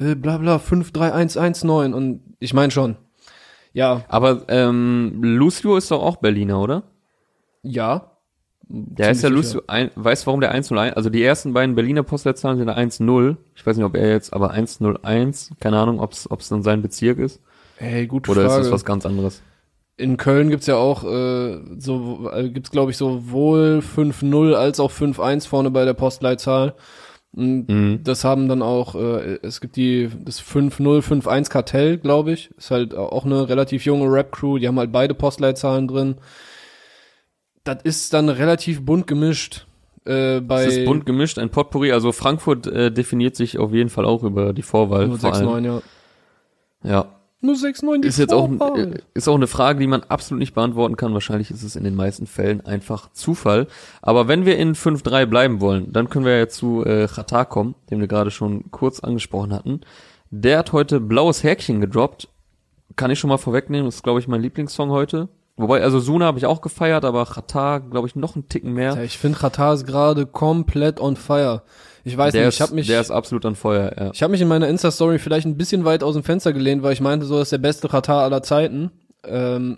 äh, 0.00 0.14
bla 0.14 0.38
bla 0.38 0.58
53119 0.58 1.92
und 1.92 2.22
ich 2.38 2.54
meine 2.54 2.70
schon. 2.72 2.96
Ja, 3.74 4.06
Aber 4.08 4.44
ähm, 4.48 5.18
Lucio 5.22 5.76
ist 5.76 5.90
doch 5.90 6.02
auch 6.02 6.16
Berliner, 6.16 6.60
oder? 6.62 6.82
ja. 7.62 8.12
Der 8.68 9.08
heißt 9.08 9.22
ja 9.22 9.28
Lucio, 9.28 9.62
ein, 9.68 9.90
weißt 9.94 10.26
warum 10.26 10.40
der 10.40 10.50
101? 10.50 10.96
Also 10.96 11.08
die 11.08 11.22
ersten 11.22 11.52
beiden 11.52 11.76
Berliner 11.76 12.02
Postleitzahlen 12.02 12.58
sind 12.58 12.68
1-0. 12.68 13.36
Ich 13.54 13.64
weiß 13.64 13.76
nicht, 13.76 13.86
ob 13.86 13.96
er 13.96 14.10
jetzt, 14.10 14.32
aber 14.32 14.50
101, 14.50 15.52
keine 15.60 15.78
Ahnung, 15.78 16.00
ob 16.00 16.12
es 16.12 16.48
dann 16.48 16.62
sein 16.62 16.82
Bezirk 16.82 17.18
ist. 17.18 17.40
Hey, 17.76 18.06
gute 18.06 18.30
Oder 18.30 18.46
Frage. 18.46 18.62
ist 18.62 18.66
das 18.66 18.72
was 18.72 18.84
ganz 18.84 19.06
anderes? 19.06 19.42
In 19.98 20.16
Köln 20.16 20.50
gibt's 20.50 20.66
ja 20.66 20.76
auch 20.76 21.04
äh, 21.04 21.58
so 21.78 22.30
äh, 22.30 22.50
gibt's 22.50 22.70
glaube 22.70 22.90
ich 22.90 22.96
sowohl 22.98 23.82
5-0 23.96 24.52
als 24.52 24.78
auch 24.78 24.90
5-1 24.90 25.46
vorne 25.46 25.70
bei 25.70 25.84
der 25.84 25.94
Postleitzahl. 25.94 26.74
Mhm. 27.36 28.00
Das 28.02 28.24
haben 28.24 28.48
dann 28.48 28.62
auch, 28.62 28.94
äh, 28.94 29.38
es 29.42 29.60
gibt 29.60 29.76
die, 29.76 30.08
das 30.24 30.42
5-0, 30.42 31.02
5-1 31.02 31.50
Kartell, 31.50 31.98
glaube 31.98 32.32
ich. 32.32 32.50
Ist 32.56 32.70
halt 32.70 32.94
auch 32.94 33.26
eine 33.26 33.48
relativ 33.48 33.84
junge 33.84 34.10
Rap-Crew, 34.10 34.58
die 34.58 34.66
haben 34.66 34.78
halt 34.78 34.90
beide 34.90 35.14
Postleitzahlen 35.14 35.86
drin. 35.86 36.16
Das 37.66 37.82
ist 37.82 38.12
dann 38.14 38.28
relativ 38.28 38.84
bunt 38.84 39.06
gemischt. 39.06 39.66
Äh, 40.04 40.40
bei 40.40 40.64
Es 40.64 40.76
ist 40.76 40.84
bunt 40.86 41.04
gemischt, 41.04 41.38
ein 41.38 41.50
Potpourri. 41.50 41.92
Also 41.92 42.12
Frankfurt 42.12 42.66
äh, 42.68 42.92
definiert 42.92 43.34
sich 43.36 43.58
auf 43.58 43.72
jeden 43.72 43.90
Fall 43.90 44.04
auch 44.04 44.22
über 44.22 44.52
die 44.52 44.62
Vorwahl. 44.62 45.10
vor 45.18 45.34
allem. 45.34 45.46
069, 45.46 45.82
ja. 46.84 46.90
Ja. 46.90 47.12
069, 47.42 48.02
die 48.02 48.08
Ist 48.08 48.18
jetzt 48.18 48.32
auch, 48.32 48.48
Vorwahl. 48.48 48.94
äh, 48.94 48.98
ist 49.14 49.28
auch 49.28 49.34
eine 49.34 49.48
Frage, 49.48 49.80
die 49.80 49.88
man 49.88 50.04
absolut 50.04 50.38
nicht 50.38 50.54
beantworten 50.54 50.96
kann. 50.96 51.12
Wahrscheinlich 51.12 51.50
ist 51.50 51.64
es 51.64 51.74
in 51.76 51.82
den 51.84 51.96
meisten 51.96 52.26
Fällen 52.26 52.64
einfach 52.64 53.10
Zufall. 53.12 53.66
Aber 54.00 54.28
wenn 54.28 54.46
wir 54.46 54.56
in 54.58 54.74
5-3 54.74 55.26
bleiben 55.26 55.60
wollen, 55.60 55.92
dann 55.92 56.08
können 56.08 56.24
wir 56.24 56.38
ja 56.38 56.48
zu 56.48 56.84
äh, 56.84 57.06
Xatar 57.06 57.44
kommen, 57.46 57.74
den 57.90 58.00
wir 58.00 58.06
gerade 58.06 58.30
schon 58.30 58.70
kurz 58.70 59.00
angesprochen 59.00 59.52
hatten. 59.52 59.80
Der 60.30 60.58
hat 60.58 60.72
heute 60.72 61.00
Blaues 61.00 61.42
Häkchen 61.42 61.80
gedroppt. 61.80 62.28
Kann 62.94 63.10
ich 63.10 63.18
schon 63.18 63.28
mal 63.28 63.38
vorwegnehmen. 63.38 63.86
Das 63.86 63.96
ist, 63.96 64.02
glaube 64.02 64.20
ich, 64.20 64.28
mein 64.28 64.40
Lieblingssong 64.40 64.90
heute. 64.90 65.28
Wobei, 65.56 65.82
also 65.82 66.00
Suna 66.00 66.26
habe 66.26 66.38
ich 66.38 66.44
auch 66.44 66.60
gefeiert, 66.60 67.04
aber 67.04 67.24
Xatar, 67.24 67.80
glaube 67.80 68.06
ich, 68.06 68.14
noch 68.14 68.34
einen 68.34 68.48
Ticken 68.48 68.74
mehr. 68.74 68.94
Ja, 68.94 69.02
ich 69.02 69.16
finde 69.16 69.38
Qatar 69.38 69.72
ist 69.74 69.86
gerade 69.86 70.26
komplett 70.26 71.00
on 71.00 71.16
fire. 71.16 71.62
Ich 72.04 72.16
weiß 72.16 72.32
der, 72.32 72.46
nicht, 72.46 72.54
ich 72.54 72.60
habe 72.60 72.74
mich 72.74 72.86
der 72.86 73.00
ist 73.00 73.10
absolut 73.10 73.44
an 73.46 73.56
Feuer, 73.56 73.92
ja. 73.98 74.10
Ich 74.12 74.22
habe 74.22 74.30
mich 74.30 74.40
in 74.40 74.46
meiner 74.46 74.68
Insta-Story 74.68 75.18
vielleicht 75.18 75.46
ein 75.46 75.56
bisschen 75.56 75.84
weit 75.84 76.04
aus 76.04 76.14
dem 76.14 76.22
Fenster 76.22 76.52
gelehnt, 76.52 76.82
weil 76.82 76.92
ich 76.92 77.00
meinte, 77.00 77.26
so 77.26 77.40
ist 77.40 77.50
der 77.50 77.58
beste 77.58 77.88
Katar 77.88 78.22
aller 78.22 78.42
Zeiten. 78.42 78.92
Ähm, 79.28 79.76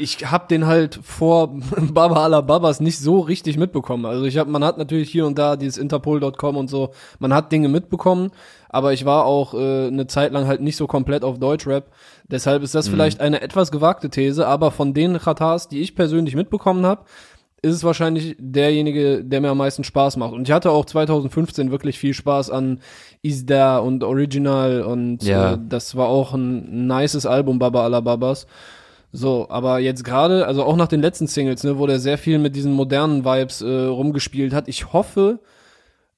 ich 0.00 0.30
habe 0.30 0.46
den 0.48 0.66
halt 0.66 0.98
vor 1.02 1.50
Baba 1.92 2.24
aller 2.24 2.42
Babas 2.42 2.80
nicht 2.80 2.98
so 2.98 3.20
richtig 3.20 3.56
mitbekommen. 3.56 4.06
Also 4.06 4.24
ich 4.24 4.38
habe, 4.38 4.50
man 4.50 4.64
hat 4.64 4.78
natürlich 4.78 5.10
hier 5.10 5.26
und 5.26 5.38
da 5.38 5.56
dieses 5.56 5.78
Interpol.com 5.78 6.56
und 6.56 6.68
so, 6.68 6.90
man 7.18 7.34
hat 7.34 7.52
Dinge 7.52 7.68
mitbekommen, 7.68 8.30
aber 8.68 8.92
ich 8.92 9.04
war 9.04 9.24
auch 9.26 9.54
äh, 9.54 9.88
eine 9.88 10.06
Zeit 10.06 10.32
lang 10.32 10.46
halt 10.46 10.60
nicht 10.60 10.76
so 10.76 10.86
komplett 10.86 11.22
auf 11.22 11.38
Deutschrap. 11.38 11.84
Deshalb 12.30 12.62
ist 12.62 12.74
das 12.74 12.88
vielleicht 12.88 13.20
eine 13.20 13.42
etwas 13.42 13.70
gewagte 13.70 14.08
These, 14.08 14.46
aber 14.46 14.70
von 14.70 14.94
den 14.94 15.18
Katars, 15.18 15.68
die 15.68 15.80
ich 15.80 15.94
persönlich 15.94 16.34
mitbekommen 16.34 16.86
habe, 16.86 17.02
ist 17.62 17.74
es 17.74 17.84
wahrscheinlich 17.84 18.36
derjenige, 18.38 19.22
der 19.24 19.40
mir 19.40 19.50
am 19.50 19.58
meisten 19.58 19.84
Spaß 19.84 20.16
macht. 20.16 20.32
Und 20.32 20.48
ich 20.48 20.52
hatte 20.52 20.70
auch 20.70 20.84
2015 20.84 21.70
wirklich 21.70 21.98
viel 21.98 22.14
Spaß 22.14 22.50
an 22.50 22.80
Is 23.22 23.46
There 23.46 23.82
und 23.82 24.02
Original 24.04 24.82
und 24.82 25.22
Ja. 25.22 25.54
äh, 25.54 25.58
das 25.68 25.94
war 25.96 26.08
auch 26.08 26.32
ein 26.34 26.86
nices 26.86 27.26
Album, 27.26 27.58
Baba 27.58 27.84
Alla 27.84 28.00
Babas. 28.00 28.46
So, 29.12 29.46
aber 29.50 29.80
jetzt 29.80 30.04
gerade, 30.04 30.46
also 30.46 30.62
auch 30.64 30.76
nach 30.76 30.86
den 30.88 31.02
letzten 31.02 31.26
Singles, 31.26 31.64
ne, 31.64 31.78
wo 31.78 31.86
der 31.86 31.98
sehr 31.98 32.16
viel 32.16 32.38
mit 32.38 32.54
diesen 32.54 32.72
modernen 32.72 33.24
Vibes 33.24 33.60
äh, 33.60 33.68
rumgespielt 33.86 34.54
hat. 34.54 34.68
Ich 34.68 34.92
hoffe, 34.92 35.40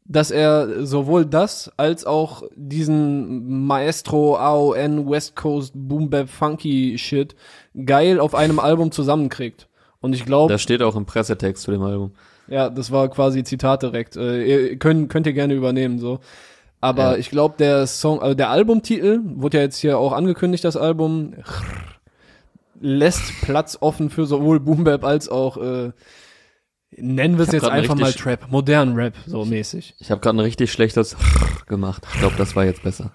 dass 0.05 0.31
er 0.31 0.85
sowohl 0.85 1.25
das 1.25 1.73
als 1.77 2.05
auch 2.05 2.43
diesen 2.55 3.65
Maestro 3.67 4.37
AON 4.37 5.09
West 5.09 5.37
Coast 5.37 5.73
Boom 5.75 6.11
Bap 6.11 6.29
Funky 6.29 6.99
Shit 6.99 7.35
geil 7.87 8.21
auf 8.21 8.35
einem 8.35 8.59
Album 8.59 8.91
zusammenkriegt. 8.93 9.69
Und 10.03 10.13
ich 10.15 10.27
glaube, 10.27 10.53
Das 10.53 10.61
steht 10.61 10.83
auch 10.83 10.95
im 10.97 11.07
Pressetext 11.07 11.63
zu 11.63 11.71
dem 11.71 11.83
Album. 11.83 12.13
ja, 12.49 12.69
das 12.69 12.91
war 12.91 13.09
quasi 13.09 13.43
Zitat 13.45 13.83
direkt. 13.83 14.17
Äh, 14.17 14.45
ihr 14.71 14.77
könnt, 14.79 15.09
könnt 15.09 15.27
ihr 15.27 15.33
gerne 15.33 15.55
übernehmen, 15.55 15.99
so. 15.99 16.21
Aber 16.83 17.13
Ja. 17.13 17.17
ich 17.17 17.31
glaube, 17.31 17.55
der 17.59 17.87
Song, 17.87 18.21
also 18.21 18.35
der 18.35 18.51
Albumtitel, 18.51 19.21
wurde 19.25 19.57
ja 19.59 19.63
jetzt 19.63 19.79
hier 19.79 19.97
auch 19.99 20.13
angekündigt, 20.13 20.65
das 20.65 20.77
Album, 20.77 21.35
lässt 22.81 23.41
Platz 23.43 23.79
offen 23.81 24.11
für 24.11 24.27
sowohl 24.27 24.61
Boom 24.61 24.85
Bap 24.85 25.05
als 25.05 25.29
auch, 25.29 25.57
äh, 25.57 25.93
nennen 26.97 27.39
wir 27.39 27.45
es 27.45 27.53
jetzt 27.53 27.69
einfach 27.69 27.95
mal 27.95 28.13
Trap, 28.13 28.51
modern 28.51 28.95
Rap, 28.95 29.15
so 29.27 29.45
mäßig. 29.45 29.95
Ich 30.01 30.11
habe 30.11 30.21
gerade 30.21 30.37
ein 30.37 30.41
richtig 30.41 30.73
schlechtes 30.73 31.17
gemacht. 31.67 32.05
Ich 32.15 32.19
glaube, 32.21 32.35
das 32.37 32.57
war 32.57 32.65
jetzt 32.65 32.83
besser. 32.83 33.13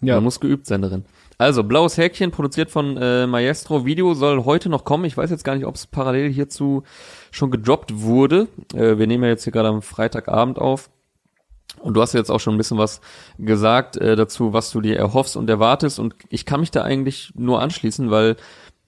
Ja, 0.00 0.16
Man 0.16 0.24
muss 0.24 0.40
geübt 0.40 0.66
sein 0.66 0.82
darin. 0.82 1.04
Also, 1.36 1.64
Blaues 1.64 1.96
Häkchen, 1.96 2.30
produziert 2.30 2.70
von 2.70 2.96
äh, 2.96 3.26
Maestro. 3.26 3.84
Video 3.84 4.14
soll 4.14 4.44
heute 4.44 4.68
noch 4.68 4.84
kommen. 4.84 5.04
Ich 5.04 5.16
weiß 5.16 5.30
jetzt 5.30 5.44
gar 5.44 5.56
nicht, 5.56 5.66
ob 5.66 5.74
es 5.74 5.86
parallel 5.86 6.32
hierzu 6.32 6.84
schon 7.32 7.50
gedroppt 7.50 8.02
wurde. 8.02 8.48
Äh, 8.72 8.98
wir 8.98 9.06
nehmen 9.06 9.24
ja 9.24 9.30
jetzt 9.30 9.44
hier 9.44 9.52
gerade 9.52 9.68
am 9.68 9.82
Freitagabend 9.82 10.58
auf. 10.58 10.90
Und 11.80 11.94
du 11.94 12.02
hast 12.02 12.12
jetzt 12.12 12.30
auch 12.30 12.38
schon 12.38 12.54
ein 12.54 12.58
bisschen 12.58 12.78
was 12.78 13.00
gesagt 13.38 13.96
äh, 13.96 14.14
dazu, 14.14 14.52
was 14.52 14.70
du 14.70 14.80
dir 14.80 14.96
erhoffst 14.96 15.36
und 15.36 15.50
erwartest. 15.50 15.98
Und 15.98 16.14
ich 16.28 16.46
kann 16.46 16.60
mich 16.60 16.70
da 16.70 16.82
eigentlich 16.82 17.32
nur 17.34 17.60
anschließen, 17.60 18.10
weil, 18.10 18.36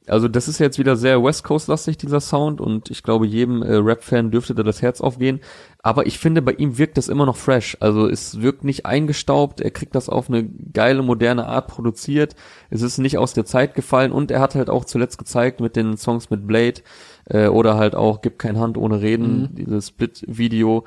also 0.07 0.29
das 0.29 0.47
ist 0.47 0.61
jetzt 0.61 0.79
wieder 0.79 0.95
sehr 0.95 1.23
West 1.23 1.43
Coast-lastig, 1.43 1.99
dieser 1.99 2.21
Sound. 2.21 2.61
Und 2.61 2.91
ich 2.91 3.03
glaube, 3.03 3.27
jedem 3.27 3.63
äh, 3.63 3.75
Rap-Fan 3.75 4.31
dürfte 4.31 4.55
da 4.55 4.63
das 4.63 4.83
Herz 4.83 5.01
aufgehen. 5.01 5.41
Aber 5.87 6.05
ich 6.05 6.18
finde, 6.18 6.42
bei 6.42 6.51
ihm 6.51 6.79
wirkt 6.79 6.99
das 6.99 7.07
immer 7.07 7.27
noch 7.27 7.37
fresh. 7.37 7.77
Also 7.79 8.09
es 8.09 8.40
wirkt 8.40 8.64
nicht 8.64 8.87
eingestaubt. 8.87 9.61
Er 9.61 9.70
kriegt 9.70 9.94
das 9.94 10.09
auf 10.09 10.29
eine 10.29 10.42
geile, 10.72 11.01
moderne 11.03 11.46
Art 11.46 11.68
produziert. 11.68 12.35
Es 12.70 12.83
ist 12.83 12.99
nicht 12.99 13.18
aus 13.18 13.35
der 13.35 13.44
Zeit 13.44 13.75
gefallen. 13.77 14.11
Und 14.11 14.33
er 14.33 14.40
hat 14.40 14.57
halt 14.57 14.68
auch 14.68 14.85
zuletzt 14.85 15.16
gezeigt 15.16 15.61
mit 15.61 15.77
den 15.77 15.96
Songs 15.96 16.29
mit 16.29 16.44
Blade 16.44 16.81
äh, 17.27 17.46
oder 17.46 17.77
halt 17.77 17.94
auch 17.94 18.20
Gib 18.20 18.40
kein 18.40 18.59
Hand 18.59 18.77
ohne 18.77 19.01
Reden, 19.01 19.55
dieses 19.55 19.90
Split-Video. 19.90 20.83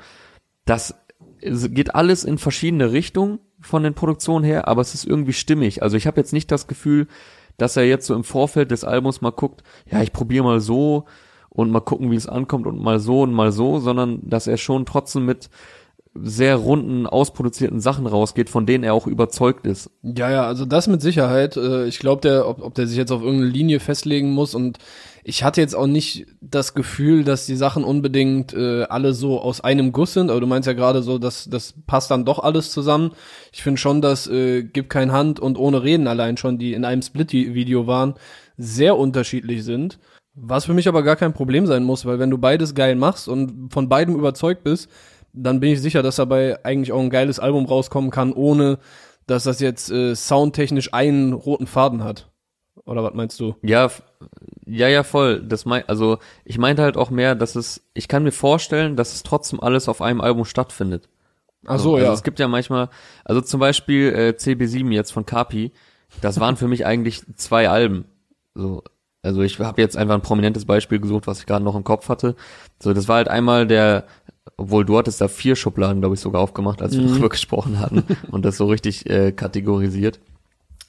Das 0.66 0.94
geht 1.40 1.94
alles 1.94 2.24
in 2.24 2.36
verschiedene 2.36 2.92
Richtungen 2.92 3.38
von 3.58 3.82
den 3.82 3.94
Produktionen 3.94 4.44
her, 4.44 4.68
aber 4.68 4.82
es 4.82 4.92
ist 4.92 5.06
irgendwie 5.06 5.32
stimmig. 5.32 5.82
Also 5.82 5.96
ich 5.96 6.06
habe 6.06 6.20
jetzt 6.20 6.34
nicht 6.34 6.52
das 6.52 6.66
Gefühl, 6.66 7.06
dass 7.56 7.78
er 7.78 7.84
jetzt 7.84 8.06
so 8.06 8.14
im 8.14 8.24
Vorfeld 8.24 8.70
des 8.70 8.84
Albums 8.84 9.22
mal 9.22 9.32
guckt, 9.32 9.62
ja, 9.90 10.02
ich 10.02 10.12
probiere 10.12 10.44
mal 10.44 10.60
so 10.60 11.06
und 11.50 11.70
mal 11.70 11.80
gucken, 11.80 12.10
wie 12.10 12.16
es 12.16 12.28
ankommt 12.28 12.66
und 12.66 12.80
mal 12.80 13.00
so 13.00 13.22
und 13.22 13.32
mal 13.32 13.52
so, 13.52 13.78
sondern 13.80 14.20
dass 14.22 14.46
er 14.46 14.56
schon 14.56 14.86
trotzdem 14.86 15.26
mit 15.26 15.50
sehr 16.14 16.56
runden, 16.56 17.06
ausproduzierten 17.06 17.80
Sachen 17.80 18.06
rausgeht, 18.06 18.50
von 18.50 18.66
denen 18.66 18.82
er 18.82 18.94
auch 18.94 19.06
überzeugt 19.06 19.64
ist. 19.66 19.90
Ja, 20.02 20.30
ja, 20.30 20.44
also 20.44 20.64
das 20.64 20.88
mit 20.88 21.00
Sicherheit. 21.00 21.56
Äh, 21.56 21.86
Ich 21.86 22.00
glaube, 22.00 22.22
der, 22.22 22.48
ob, 22.48 22.62
ob 22.62 22.74
der 22.74 22.86
sich 22.88 22.96
jetzt 22.96 23.12
auf 23.12 23.22
irgendeine 23.22 23.50
Linie 23.50 23.78
festlegen 23.78 24.32
muss 24.32 24.54
und 24.54 24.78
ich 25.22 25.44
hatte 25.44 25.60
jetzt 25.60 25.74
auch 25.76 25.86
nicht 25.86 26.26
das 26.40 26.74
Gefühl, 26.74 27.24
dass 27.24 27.46
die 27.46 27.54
Sachen 27.54 27.84
unbedingt 27.84 28.54
äh, 28.54 28.84
alle 28.84 29.12
so 29.12 29.40
aus 29.40 29.60
einem 29.60 29.92
Guss 29.92 30.14
sind, 30.14 30.30
aber 30.30 30.40
du 30.40 30.46
meinst 30.46 30.66
ja 30.66 30.72
gerade 30.72 31.02
so, 31.02 31.18
dass 31.18 31.48
das 31.48 31.74
passt 31.86 32.10
dann 32.10 32.24
doch 32.24 32.38
alles 32.38 32.72
zusammen. 32.72 33.12
Ich 33.52 33.62
finde 33.62 33.78
schon, 33.78 34.00
dass 34.00 34.26
äh, 34.26 34.62
Gib 34.64 34.88
kein 34.88 35.12
Hand 35.12 35.38
und 35.38 35.58
ohne 35.58 35.82
Reden 35.82 36.08
allein 36.08 36.38
schon, 36.38 36.58
die 36.58 36.72
in 36.72 36.84
einem 36.84 37.02
Split-Video 37.02 37.86
waren, 37.86 38.14
sehr 38.56 38.96
unterschiedlich 38.96 39.62
sind. 39.62 39.98
Was 40.42 40.64
für 40.64 40.74
mich 40.74 40.88
aber 40.88 41.02
gar 41.02 41.16
kein 41.16 41.32
Problem 41.32 41.66
sein 41.66 41.84
muss, 41.84 42.06
weil 42.06 42.18
wenn 42.18 42.30
du 42.30 42.38
beides 42.38 42.74
geil 42.74 42.96
machst 42.96 43.28
und 43.28 43.72
von 43.72 43.88
beidem 43.88 44.14
überzeugt 44.14 44.64
bist, 44.64 44.88
dann 45.32 45.60
bin 45.60 45.72
ich 45.72 45.80
sicher, 45.80 46.02
dass 46.02 46.16
dabei 46.16 46.64
eigentlich 46.64 46.92
auch 46.92 47.00
ein 47.00 47.10
geiles 47.10 47.38
Album 47.38 47.66
rauskommen 47.66 48.10
kann, 48.10 48.32
ohne 48.32 48.78
dass 49.26 49.44
das 49.44 49.60
jetzt 49.60 49.90
äh, 49.90 50.14
soundtechnisch 50.14 50.92
einen 50.94 51.32
roten 51.32 51.66
Faden 51.66 52.02
hat. 52.02 52.30
Oder 52.84 53.04
was 53.04 53.14
meinst 53.14 53.38
du? 53.38 53.54
Ja, 53.62 53.90
ja, 54.66 54.88
ja, 54.88 55.02
voll. 55.02 55.42
Das 55.42 55.66
mein, 55.66 55.88
also 55.88 56.18
ich 56.44 56.58
meinte 56.58 56.82
halt 56.82 56.96
auch 56.96 57.10
mehr, 57.10 57.34
dass 57.34 57.54
es, 57.54 57.82
ich 57.94 58.08
kann 58.08 58.22
mir 58.22 58.32
vorstellen, 58.32 58.96
dass 58.96 59.12
es 59.12 59.22
trotzdem 59.22 59.60
alles 59.60 59.88
auf 59.88 60.00
einem 60.00 60.20
Album 60.20 60.44
stattfindet. 60.44 61.08
Ach 61.66 61.78
so, 61.78 61.94
also 61.94 62.06
ja. 62.06 62.12
Es 62.12 62.22
gibt 62.22 62.38
ja 62.38 62.48
manchmal, 62.48 62.88
also 63.24 63.40
zum 63.42 63.60
Beispiel 63.60 64.12
äh, 64.14 64.34
CB7 64.36 64.90
jetzt 64.92 65.12
von 65.12 65.26
Kapi, 65.26 65.72
das 66.22 66.40
waren 66.40 66.56
für 66.56 66.68
mich 66.68 66.86
eigentlich 66.86 67.22
zwei 67.36 67.68
Alben. 67.68 68.06
So, 68.54 68.82
also 69.22 69.42
ich 69.42 69.58
habe 69.58 69.80
jetzt 69.80 69.96
einfach 69.96 70.14
ein 70.14 70.22
prominentes 70.22 70.64
Beispiel 70.64 70.98
gesucht, 71.00 71.26
was 71.26 71.40
ich 71.40 71.46
gerade 71.46 71.64
noch 71.64 71.76
im 71.76 71.84
Kopf 71.84 72.08
hatte. 72.08 72.36
So, 72.82 72.92
das 72.94 73.08
war 73.08 73.16
halt 73.16 73.28
einmal 73.28 73.66
der, 73.66 74.04
obwohl 74.56 74.84
du 74.84 74.96
hattest 74.98 75.20
da 75.20 75.28
vier 75.28 75.56
Schubladen, 75.56 76.00
glaube 76.00 76.14
ich, 76.14 76.20
sogar 76.20 76.40
aufgemacht, 76.42 76.80
als 76.82 76.94
wir 76.96 77.02
Mhm. 77.02 77.08
darüber 77.10 77.28
gesprochen 77.28 77.78
hatten 77.78 78.04
und 78.30 78.44
das 78.44 78.56
so 78.56 78.66
richtig 78.66 79.08
äh, 79.10 79.32
kategorisiert. 79.32 80.20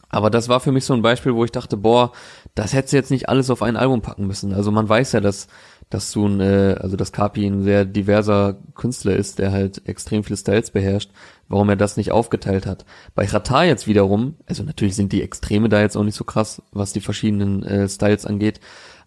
Aber 0.09 0.29
das 0.29 0.49
war 0.49 0.59
für 0.59 0.73
mich 0.73 0.83
so 0.85 0.93
ein 0.93 1.01
Beispiel, 1.01 1.33
wo 1.35 1.45
ich 1.45 1.51
dachte, 1.53 1.77
boah, 1.77 2.11
das 2.53 2.73
hättest 2.73 2.91
du 2.93 2.97
jetzt 2.97 3.11
nicht 3.11 3.29
alles 3.29 3.49
auf 3.49 3.61
ein 3.63 3.77
Album 3.77 4.01
packen 4.01 4.27
müssen. 4.27 4.53
Also 4.53 4.69
man 4.71 4.87
weiß 4.89 5.13
ja, 5.13 5.21
dass, 5.21 5.47
dass 5.91 6.11
du 6.11 6.25
ein, 6.27 6.39
äh, 6.39 6.75
also 6.79 6.97
dass 6.97 7.11
Kapi 7.11 7.45
ein 7.45 7.61
sehr 7.61 7.85
diverser 7.85 8.57
Künstler 8.73 9.15
ist, 9.15 9.37
der 9.37 9.51
halt 9.51 9.87
extrem 9.87 10.23
viele 10.23 10.37
Styles 10.37 10.71
beherrscht, 10.71 11.11
warum 11.47 11.69
er 11.69 11.75
das 11.75 11.97
nicht 11.97 12.11
aufgeteilt 12.11 12.65
hat. 12.65 12.85
Bei 13.13 13.25
Ratar 13.25 13.65
jetzt 13.65 13.85
wiederum, 13.85 14.35
also 14.47 14.63
natürlich 14.63 14.95
sind 14.95 15.11
die 15.11 15.21
Extreme 15.21 15.69
da 15.69 15.81
jetzt 15.81 15.95
auch 15.95 16.03
nicht 16.03 16.15
so 16.15 16.23
krass, 16.23 16.63
was 16.71 16.93
die 16.93 17.01
verschiedenen 17.01 17.63
äh, 17.63 17.87
Styles 17.87 18.25
angeht, 18.25 18.59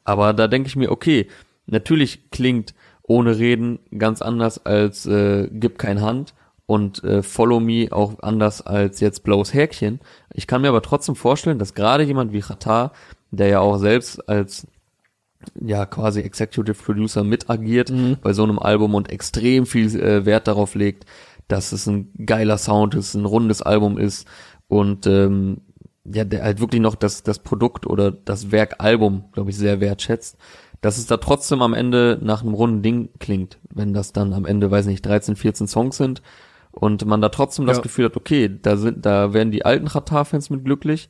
aber 0.04 0.32
da 0.32 0.46
denke 0.46 0.68
ich 0.68 0.76
mir, 0.76 0.92
okay, 0.92 1.26
natürlich 1.66 2.30
klingt 2.30 2.74
ohne 3.02 3.38
Reden 3.38 3.80
ganz 3.96 4.22
anders 4.22 4.64
als 4.64 5.06
äh, 5.06 5.48
Gib 5.50 5.78
kein 5.78 6.00
Hand 6.00 6.34
und 6.66 7.02
äh, 7.04 7.22
Follow 7.22 7.60
Me 7.60 7.88
auch 7.90 8.22
anders 8.22 8.62
als 8.62 9.00
jetzt 9.00 9.24
Blaues 9.24 9.52
Häkchen. 9.52 10.00
Ich 10.32 10.46
kann 10.46 10.62
mir 10.62 10.68
aber 10.68 10.82
trotzdem 10.82 11.16
vorstellen, 11.16 11.58
dass 11.58 11.74
gerade 11.74 12.04
jemand 12.04 12.32
wie 12.32 12.40
Qatar, 12.40 12.92
der 13.30 13.48
ja 13.48 13.60
auch 13.60 13.78
selbst 13.78 14.28
als 14.28 14.66
ja 15.60 15.86
quasi 15.86 16.20
Executive 16.20 16.82
Producer 16.82 17.24
mit 17.24 17.48
agiert 17.50 17.90
Mhm. 17.90 18.16
bei 18.22 18.32
so 18.32 18.42
einem 18.44 18.58
Album 18.58 18.94
und 18.94 19.10
extrem 19.10 19.66
viel 19.66 19.94
äh, 20.00 20.24
Wert 20.26 20.46
darauf 20.48 20.74
legt, 20.74 21.04
dass 21.48 21.72
es 21.72 21.86
ein 21.86 22.10
geiler 22.24 22.58
Sound 22.58 22.94
ist, 22.94 23.14
ein 23.14 23.24
rundes 23.24 23.60
Album 23.62 23.98
ist 23.98 24.26
und 24.68 25.06
ähm, 25.06 25.58
ja, 26.04 26.24
der 26.24 26.42
halt 26.44 26.60
wirklich 26.60 26.80
noch 26.82 26.94
das, 26.96 27.22
das 27.22 27.38
Produkt 27.38 27.86
oder 27.86 28.10
das 28.10 28.50
Werk 28.52 28.76
Album, 28.78 29.24
glaube 29.32 29.50
ich, 29.50 29.56
sehr 29.56 29.80
wertschätzt, 29.80 30.36
dass 30.82 30.98
es 30.98 31.06
da 31.06 31.16
trotzdem 31.16 31.62
am 31.62 31.72
Ende 31.72 32.18
nach 32.22 32.42
einem 32.42 32.52
runden 32.52 32.82
Ding 32.82 33.08
klingt, 33.18 33.58
wenn 33.72 33.94
das 33.94 34.12
dann 34.12 34.34
am 34.34 34.44
Ende, 34.44 34.70
weiß 34.70 34.84
nicht, 34.86 35.04
13, 35.06 35.34
14 35.36 35.66
Songs 35.66 35.96
sind 35.96 36.20
und 36.72 37.06
man 37.06 37.22
da 37.22 37.30
trotzdem 37.30 37.64
das 37.66 37.78
Ja. 37.78 37.82
Gefühl 37.82 38.04
hat, 38.06 38.16
okay, 38.18 38.50
da 38.60 38.76
sind, 38.76 39.06
da 39.06 39.32
werden 39.32 39.50
die 39.50 39.64
alten 39.64 39.88
Qatar-Fans 39.88 40.50
mit 40.50 40.64
glücklich, 40.64 41.08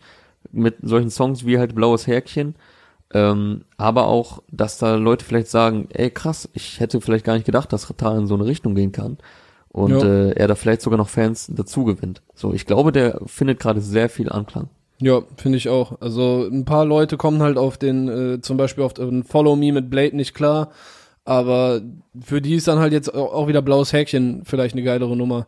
mit 0.53 0.77
solchen 0.83 1.11
Songs 1.11 1.45
wie 1.45 1.59
halt 1.59 1.75
Blaues 1.75 2.07
Härkchen, 2.07 2.55
ähm, 3.13 3.65
aber 3.77 4.07
auch, 4.09 4.43
dass 4.51 4.79
da 4.79 4.95
Leute 4.97 5.25
vielleicht 5.25 5.49
sagen, 5.49 5.89
ey 5.93 6.11
krass, 6.11 6.49
ich 6.53 6.81
hätte 6.81 7.01
vielleicht 7.01 7.25
gar 7.25 7.35
nicht 7.35 7.47
gedacht, 7.47 7.73
dass 7.73 7.87
Qatar 7.87 8.17
in 8.17 8.27
so 8.27 8.35
eine 8.35 8.47
Richtung 8.47 8.75
gehen 8.75 8.93
kann 8.93 9.19
und 9.69 9.91
Ja. 9.91 10.05
äh, 10.05 10.31
er 10.33 10.49
da 10.49 10.55
vielleicht 10.55 10.81
sogar 10.83 10.97
noch 10.99 11.09
Fans 11.09 11.51
dazu 11.55 11.85
gewinnt. 11.85 12.23
So, 12.35 12.53
ich 12.55 12.67
glaube, 12.67 12.93
der 12.93 13.21
findet 13.27 13.61
gerade 13.61 13.81
sehr 13.81 14.09
viel 14.09 14.31
Anklang. 14.31 14.69
Ja, 15.01 15.23
finde 15.37 15.59
ich 15.59 15.69
auch. 15.69 16.01
Also 16.01 16.47
ein 16.51 16.65
paar 16.65 16.85
Leute 16.85 17.17
kommen 17.17 17.43
halt 17.43 17.59
auf 17.59 17.77
den, 17.77 18.09
äh, 18.09 18.41
zum 18.41 18.57
Beispiel 18.57 18.85
auf 18.85 18.95
den 18.95 19.25
Follow 19.25 19.57
Me 19.57 19.73
mit 19.73 19.91
Blade 19.91 20.17
nicht 20.17 20.35
klar, 20.35 20.71
aber 21.25 21.81
für 22.21 22.41
die 22.41 22.55
ist 22.55 22.69
dann 22.69 22.79
halt 22.79 22.93
jetzt 22.93 23.13
au- 23.15 23.31
auch 23.33 23.49
wieder 23.49 23.63
blaues 23.63 23.93
Häkchen 23.93 24.43
vielleicht 24.45 24.75
eine 24.75 24.83
geilere 24.85 25.17
Nummer. 25.17 25.47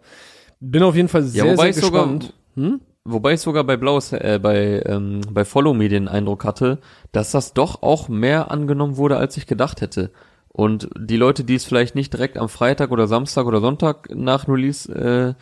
Bin 0.60 0.82
auf 0.82 0.96
jeden 0.96 1.08
Fall 1.08 1.22
sehr, 1.22 1.44
wobei 1.44 1.56
sehr 1.56 1.68
ich 1.70 1.76
sogar- 1.76 2.02
gespannt. 2.04 2.32
hm? 2.54 2.80
Wobei 3.08 3.34
ich 3.34 3.40
sogar 3.40 3.64
bei 3.64 3.76
Blaues, 3.76 4.12
äh, 4.12 4.38
bei, 4.42 4.82
ähm, 4.86 5.20
bei 5.30 5.44
Follow 5.44 5.74
Me 5.74 5.88
den 5.88 6.08
Eindruck 6.08 6.44
hatte, 6.44 6.78
dass 7.12 7.30
das 7.30 7.52
doch 7.54 7.82
auch 7.82 8.08
mehr 8.08 8.50
angenommen 8.50 8.96
wurde, 8.96 9.16
als 9.16 9.36
ich 9.36 9.46
gedacht 9.46 9.80
hätte. 9.80 10.10
Und 10.48 10.88
die 10.98 11.16
Leute, 11.16 11.44
die 11.44 11.54
es 11.54 11.64
vielleicht 11.64 11.94
nicht 11.94 12.12
direkt 12.12 12.38
am 12.38 12.48
Freitag 12.48 12.90
oder 12.90 13.06
Samstag 13.06 13.46
oder 13.46 13.60
Sonntag 13.60 14.08
nach 14.14 14.48
Release 14.48 14.90
äh, 14.92 15.34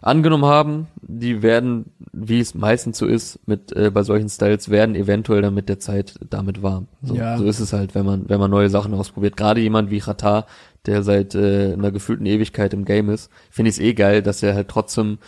angenommen 0.00 0.46
haben, 0.46 0.88
die 1.00 1.42
werden, 1.42 1.92
wie 2.12 2.40
es 2.40 2.54
meistens 2.54 2.98
so 2.98 3.06
ist, 3.06 3.38
mit 3.46 3.70
äh, 3.76 3.90
bei 3.90 4.02
solchen 4.02 4.28
Styles 4.28 4.68
werden 4.68 4.96
eventuell 4.96 5.42
dann 5.42 5.54
mit 5.54 5.68
der 5.68 5.78
Zeit 5.78 6.14
damit 6.28 6.62
warm. 6.62 6.88
So, 7.02 7.14
Ja. 7.14 7.38
so 7.38 7.44
ist 7.44 7.60
es 7.60 7.72
halt, 7.72 7.94
wenn 7.94 8.04
man 8.04 8.28
wenn 8.28 8.40
man 8.40 8.50
neue 8.50 8.68
Sachen 8.68 8.94
ausprobiert. 8.94 9.36
Gerade 9.36 9.60
jemand 9.60 9.90
wie 9.90 10.00
Qatar, 10.00 10.46
der 10.86 11.04
seit 11.04 11.36
äh, 11.36 11.74
einer 11.74 11.92
gefühlten 11.92 12.26
Ewigkeit 12.26 12.74
im 12.74 12.84
Game 12.84 13.10
ist, 13.10 13.30
finde 13.50 13.68
ich 13.68 13.76
es 13.76 13.80
eh 13.80 13.94
geil, 13.94 14.22
dass 14.22 14.42
er 14.42 14.54
halt 14.54 14.66
trotzdem 14.68 15.18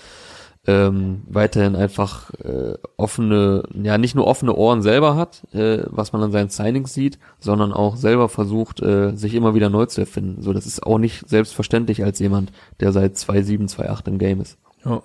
ähm, 0.66 1.22
weiterhin 1.28 1.76
einfach 1.76 2.30
äh, 2.42 2.74
offene, 2.96 3.64
ja 3.74 3.98
nicht 3.98 4.14
nur 4.14 4.26
offene 4.26 4.54
Ohren 4.54 4.82
selber 4.82 5.14
hat, 5.16 5.42
äh, 5.52 5.82
was 5.86 6.12
man 6.12 6.22
an 6.22 6.32
seinen 6.32 6.48
Signings 6.48 6.94
sieht, 6.94 7.18
sondern 7.38 7.72
auch 7.72 7.96
selber 7.96 8.28
versucht, 8.28 8.80
äh, 8.80 9.14
sich 9.14 9.34
immer 9.34 9.54
wieder 9.54 9.68
neu 9.68 9.86
zu 9.86 10.00
erfinden. 10.00 10.42
So, 10.42 10.52
das 10.52 10.66
ist 10.66 10.82
auch 10.82 10.98
nicht 10.98 11.28
selbstverständlich 11.28 12.02
als 12.04 12.18
jemand, 12.18 12.52
der 12.80 12.92
seit 12.92 13.14
2.7, 13.14 13.68
2.8 13.76 14.08
im 14.08 14.18
Game 14.18 14.40
ist. 14.40 14.58
Ja. 14.84 15.02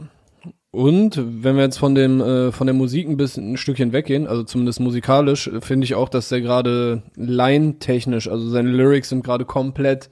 Und 0.71 1.17
wenn 1.17 1.55
wir 1.55 1.63
jetzt 1.63 1.79
von 1.79 1.95
dem 1.95 2.21
äh, 2.21 2.51
von 2.51 2.67
der 2.67 2.75
Musik 2.75 3.09
ein 3.09 3.17
bisschen 3.17 3.53
ein 3.53 3.57
Stückchen 3.57 3.91
weggehen, 3.91 4.27
also 4.27 4.43
zumindest 4.43 4.79
musikalisch, 4.79 5.49
finde 5.61 5.85
ich 5.85 5.95
auch, 5.95 6.09
dass 6.09 6.29
der 6.29 6.41
gerade 6.41 7.01
line-technisch, 7.15 8.29
also 8.29 8.47
seine 8.49 8.69
Lyrics 8.69 9.09
sind 9.09 9.23
gerade 9.23 9.45
komplett 9.45 10.11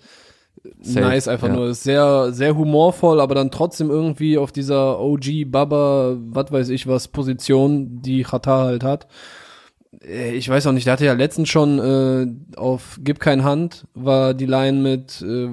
Safe, 0.82 1.00
nice, 1.02 1.28
einfach 1.28 1.48
ja. 1.48 1.54
nur 1.56 1.68
ist 1.70 1.84
sehr 1.84 2.32
sehr 2.34 2.56
humorvoll, 2.58 3.20
aber 3.22 3.36
dann 3.36 3.52
trotzdem 3.52 3.90
irgendwie 3.90 4.38
auf 4.38 4.52
dieser 4.52 5.00
OG 5.00 5.46
Baba, 5.46 6.16
was 6.30 6.52
weiß 6.52 6.70
ich 6.70 6.88
was 6.88 7.08
Position, 7.08 8.02
die 8.02 8.24
Chata 8.24 8.64
halt 8.66 8.84
hat. 8.84 9.08
Äh, 10.02 10.36
Ich 10.36 10.48
weiß 10.50 10.68
auch 10.68 10.72
nicht, 10.74 10.86
der 10.86 10.94
hatte 10.94 11.06
ja 11.06 11.14
letztens 11.14 11.50
schon 11.50 11.80
äh, 11.80 12.28
auf 12.60 13.00
Gib 13.04 13.20
kein 13.20 13.44
Hand 13.44 13.86
war 13.94 14.34
die 14.34 14.46
Line 14.46 14.80
mit 14.82 15.22
äh, 15.22 15.50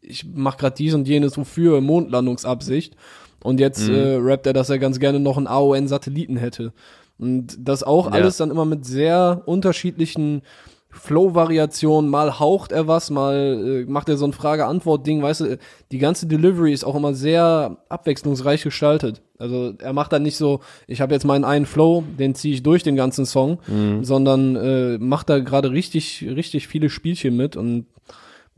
ich 0.00 0.24
mach 0.34 0.56
grad 0.56 0.78
dies 0.78 0.94
und 0.94 1.06
jenes 1.06 1.36
wofür 1.36 1.80
Mondlandungsabsicht 1.80 2.96
und 3.42 3.60
jetzt 3.60 3.88
Mhm. 3.88 3.94
äh, 3.94 4.14
rappt 4.16 4.46
er, 4.46 4.52
dass 4.52 4.70
er 4.70 4.78
ganz 4.78 4.98
gerne 4.98 5.20
noch 5.20 5.36
einen 5.36 5.46
AON-Satelliten 5.46 6.36
hätte. 6.36 6.72
Und 7.18 7.56
das 7.60 7.82
auch 7.82 8.06
Ja. 8.06 8.12
alles 8.12 8.36
dann 8.38 8.50
immer 8.50 8.64
mit 8.64 8.86
sehr 8.86 9.42
unterschiedlichen 9.46 10.42
Flow-Variationen. 10.90 12.10
Mal 12.10 12.38
haucht 12.38 12.72
er 12.72 12.86
was, 12.88 13.10
mal 13.10 13.84
äh, 13.86 13.90
macht 13.90 14.08
er 14.08 14.16
so 14.16 14.24
ein 14.26 14.32
Frage-Antwort-Ding. 14.32 15.22
Weißt 15.22 15.40
du, 15.42 15.58
die 15.92 15.98
ganze 15.98 16.26
Delivery 16.26 16.72
ist 16.72 16.84
auch 16.84 16.94
immer 16.94 17.14
sehr 17.14 17.78
abwechslungsreich 17.88 18.62
gestaltet. 18.62 19.22
Also 19.38 19.72
er 19.78 19.92
macht 19.92 20.12
dann 20.12 20.22
nicht 20.22 20.36
so, 20.36 20.60
ich 20.86 21.00
habe 21.00 21.14
jetzt 21.14 21.24
meinen 21.24 21.44
einen 21.44 21.66
Flow, 21.66 22.02
den 22.18 22.34
ziehe 22.34 22.54
ich 22.54 22.62
durch 22.62 22.82
den 22.82 22.96
ganzen 22.96 23.24
Song, 23.26 23.58
Mhm. 23.68 24.04
sondern 24.04 24.56
äh, 24.56 24.98
macht 24.98 25.30
da 25.30 25.38
gerade 25.38 25.70
richtig, 25.70 26.26
richtig 26.28 26.66
viele 26.68 26.90
Spielchen 26.90 27.36
mit 27.36 27.56
und 27.56 27.86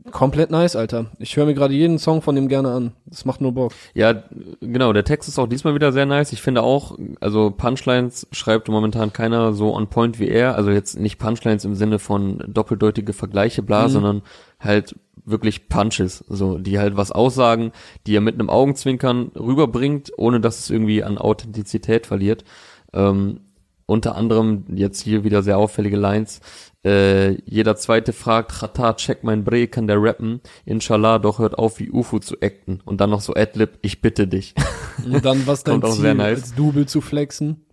komplett 0.09 0.49
nice, 0.49 0.75
Alter. 0.75 1.07
Ich 1.19 1.37
höre 1.37 1.45
mir 1.45 1.53
gerade 1.53 1.73
jeden 1.73 1.99
Song 1.99 2.21
von 2.21 2.35
dem 2.35 2.47
gerne 2.47 2.71
an. 2.71 2.93
Das 3.05 3.25
macht 3.25 3.41
nur 3.41 3.51
Bock. 3.51 3.73
Ja, 3.93 4.23
genau, 4.59 4.93
der 4.93 5.03
Text 5.03 5.29
ist 5.29 5.37
auch 5.37 5.47
diesmal 5.47 5.75
wieder 5.75 5.91
sehr 5.91 6.05
nice. 6.05 6.33
Ich 6.33 6.41
finde 6.41 6.63
auch, 6.63 6.97
also 7.19 7.51
Punchlines 7.51 8.27
schreibt 8.31 8.67
momentan 8.69 9.13
keiner 9.13 9.53
so 9.53 9.75
on 9.75 9.87
point 9.87 10.19
wie 10.19 10.27
er. 10.29 10.55
Also 10.55 10.71
jetzt 10.71 10.99
nicht 10.99 11.19
Punchlines 11.19 11.65
im 11.65 11.75
Sinne 11.75 11.99
von 11.99 12.43
doppeldeutige 12.47 13.13
Vergleiche, 13.13 13.61
bla, 13.61 13.87
Mhm. 13.87 13.91
sondern 13.91 14.21
halt 14.59 14.95
wirklich 15.23 15.69
Punches, 15.69 16.23
so, 16.27 16.57
die 16.57 16.79
halt 16.79 16.97
was 16.97 17.11
aussagen, 17.11 17.71
die 18.07 18.15
er 18.15 18.21
mit 18.21 18.35
einem 18.35 18.49
Augenzwinkern 18.49 19.31
rüberbringt, 19.39 20.11
ohne 20.17 20.39
dass 20.39 20.59
es 20.59 20.69
irgendwie 20.71 21.03
an 21.03 21.19
Authentizität 21.19 22.07
verliert. 22.07 22.43
Ähm, 22.91 23.41
unter 23.85 24.15
anderem 24.15 24.63
jetzt 24.73 25.01
hier 25.01 25.23
wieder 25.23 25.43
sehr 25.43 25.57
auffällige 25.57 25.97
Lines. 25.97 26.39
Äh, 26.83 27.33
jeder 27.45 27.75
zweite 27.75 28.11
fragt, 28.11 28.53
Chata, 28.53 28.93
check 28.93 29.23
mein 29.23 29.43
Bre, 29.43 29.67
kann 29.67 29.87
der 29.87 30.01
rappen? 30.01 30.41
Inshallah, 30.65 31.19
doch 31.19 31.39
hört 31.39 31.57
auf, 31.57 31.79
wie 31.79 31.91
Ufu 31.91 32.19
zu 32.19 32.37
acten. 32.41 32.81
Und 32.85 33.01
dann 33.01 33.11
noch 33.11 33.21
so 33.21 33.33
Adlib, 33.35 33.77
ich 33.81 34.01
bitte 34.01 34.27
dich. 34.27 34.55
Und 35.05 35.23
dann, 35.23 35.45
was 35.45 35.63
dein 35.65 35.83
Ziel, 35.83 36.15
nice. 36.15 36.41
als 36.41 36.55
Double 36.55 36.87
zu 36.87 37.01
flexen. 37.01 37.65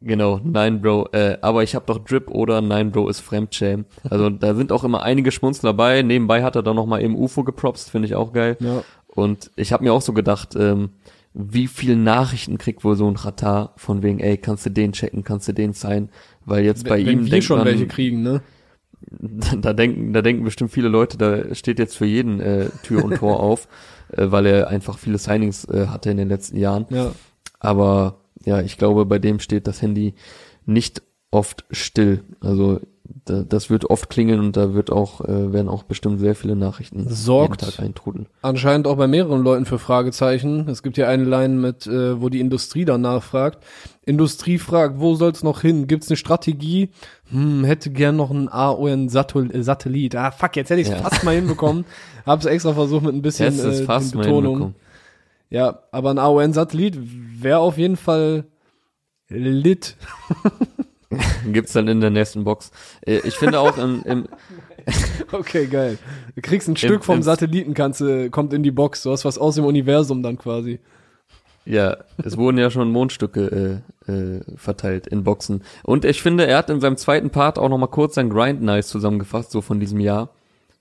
Genau, 0.00 0.38
nein, 0.44 0.82
Bro, 0.82 1.08
äh, 1.12 1.38
aber 1.40 1.62
ich 1.62 1.74
hab 1.74 1.86
doch 1.86 1.98
Drip 1.98 2.28
oder 2.28 2.60
nein, 2.60 2.92
Bro 2.92 3.08
ist 3.08 3.20
Fremdschämen. 3.20 3.86
Also 4.10 4.28
da 4.28 4.54
sind 4.54 4.70
auch 4.70 4.84
immer 4.84 5.02
einige 5.02 5.32
Schmunzler 5.32 5.70
dabei. 5.70 6.02
Nebenbei 6.02 6.42
hat 6.42 6.56
er 6.56 6.62
dann 6.62 6.76
noch 6.76 6.84
mal 6.84 7.02
eben 7.02 7.16
UFO 7.16 7.42
gepropst, 7.42 7.90
finde 7.90 8.06
ich 8.06 8.14
auch 8.14 8.34
geil. 8.34 8.58
Ja. 8.60 8.84
Und 9.06 9.50
ich 9.56 9.72
habe 9.72 9.82
mir 9.82 9.94
auch 9.94 10.02
so 10.02 10.12
gedacht, 10.12 10.54
ähm, 10.56 10.90
wie 11.34 11.66
viel 11.66 11.96
Nachrichten 11.96 12.58
kriegt 12.58 12.84
wohl 12.84 12.94
so 12.94 13.08
ein 13.08 13.16
Ratar 13.16 13.74
von 13.76 14.02
wegen, 14.04 14.20
ey, 14.20 14.38
kannst 14.38 14.64
du 14.64 14.70
den 14.70 14.92
checken, 14.92 15.24
kannst 15.24 15.48
du 15.48 15.52
den 15.52 15.72
sein? 15.72 16.08
Weil 16.46 16.64
jetzt 16.64 16.84
bei 16.88 17.04
Wenn 17.04 17.20
ihm 17.20 17.24
wir 17.24 17.30
denkt 17.30 17.44
schon 17.44 17.58
man, 17.58 17.66
welche 17.66 17.88
kriegen, 17.88 18.22
ne? 18.22 18.40
da 19.60 19.72
denken, 19.72 20.12
da 20.12 20.22
denken 20.22 20.44
bestimmt 20.44 20.70
viele 20.70 20.88
Leute, 20.88 21.18
da 21.18 21.54
steht 21.54 21.78
jetzt 21.80 21.96
für 21.96 22.06
jeden 22.06 22.40
äh, 22.40 22.70
Tür 22.84 23.04
und 23.04 23.16
Tor 23.16 23.40
auf, 23.40 23.68
äh, 24.12 24.30
weil 24.30 24.46
er 24.46 24.68
einfach 24.68 24.96
viele 24.96 25.18
Signings 25.18 25.64
äh, 25.64 25.88
hatte 25.88 26.10
in 26.10 26.16
den 26.16 26.28
letzten 26.28 26.56
Jahren. 26.56 26.86
Ja. 26.90 27.12
Aber 27.58 28.20
ja, 28.44 28.60
ich 28.60 28.78
glaube, 28.78 29.04
bei 29.04 29.18
dem 29.18 29.40
steht 29.40 29.66
das 29.66 29.82
Handy 29.82 30.14
nicht 30.66 31.02
oft 31.32 31.64
still. 31.70 32.22
Also 32.40 32.80
da, 33.26 33.42
das 33.42 33.68
wird 33.70 33.90
oft 33.90 34.08
klingeln 34.08 34.40
und 34.40 34.56
da 34.56 34.74
wird 34.74 34.90
auch 34.90 35.20
äh, 35.22 35.52
werden 35.52 35.68
auch 35.68 35.82
bestimmt 35.82 36.20
sehr 36.20 36.34
viele 36.34 36.56
Nachrichten 36.56 37.06
Sorgt. 37.08 37.78
eintrudeln. 37.78 38.26
Anscheinend 38.42 38.86
auch 38.86 38.96
bei 38.96 39.06
mehreren 39.06 39.42
Leuten 39.42 39.66
für 39.66 39.78
Fragezeichen. 39.78 40.68
Es 40.68 40.82
gibt 40.82 40.96
ja 40.96 41.08
eine 41.08 41.24
Line 41.24 41.54
mit, 41.54 41.86
äh, 41.86 42.20
wo 42.20 42.28
die 42.30 42.40
Industrie 42.40 42.84
dann 42.84 43.02
nachfragt. 43.02 43.62
Industrie 44.06 44.58
fragt, 44.58 45.00
wo 45.00 45.14
soll's 45.14 45.42
noch 45.42 45.60
hin? 45.60 45.86
Gibt's 45.86 46.08
eine 46.08 46.16
Strategie? 46.16 46.90
Hm, 47.30 47.64
hätte 47.64 47.90
gern 47.90 48.16
noch 48.16 48.30
ein 48.30 48.48
AON-Satellit. 48.48 50.14
Ah, 50.16 50.30
fuck, 50.30 50.56
jetzt 50.56 50.70
hätte 50.70 50.80
ich's 50.80 50.90
Ja. 50.90 50.96
fast 50.96 51.24
mal 51.24 51.34
hinbekommen. 51.34 51.84
Hab's 52.26 52.46
extra 52.46 52.72
versucht 52.74 53.04
mit 53.04 53.14
ein 53.14 53.22
bisschen 53.22 53.58
äh, 53.58 53.86
Betonung. 54.12 54.74
Ja, 55.50 55.80
aber 55.92 56.10
ein 56.10 56.18
AON-Satellit 56.18 56.98
wäre 57.42 57.58
auf 57.58 57.76
jeden 57.78 57.96
Fall 57.96 58.44
lit. 59.28 59.96
Gibt's 61.52 61.72
dann 61.72 61.88
in 61.88 62.00
der 62.00 62.10
nächsten 62.10 62.44
Box. 62.44 62.70
Äh, 63.06 63.20
ich 63.24 63.34
finde 63.34 63.60
auch 63.60 63.76
im, 63.78 64.02
im 64.04 64.24
Okay, 65.32 65.66
geil. 65.66 65.98
Du 66.34 66.42
kriegst 66.42 66.68
ein 66.68 66.76
Stück 66.76 67.04
vom 67.04 67.16
im- 67.16 67.22
Satelliten, 67.22 67.74
kannst, 67.74 68.00
du- 68.00 68.30
kommt 68.30 68.52
in 68.52 68.62
die 68.62 68.70
Box. 68.70 69.02
Du 69.02 69.10
hast 69.10 69.24
was 69.24 69.38
aus 69.38 69.54
dem 69.56 69.64
Universum 69.64 70.22
dann 70.22 70.36
quasi. 70.38 70.80
Ja, 71.66 71.96
es 72.22 72.36
wurden 72.36 72.58
ja 72.58 72.68
schon 72.70 72.90
Mondstücke 72.90 73.82
äh, 74.06 74.12
äh, 74.12 74.40
verteilt 74.56 75.06
in 75.06 75.24
Boxen. 75.24 75.62
Und 75.82 76.04
ich 76.04 76.20
finde, 76.20 76.46
er 76.46 76.58
hat 76.58 76.68
in 76.68 76.80
seinem 76.80 76.98
zweiten 76.98 77.30
Part 77.30 77.58
auch 77.58 77.70
noch 77.70 77.78
mal 77.78 77.86
kurz 77.86 78.16
sein 78.16 78.28
Grind 78.28 78.60
Nice 78.62 78.88
zusammengefasst, 78.88 79.50
so 79.50 79.62
von 79.62 79.80
diesem 79.80 79.98
Jahr. 80.00 80.28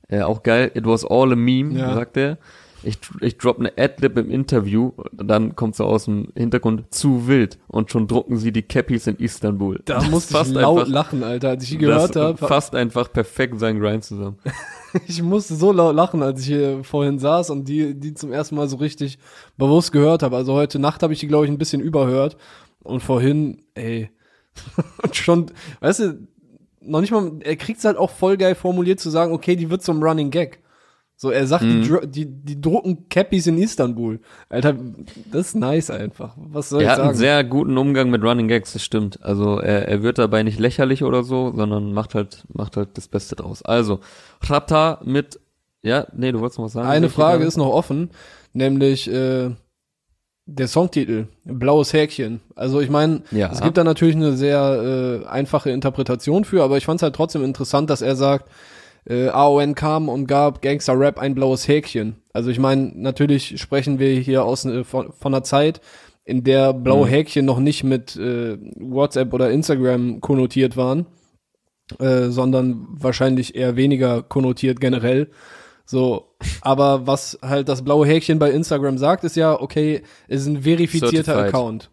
Äh, 0.09 0.23
auch 0.23 0.43
geil. 0.43 0.71
It 0.73 0.85
was 0.85 1.05
all 1.05 1.31
a 1.31 1.35
meme, 1.37 1.73
Ja. 1.79 1.93
sagt 1.93 2.17
er. 2.17 2.37
Ich, 2.83 2.97
ich 3.21 3.37
drop 3.37 3.59
eine 3.59 3.71
Adlib 3.77 4.17
im 4.17 4.29
Interview 4.29 4.91
dann 5.13 5.55
kommt 5.55 5.75
so 5.75 5.85
aus 5.85 6.05
dem 6.05 6.27
Hintergrund 6.35 6.93
zu 6.93 7.27
wild 7.27 7.57
und 7.67 7.91
schon 7.91 8.07
drucken 8.07 8.37
sie 8.37 8.51
die 8.51 8.61
Cappies 8.61 9.07
in 9.07 9.15
Istanbul. 9.17 9.81
Da 9.85 9.95
Das 9.95 10.09
musste 10.09 10.37
ich 10.41 10.47
laut 10.49 10.79
einfach- 10.81 10.91
lachen, 10.91 11.23
Alter, 11.23 11.49
als 11.49 11.63
ich 11.63 11.69
die 11.71 11.77
gehört 11.77 12.15
das 12.15 12.21
habe. 12.23 12.37
fasst 12.45 12.75
einfach 12.75 13.11
perfekt 13.11 13.59
seinen 13.59 13.79
Grind 13.79 14.03
zusammen. 14.03 14.37
Ich 15.07 15.23
musste 15.23 15.55
so 15.55 15.71
laut 15.71 15.95
lachen, 15.95 16.21
als 16.21 16.41
ich 16.41 16.45
hier 16.45 16.83
vorhin 16.83 17.17
saß 17.17 17.49
und 17.49 17.67
die, 17.67 17.95
die 17.99 18.13
zum 18.13 18.31
ersten 18.31 18.53
Mal 18.55 18.67
so 18.67 18.75
richtig 18.77 19.17
bewusst 19.57 19.91
gehört 19.91 20.21
habe. 20.21 20.35
Also 20.35 20.53
heute 20.53 20.77
Nacht 20.77 21.01
habe 21.01 21.13
ich 21.13 21.19
die, 21.19 21.25
glaube 21.25 21.45
ich, 21.45 21.51
ein 21.51 21.57
bisschen 21.57 21.81
überhört. 21.81 22.37
Und 22.83 23.01
vorhin, 23.01 23.63
ey, 23.73 24.11
schon, 25.11 25.47
weißt 25.79 25.99
du, 25.99 26.27
noch 26.81 27.01
nicht 27.01 27.11
mal, 27.11 27.31
er 27.39 27.55
kriegt's 27.55 27.85
halt 27.85 27.97
auch 27.97 28.11
voll 28.11 28.37
geil 28.37 28.53
formuliert 28.55 28.99
zu 28.99 29.09
sagen, 29.09 29.33
okay, 29.33 29.55
die 29.55 29.69
wird 29.71 29.81
zum 29.81 30.03
Running 30.03 30.29
Gag. 30.29 30.59
So, 31.15 31.29
er 31.29 31.47
sagt, 31.47 31.63
die, 31.63 31.83
dru- 31.83 32.05
die, 32.05 32.25
die 32.25 32.59
drucken 32.59 33.07
Cappies 33.07 33.47
in 33.47 33.57
Istanbul. 33.57 34.19
Alter, 34.49 34.75
das 35.31 35.47
ist 35.49 35.55
nice 35.55 35.89
einfach. 35.89 36.35
Was 36.37 36.69
soll 36.69 36.81
Er 36.81 36.85
ich 36.85 36.89
hat 36.91 36.99
einen 36.99 37.07
sagen? 37.09 37.17
sehr 37.17 37.43
guten 37.45 37.77
Umgang 37.77 38.09
mit 38.09 38.23
Running 38.23 38.47
Gags, 38.49 38.73
das 38.73 38.83
stimmt. 38.83 39.23
Also 39.23 39.59
er, 39.59 39.87
er 39.87 40.03
wird 40.03 40.17
dabei 40.17 40.43
nicht 40.43 40.59
lächerlich 40.59 41.03
oder 41.03 41.23
so, 41.23 41.53
sondern 41.55 41.93
macht 41.93 42.13
halt, 42.15 42.43
macht 42.51 42.75
halt 42.75 42.97
das 42.97 43.07
Beste 43.07 43.35
draus. 43.37 43.61
Also, 43.63 43.99
Rata 44.41 44.99
mit, 45.05 45.39
ja, 45.81 46.07
nee, 46.15 46.31
du 46.31 46.39
wolltest 46.41 46.59
noch 46.59 46.65
was 46.65 46.73
sagen? 46.73 46.87
Eine 46.89 47.09
Frage 47.09 47.45
ist 47.45 47.55
noch 47.57 47.69
offen, 47.69 48.09
nämlich 48.51 49.09
äh, 49.09 49.51
der 50.45 50.67
Songtitel, 50.67 51.27
Blaues 51.45 51.93
Häkchen. 51.93 52.41
Also 52.55 52.81
ich 52.81 52.89
meine, 52.89 53.21
Ja. 53.31 53.49
es 53.49 53.61
gibt 53.61 53.77
da 53.77 53.85
natürlich 53.85 54.15
eine 54.17 54.33
sehr 54.35 55.21
äh, 55.23 55.27
einfache 55.27 55.69
Interpretation 55.69 56.43
für, 56.43 56.63
aber 56.63 56.75
ich 56.75 56.85
fand 56.85 56.99
es 56.99 57.03
halt 57.03 57.15
trotzdem 57.15 57.45
interessant, 57.45 57.89
dass 57.89 58.01
er 58.01 58.17
sagt, 58.17 58.49
äh, 59.05 59.27
AON 59.27 59.75
kam 59.75 60.09
und 60.09 60.27
gab 60.27 60.61
Gangster 60.61 60.97
Rap 60.99 61.19
ein 61.19 61.35
blaues 61.35 61.67
Häkchen. 61.67 62.17
Also 62.33 62.49
ich 62.49 62.59
meine, 62.59 62.91
natürlich 62.95 63.59
sprechen 63.59 63.99
wir 63.99 64.11
hier 64.19 64.45
aus 64.45 64.65
äh, 64.65 64.83
von, 64.83 65.11
von 65.11 65.33
einer 65.33 65.43
Zeit, 65.43 65.81
in 66.25 66.43
der 66.43 66.73
blaue 66.73 67.05
Mhm. 67.05 67.11
Häkchen 67.11 67.45
noch 67.45 67.59
nicht 67.59 67.83
mit 67.83 68.15
äh, 68.15 68.57
WhatsApp 68.77 69.33
oder 69.33 69.51
Instagram 69.51 70.21
konnotiert 70.21 70.77
waren, 70.77 71.05
äh, 71.99 72.29
sondern 72.29 72.87
wahrscheinlich 72.89 73.55
eher 73.55 73.75
weniger 73.75 74.23
konnotiert 74.23 74.79
generell. 74.79 75.29
So, 75.85 76.35
aber 76.61 77.07
was 77.07 77.37
halt 77.41 77.67
das 77.67 77.83
blaue 77.83 78.07
Häkchen 78.07 78.39
bei 78.39 78.51
Instagram 78.51 78.97
sagt, 78.97 79.25
ist 79.25 79.35
ja, 79.35 79.59
okay, 79.59 80.03
ist 80.29 80.47
ein 80.47 80.61
verifizierter 80.61 81.33
Certified. 81.33 81.53
Account. 81.53 81.89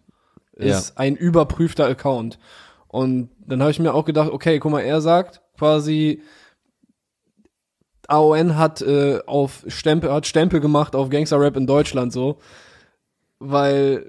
Ist 0.54 0.98
ein 0.98 1.16
überprüfter 1.16 1.86
Account. 1.86 2.38
Und 2.86 3.30
dann 3.46 3.62
habe 3.62 3.70
ich 3.70 3.80
mir 3.80 3.94
auch 3.94 4.04
gedacht, 4.04 4.30
okay, 4.30 4.58
guck 4.58 4.70
mal, 4.70 4.82
er 4.82 5.00
sagt 5.00 5.40
quasi, 5.58 6.20
AON 8.10 8.56
hat 8.56 8.82
äh, 8.82 9.20
auf 9.26 9.64
Stempel, 9.68 10.12
hat 10.12 10.26
Stempel 10.26 10.60
gemacht 10.60 10.94
auf 10.96 11.10
Gangster 11.10 11.40
Rap 11.40 11.56
in 11.56 11.66
Deutschland 11.66 12.12
so. 12.12 12.38
Weil, 13.38 14.06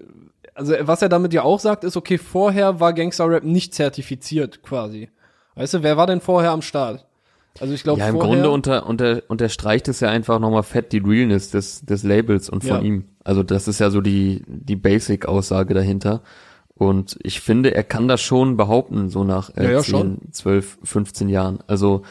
also 0.55 0.73
was 0.81 1.01
er 1.01 1.09
damit 1.09 1.33
ja 1.33 1.43
auch 1.43 1.59
sagt, 1.59 1.83
ist, 1.83 1.95
okay, 1.95 2.17
vorher 2.17 2.79
war 2.79 2.93
Gangster 2.93 3.29
Rap 3.29 3.43
nicht 3.43 3.73
zertifiziert 3.73 4.61
quasi. 4.63 5.09
Weißt 5.55 5.73
du, 5.75 5.83
wer 5.83 5.97
war 5.97 6.07
denn 6.07 6.21
vorher 6.21 6.51
am 6.51 6.61
Start? 6.61 7.05
Also 7.59 7.73
ich 7.73 7.83
glaube, 7.83 7.99
Ja, 7.99 8.07
im 8.07 8.17
Grunde 8.19 8.49
unter, 8.49 8.87
unter, 8.87 9.21
unterstreicht 9.27 9.87
es 9.87 9.99
ja 9.99 10.09
einfach 10.09 10.39
nochmal 10.39 10.63
fett 10.63 10.91
die 10.93 10.99
Realness 10.99 11.51
des, 11.51 11.85
des 11.85 12.03
Labels 12.03 12.49
und 12.49 12.63
von 12.63 12.77
Ja. 12.77 12.81
ihm. 12.81 13.05
Also 13.23 13.43
das 13.43 13.67
ist 13.67 13.79
ja 13.79 13.89
so 13.89 14.01
die, 14.01 14.43
die 14.47 14.75
Basic-Aussage 14.77 15.73
dahinter. 15.73 16.21
Und 16.73 17.17
ich 17.21 17.41
finde, 17.41 17.75
er 17.75 17.83
kann 17.83 18.07
das 18.07 18.21
schon 18.21 18.57
behaupten, 18.57 19.09
so 19.09 19.23
nach 19.23 19.55
äh, 19.55 19.65
Ja, 19.65 19.71
ja, 19.71 19.81
10, 19.81 19.91
schon. 19.91 20.17
12, 20.31 20.77
15 20.83 21.29
Jahren. 21.29 21.59
Also 21.67 22.01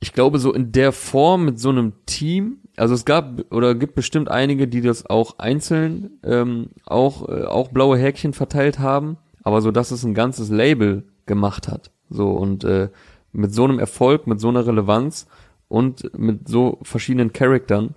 ich 0.00 0.12
glaube, 0.12 0.38
so 0.38 0.52
in 0.52 0.72
der 0.72 0.92
Form 0.92 1.44
mit 1.44 1.58
so 1.58 1.70
einem 1.70 1.92
Team, 2.06 2.58
also 2.76 2.94
es 2.94 3.04
gab 3.04 3.52
oder 3.52 3.74
gibt 3.74 3.94
bestimmt 3.94 4.30
einige, 4.30 4.68
die 4.68 4.80
das 4.80 5.06
auch 5.06 5.38
einzeln 5.38 6.18
ähm, 6.22 6.70
auch, 6.86 7.28
äh, 7.28 7.44
auch 7.44 7.68
blaue 7.68 7.98
Häkchen 7.98 8.32
verteilt 8.32 8.78
haben, 8.78 9.16
aber 9.42 9.60
so, 9.60 9.70
dass 9.70 9.90
es 9.90 10.04
ein 10.04 10.14
ganzes 10.14 10.50
Label 10.50 11.04
gemacht 11.26 11.68
hat. 11.68 11.90
So 12.10 12.30
und 12.30 12.64
äh, 12.64 12.88
mit 13.32 13.52
so 13.52 13.64
einem 13.64 13.78
Erfolg, 13.78 14.26
mit 14.26 14.40
so 14.40 14.48
einer 14.48 14.66
Relevanz 14.66 15.26
und 15.68 16.16
mit 16.16 16.48
so 16.48 16.78
verschiedenen 16.82 17.32
Charaktern 17.32 17.94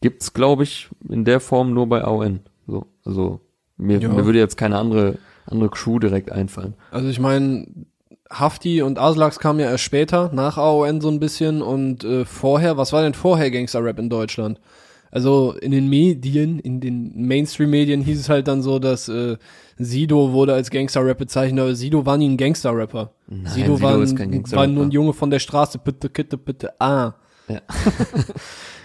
gibt's, 0.00 0.32
glaube 0.32 0.62
ich, 0.62 0.88
in 1.08 1.24
der 1.24 1.40
Form 1.40 1.72
nur 1.74 1.88
bei 1.88 2.02
AON. 2.02 2.40
So, 2.66 2.86
also 3.04 3.40
mir, 3.76 3.98
Ja. 3.98 4.08
mir 4.08 4.24
würde 4.24 4.38
jetzt 4.38 4.56
keine 4.56 4.78
andere 4.78 5.18
andere 5.46 5.70
Crew 5.70 5.98
direkt 5.98 6.32
einfallen. 6.32 6.74
Also 6.90 7.08
ich 7.08 7.20
meine, 7.20 7.66
Hafti 8.30 8.82
und 8.82 8.98
Aslax 8.98 9.38
kamen 9.38 9.60
ja 9.60 9.70
erst 9.70 9.84
später, 9.84 10.30
nach 10.32 10.58
AON 10.58 11.00
so 11.00 11.08
ein 11.08 11.20
bisschen 11.20 11.62
und 11.62 12.04
äh, 12.04 12.24
vorher, 12.24 12.76
was 12.76 12.92
war 12.92 13.02
denn 13.02 13.14
vorher 13.14 13.50
Gangster-Rap 13.50 13.98
in 13.98 14.10
Deutschland? 14.10 14.60
Also 15.10 15.54
in 15.60 15.70
den 15.70 15.88
Medien, 15.88 16.58
in 16.58 16.80
den 16.80 17.26
Mainstream-Medien 17.26 18.02
hieß 18.02 18.20
es 18.20 18.28
halt 18.28 18.48
dann 18.48 18.62
so, 18.62 18.78
dass 18.78 19.08
äh, 19.08 19.36
Sido 19.78 20.32
wurde 20.32 20.54
als 20.54 20.70
Gangster-Rap 20.70 21.18
bezeichnet, 21.18 21.60
aber 21.60 21.74
Sido 21.74 22.04
war 22.04 22.18
nie 22.18 22.28
ein 22.28 22.36
Gangster-Rapper. 22.36 23.12
Nein, 23.28 23.52
Sido, 23.52 23.76
Sido 23.76 23.82
war, 23.82 24.04
kein 24.14 24.52
war 24.52 24.66
nur 24.66 24.84
ein 24.84 24.90
Junge 24.90 25.12
von 25.12 25.30
der 25.30 25.38
Straße, 25.38 25.78
bitte, 25.78 26.10
bitte, 26.10 26.36
bitte, 26.36 26.80
ah. 26.80 27.14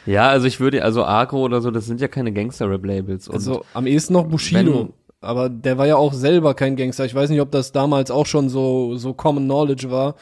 Ja, 0.06 0.30
also 0.30 0.48
ich 0.48 0.60
würde, 0.60 0.84
also 0.84 1.06
Agro 1.06 1.44
oder 1.44 1.62
so, 1.62 1.70
das 1.70 1.86
sind 1.86 2.02
ja 2.02 2.08
keine 2.08 2.32
Gangster-Rap-Labels. 2.32 3.30
Also 3.30 3.64
am 3.74 3.86
ehesten 3.86 4.14
noch 4.14 4.26
Bushido. 4.26 4.94
Aber 5.22 5.50
der 5.50 5.78
war 5.78 5.86
ja 5.88 5.96
auch 5.98 6.14
selber 6.14 6.56
kein 6.56 6.76
Gangster. 6.76 7.06
Ich 7.06 7.14
weiß 7.14 7.30
nicht, 7.30 7.42
ob 7.42 7.52
das 7.52 7.72
damals 7.72 8.10
auch 8.10 8.26
schon 8.26 8.50
so, 8.50 8.96
so 8.98 9.14
Common 9.14 9.46
Knowledge 9.46 9.92
war. 9.92 10.16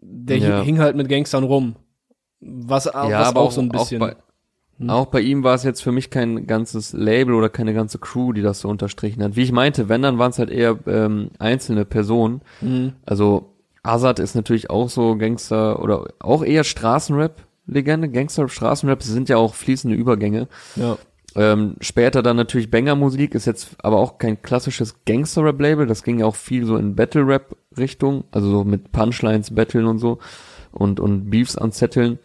Der 0.00 0.38
Ja. 0.38 0.62
hing 0.62 0.78
halt 0.78 0.96
mit 0.96 1.08
Gangstern 1.08 1.44
rum. 1.44 1.74
Was, 2.40 2.84
ja, 2.84 2.92
was 3.10 3.28
aber 3.28 3.40
auch 3.40 3.50
so 3.50 3.60
ein 3.60 3.68
bisschen. 3.68 4.00
Auch 4.02 4.06
bei, 4.78 4.92
auch 4.92 5.06
bei 5.06 5.20
ihm 5.22 5.42
war 5.44 5.54
es 5.54 5.62
jetzt 5.64 5.82
für 5.82 5.92
mich 5.92 6.10
kein 6.10 6.46
ganzes 6.46 6.92
Label 6.92 7.34
oder 7.34 7.48
keine 7.48 7.74
ganze 7.74 7.98
Crew, 7.98 8.32
die 8.32 8.42
das 8.42 8.60
so 8.60 8.68
unterstrichen 8.68 9.22
hat. 9.22 9.34
Wie 9.34 9.42
ich 9.42 9.52
meinte, 9.52 9.88
wenn, 9.88 10.02
dann 10.02 10.18
waren 10.18 10.30
es 10.30 10.38
halt 10.38 10.50
eher 10.50 10.78
ähm, 10.86 11.30
einzelne 11.38 11.84
Personen. 11.84 12.42
Mhm. 12.60 12.92
Also 13.06 13.54
Azad 13.82 14.18
ist 14.18 14.34
natürlich 14.34 14.70
auch 14.70 14.88
so 14.88 15.16
Gangster 15.16 15.82
oder 15.82 16.06
auch 16.20 16.44
eher 16.44 16.64
Straßenrap-Legende. 16.64 18.08
Gangster, 18.08 18.48
Straßenrap 18.48 19.02
sind 19.02 19.28
ja 19.28 19.36
auch 19.36 19.54
fließende 19.54 19.96
Übergänge. 19.96 20.48
Ja. 20.76 20.96
Ähm, 21.36 21.76
später 21.80 22.22
dann 22.22 22.36
natürlich 22.36 22.70
Banger-Musik, 22.70 23.34
ist 23.34 23.46
jetzt 23.46 23.76
aber 23.82 23.98
auch 23.98 24.18
kein 24.18 24.40
klassisches 24.40 25.04
Gangster-Rap-Label, 25.04 25.86
das 25.86 26.04
ging 26.04 26.20
ja 26.20 26.26
auch 26.26 26.36
viel 26.36 26.64
so 26.64 26.76
in 26.76 26.94
Battle-Rap-Richtung, 26.94 28.24
also 28.30 28.50
so 28.50 28.64
mit 28.64 28.92
Punchlines 28.92 29.54
battlen 29.54 29.86
und 29.86 29.98
so 29.98 30.18
und, 30.70 31.00
und 31.00 31.30
Beefs 31.30 31.56
anzetteln. 31.56 32.18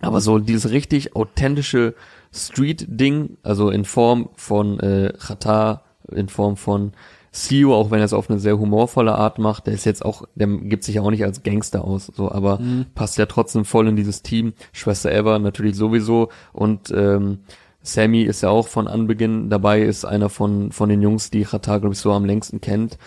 Aber 0.00 0.20
so 0.20 0.38
dieses 0.38 0.70
richtig 0.70 1.16
authentische 1.16 1.94
Street-Ding, 2.32 3.38
also 3.42 3.70
in 3.70 3.86
Form 3.86 4.28
von 4.36 4.78
äh, 4.80 5.14
Chata, 5.18 5.82
in 6.12 6.28
Form 6.28 6.56
von 6.58 6.92
CEO, 7.32 7.74
auch 7.74 7.90
wenn 7.90 8.00
er 8.00 8.04
es 8.04 8.12
auf 8.12 8.30
eine 8.30 8.38
sehr 8.38 8.58
humorvolle 8.58 9.14
Art 9.14 9.38
macht, 9.38 9.66
der 9.66 9.74
ist 9.74 9.84
jetzt 9.84 10.04
auch, 10.04 10.24
der 10.34 10.46
gibt 10.46 10.84
sich 10.84 10.96
ja 10.96 11.02
auch 11.02 11.10
nicht 11.10 11.24
als 11.24 11.42
Gangster 11.42 11.84
aus, 11.84 12.06
so, 12.06 12.30
aber 12.30 12.60
passt 12.94 13.18
ja 13.18 13.26
trotzdem 13.26 13.64
voll 13.64 13.88
in 13.88 13.96
dieses 13.96 14.22
Team. 14.22 14.54
Schwester 14.72 15.12
Eva 15.12 15.38
natürlich 15.38 15.76
sowieso 15.76 16.30
und 16.52 16.90
ähm, 16.94 17.40
Sammy 17.86 18.22
ist 18.22 18.42
ja 18.42 18.50
auch 18.50 18.68
von 18.68 18.88
Anbeginn 18.88 19.50
dabei, 19.50 19.82
ist 19.82 20.04
einer 20.04 20.28
von 20.28 20.72
von 20.72 20.88
den 20.88 21.02
Jungs, 21.02 21.30
die 21.30 21.44
Chata, 21.44 21.78
glaube 21.78 21.94
ich, 21.94 22.00
so 22.00 22.12
am 22.12 22.24
längsten 22.24 22.60
kennt. 22.60 22.98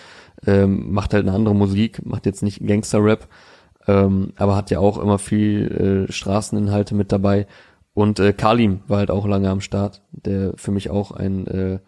Ähm, 0.46 0.92
macht 0.92 1.14
halt 1.14 1.28
eine 1.28 1.36
andere 1.36 1.56
Musik, 1.56 2.06
macht 2.06 2.26
jetzt 2.26 2.44
nicht 2.44 2.66
Gangster-Rap, 2.66 3.28
ähm, 3.88 4.34
aber 4.38 4.56
hat 4.56 4.72
ja 4.72 4.80
auch 4.80 4.98
immer 4.98 5.20
viel 5.20 6.08
äh, 6.10 6.12
Straßeninhalte 6.12 6.96
mit 6.96 7.12
dabei. 7.12 7.46
Und 7.94 8.20
äh, 8.20 8.34
Kalim 8.34 8.82
war 8.88 9.00
halt 9.00 9.12
auch 9.12 9.28
lange 9.28 9.50
am 9.50 9.62
Start, 9.62 10.02
der 10.12 10.54
für 10.56 10.72
mich 10.72 10.90
auch 10.90 11.12
ein 11.12 11.48
äh, 11.48 11.80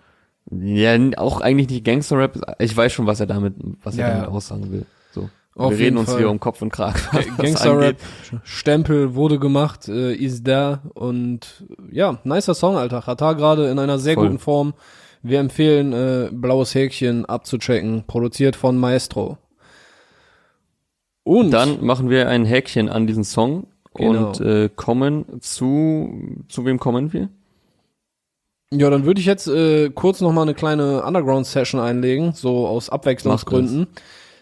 ja 0.51 0.97
auch 1.17 1.41
eigentlich 1.41 1.69
nicht 1.69 1.85
Gangster-Rap, 1.85 2.55
ich 2.59 2.75
weiß 2.75 2.91
schon, 2.91 3.05
was 3.07 3.19
er 3.19 3.27
damit, 3.27 3.55
was 3.83 3.95
Ja, 3.95 4.05
er 4.07 4.09
damit 4.09 4.27
ja. 4.29 4.31
aussagen 4.31 4.71
will. 4.71 4.85
Auf 5.55 5.71
Wir 5.71 5.79
reden 5.79 5.97
uns 5.97 6.09
Fall. 6.09 6.19
hier 6.19 6.29
um 6.29 6.39
Kopf 6.39 6.61
und 6.61 6.71
Kragen. 6.71 6.99
Gangster-Rap. 7.37 7.97
Stempel 8.43 9.15
wurde 9.15 9.37
gemacht, 9.37 9.87
äh, 9.89 10.13
ist 10.13 10.47
da 10.47 10.81
und 10.93 11.65
ja, 11.91 12.19
nicer 12.23 12.53
Song, 12.53 12.77
Alter. 12.77 13.01
Chata 13.01 13.33
gerade 13.33 13.69
in 13.69 13.77
einer 13.79 13.99
sehr 13.99 14.13
Voll. 14.15 14.27
guten 14.27 14.39
Form. 14.39 14.73
Wir 15.23 15.39
empfehlen, 15.39 15.93
äh, 15.93 16.29
Blaues 16.31 16.73
Häkchen 16.73 17.25
abzuchecken, 17.25 18.05
produziert 18.07 18.55
von 18.55 18.77
Maestro. 18.77 19.37
Und 21.23 21.51
Dann 21.51 21.85
machen 21.85 22.09
wir 22.09 22.27
ein 22.29 22.45
Häkchen 22.45 22.89
an 22.89 23.05
diesen 23.05 23.23
Song 23.23 23.67
Genau. 23.93 24.27
und 24.29 24.39
äh, 24.39 24.69
kommen 24.73 25.25
zu, 25.41 26.43
zu 26.47 26.65
wem 26.65 26.79
kommen 26.79 27.11
wir? 27.11 27.27
Ja, 28.73 28.89
dann 28.89 29.05
würde 29.05 29.19
ich 29.19 29.25
jetzt 29.27 29.47
äh, 29.47 29.89
kurz 29.89 30.21
noch 30.21 30.31
mal 30.31 30.43
eine 30.43 30.53
kleine 30.53 31.03
Underground-Session 31.03 31.81
einlegen, 31.81 32.31
so 32.31 32.65
aus 32.67 32.89
Abwechslungsgründen. 32.89 33.87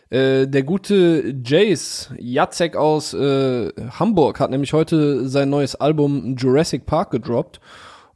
Äh, 0.09 0.47
der 0.47 0.63
gute 0.63 1.35
Jace 1.45 2.09
Jacek 2.17 2.75
aus 2.75 3.13
äh, 3.13 3.71
Hamburg 3.91 4.39
hat 4.39 4.49
nämlich 4.49 4.73
heute 4.73 5.27
sein 5.29 5.49
neues 5.49 5.75
Album 5.75 6.35
Jurassic 6.35 6.85
Park 6.85 7.11
gedroppt. 7.11 7.59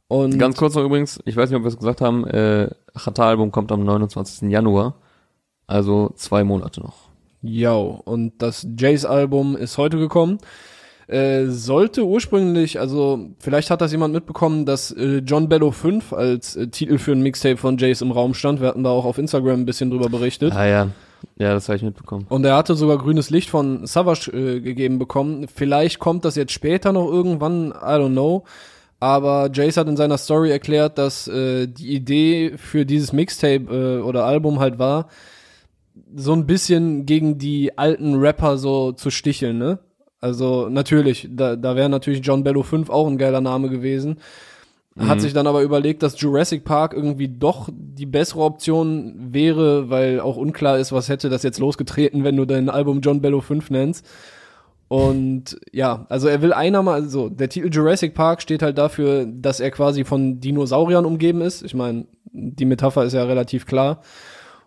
Und 0.08 0.38
Ganz 0.38 0.56
kurz 0.56 0.74
noch 0.74 0.84
übrigens, 0.84 1.20
ich 1.24 1.36
weiß 1.36 1.50
nicht, 1.50 1.56
ob 1.56 1.62
wir 1.62 1.68
es 1.68 1.78
gesagt 1.78 2.00
haben, 2.00 2.26
äh, 2.26 2.68
Chata-Album 2.96 3.52
kommt 3.52 3.70
am 3.72 3.84
29. 3.84 4.50
Januar, 4.50 4.96
also 5.66 6.12
zwei 6.16 6.44
Monate 6.44 6.80
noch. 6.80 7.08
ja, 7.42 7.72
und 7.72 8.34
das 8.38 8.66
Jace-Album 8.76 9.56
ist 9.56 9.78
heute 9.78 9.96
gekommen. 9.98 10.38
Äh, 11.06 11.46
sollte 11.46 12.04
ursprünglich, 12.04 12.80
also 12.80 13.28
vielleicht 13.38 13.70
hat 13.70 13.80
das 13.80 13.92
jemand 13.92 14.14
mitbekommen, 14.14 14.64
dass 14.64 14.90
äh, 14.90 15.18
John 15.18 15.48
Bello 15.48 15.70
5 15.70 16.12
als 16.14 16.56
äh, 16.56 16.68
Titel 16.68 16.98
für 16.98 17.12
ein 17.12 17.20
Mixtape 17.20 17.58
von 17.58 17.76
Jace 17.76 18.02
im 18.02 18.10
Raum 18.10 18.32
stand. 18.32 18.60
Wir 18.60 18.68
hatten 18.68 18.84
da 18.84 18.90
auch 18.90 19.04
auf 19.04 19.18
Instagram 19.18 19.60
ein 19.60 19.66
bisschen 19.66 19.90
drüber 19.90 20.08
berichtet. 20.08 20.54
Ah 20.54 20.66
ja, 20.66 20.88
ja, 21.36 21.52
das 21.52 21.68
habe 21.68 21.76
ich 21.76 21.82
mitbekommen. 21.82 22.26
Und 22.30 22.44
er 22.44 22.56
hatte 22.56 22.74
sogar 22.74 22.96
grünes 22.96 23.28
Licht 23.28 23.50
von 23.50 23.86
Savage 23.86 24.30
äh, 24.30 24.60
gegeben 24.60 24.98
bekommen. 24.98 25.46
Vielleicht 25.52 25.98
kommt 25.98 26.24
das 26.24 26.36
jetzt 26.36 26.52
später 26.52 26.92
noch 26.92 27.10
irgendwann, 27.10 27.70
I 27.70 27.98
don't 27.98 28.12
know. 28.12 28.44
Aber 29.00 29.50
Jace 29.52 29.76
hat 29.76 29.88
in 29.88 29.98
seiner 29.98 30.16
Story 30.16 30.50
erklärt, 30.50 30.96
dass 30.96 31.28
äh, 31.28 31.66
die 31.66 31.94
Idee 31.94 32.54
für 32.56 32.86
dieses 32.86 33.12
Mixtape 33.12 33.98
äh, 33.98 34.02
oder 34.02 34.24
Album 34.24 34.60
halt 34.60 34.78
war, 34.78 35.08
so 36.16 36.32
ein 36.32 36.46
bisschen 36.46 37.04
gegen 37.04 37.36
die 37.36 37.76
alten 37.76 38.14
Rapper 38.14 38.56
so 38.56 38.92
zu 38.92 39.10
sticheln, 39.10 39.58
ne? 39.58 39.78
Also 40.24 40.70
natürlich, 40.70 41.28
da, 41.30 41.54
da 41.54 41.76
wäre 41.76 41.90
natürlich 41.90 42.24
John 42.24 42.44
Bello 42.44 42.62
5 42.62 42.88
auch 42.88 43.06
ein 43.06 43.18
geiler 43.18 43.42
Name 43.42 43.68
gewesen. 43.68 44.16
Hat 44.98 45.18
Mhm. 45.18 45.20
sich 45.20 45.34
dann 45.34 45.46
aber 45.46 45.60
überlegt, 45.60 46.02
dass 46.02 46.18
Jurassic 46.18 46.64
Park 46.64 46.94
irgendwie 46.94 47.28
doch 47.28 47.68
die 47.70 48.06
bessere 48.06 48.40
Option 48.40 49.16
wäre, 49.32 49.90
weil 49.90 50.20
auch 50.20 50.38
unklar 50.38 50.78
ist, 50.78 50.92
was 50.92 51.10
hätte 51.10 51.28
das 51.28 51.42
jetzt 51.42 51.58
losgetreten, 51.58 52.24
wenn 52.24 52.38
du 52.38 52.46
dein 52.46 52.70
Album 52.70 53.02
John 53.02 53.20
Bello 53.20 53.42
5 53.42 53.68
nennst. 53.68 54.06
Und 54.88 55.58
ja, 55.72 56.06
also 56.08 56.28
er 56.28 56.40
will 56.40 56.54
einer 56.54 56.82
mal, 56.82 56.94
also 56.94 57.28
der 57.28 57.50
Titel 57.50 57.68
Jurassic 57.70 58.14
Park 58.14 58.40
steht 58.40 58.62
halt 58.62 58.78
dafür, 58.78 59.26
dass 59.26 59.60
er 59.60 59.70
quasi 59.72 60.04
von 60.04 60.40
Dinosauriern 60.40 61.04
umgeben 61.04 61.42
ist. 61.42 61.62
Ich 61.62 61.74
meine, 61.74 62.06
die 62.32 62.64
Metapher 62.64 63.04
ist 63.04 63.12
ja 63.12 63.24
relativ 63.24 63.66
klar. 63.66 64.00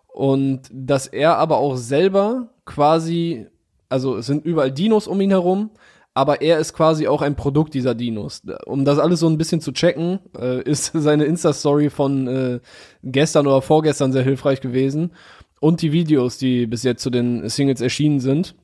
Und 0.06 0.62
dass 0.72 1.08
er 1.08 1.36
aber 1.38 1.56
auch 1.58 1.74
selber 1.76 2.50
quasi, 2.64 3.46
also 3.88 4.16
es 4.16 4.26
sind 4.26 4.44
überall 4.44 4.72
Dinos 4.72 5.06
um 5.06 5.20
ihn 5.20 5.30
herum, 5.30 5.70
aber 6.14 6.42
er 6.42 6.58
ist 6.58 6.72
quasi 6.72 7.06
auch 7.06 7.22
ein 7.22 7.36
Produkt 7.36 7.74
dieser 7.74 7.94
Dinos. 7.94 8.42
Um 8.66 8.84
das 8.84 8.98
alles 8.98 9.20
so 9.20 9.28
ein 9.28 9.38
bisschen 9.38 9.60
zu 9.60 9.72
checken, 9.72 10.18
äh, 10.36 10.62
ist 10.62 10.90
seine 10.94 11.24
Insta-Story 11.24 11.90
von 11.90 12.26
äh, 12.26 12.60
gestern 13.04 13.46
oder 13.46 13.62
vorgestern 13.62 14.12
sehr 14.12 14.24
hilfreich 14.24 14.60
gewesen. 14.60 15.12
Und 15.60 15.82
die 15.82 15.92
Videos, 15.92 16.38
die 16.38 16.66
bis 16.66 16.82
jetzt 16.82 17.02
zu 17.02 17.10
den 17.10 17.48
Singles 17.48 17.80
erschienen 17.80 18.20
sind. 18.20 18.54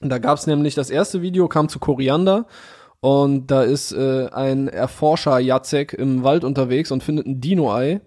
Da 0.00 0.18
gab's 0.18 0.46
nämlich, 0.46 0.74
das 0.74 0.90
erste 0.90 1.22
Video 1.22 1.48
kam 1.48 1.68
zu 1.68 1.78
Koriander 1.78 2.46
und 3.00 3.50
da 3.50 3.62
ist 3.62 3.92
äh, 3.92 4.28
ein 4.32 4.68
Erforscher 4.68 5.38
Jacek 5.38 5.92
im 5.92 6.22
Wald 6.22 6.44
unterwegs 6.44 6.90
und 6.90 7.02
findet 7.02 7.26
ein 7.26 7.40
Dino-Ei, 7.40 8.00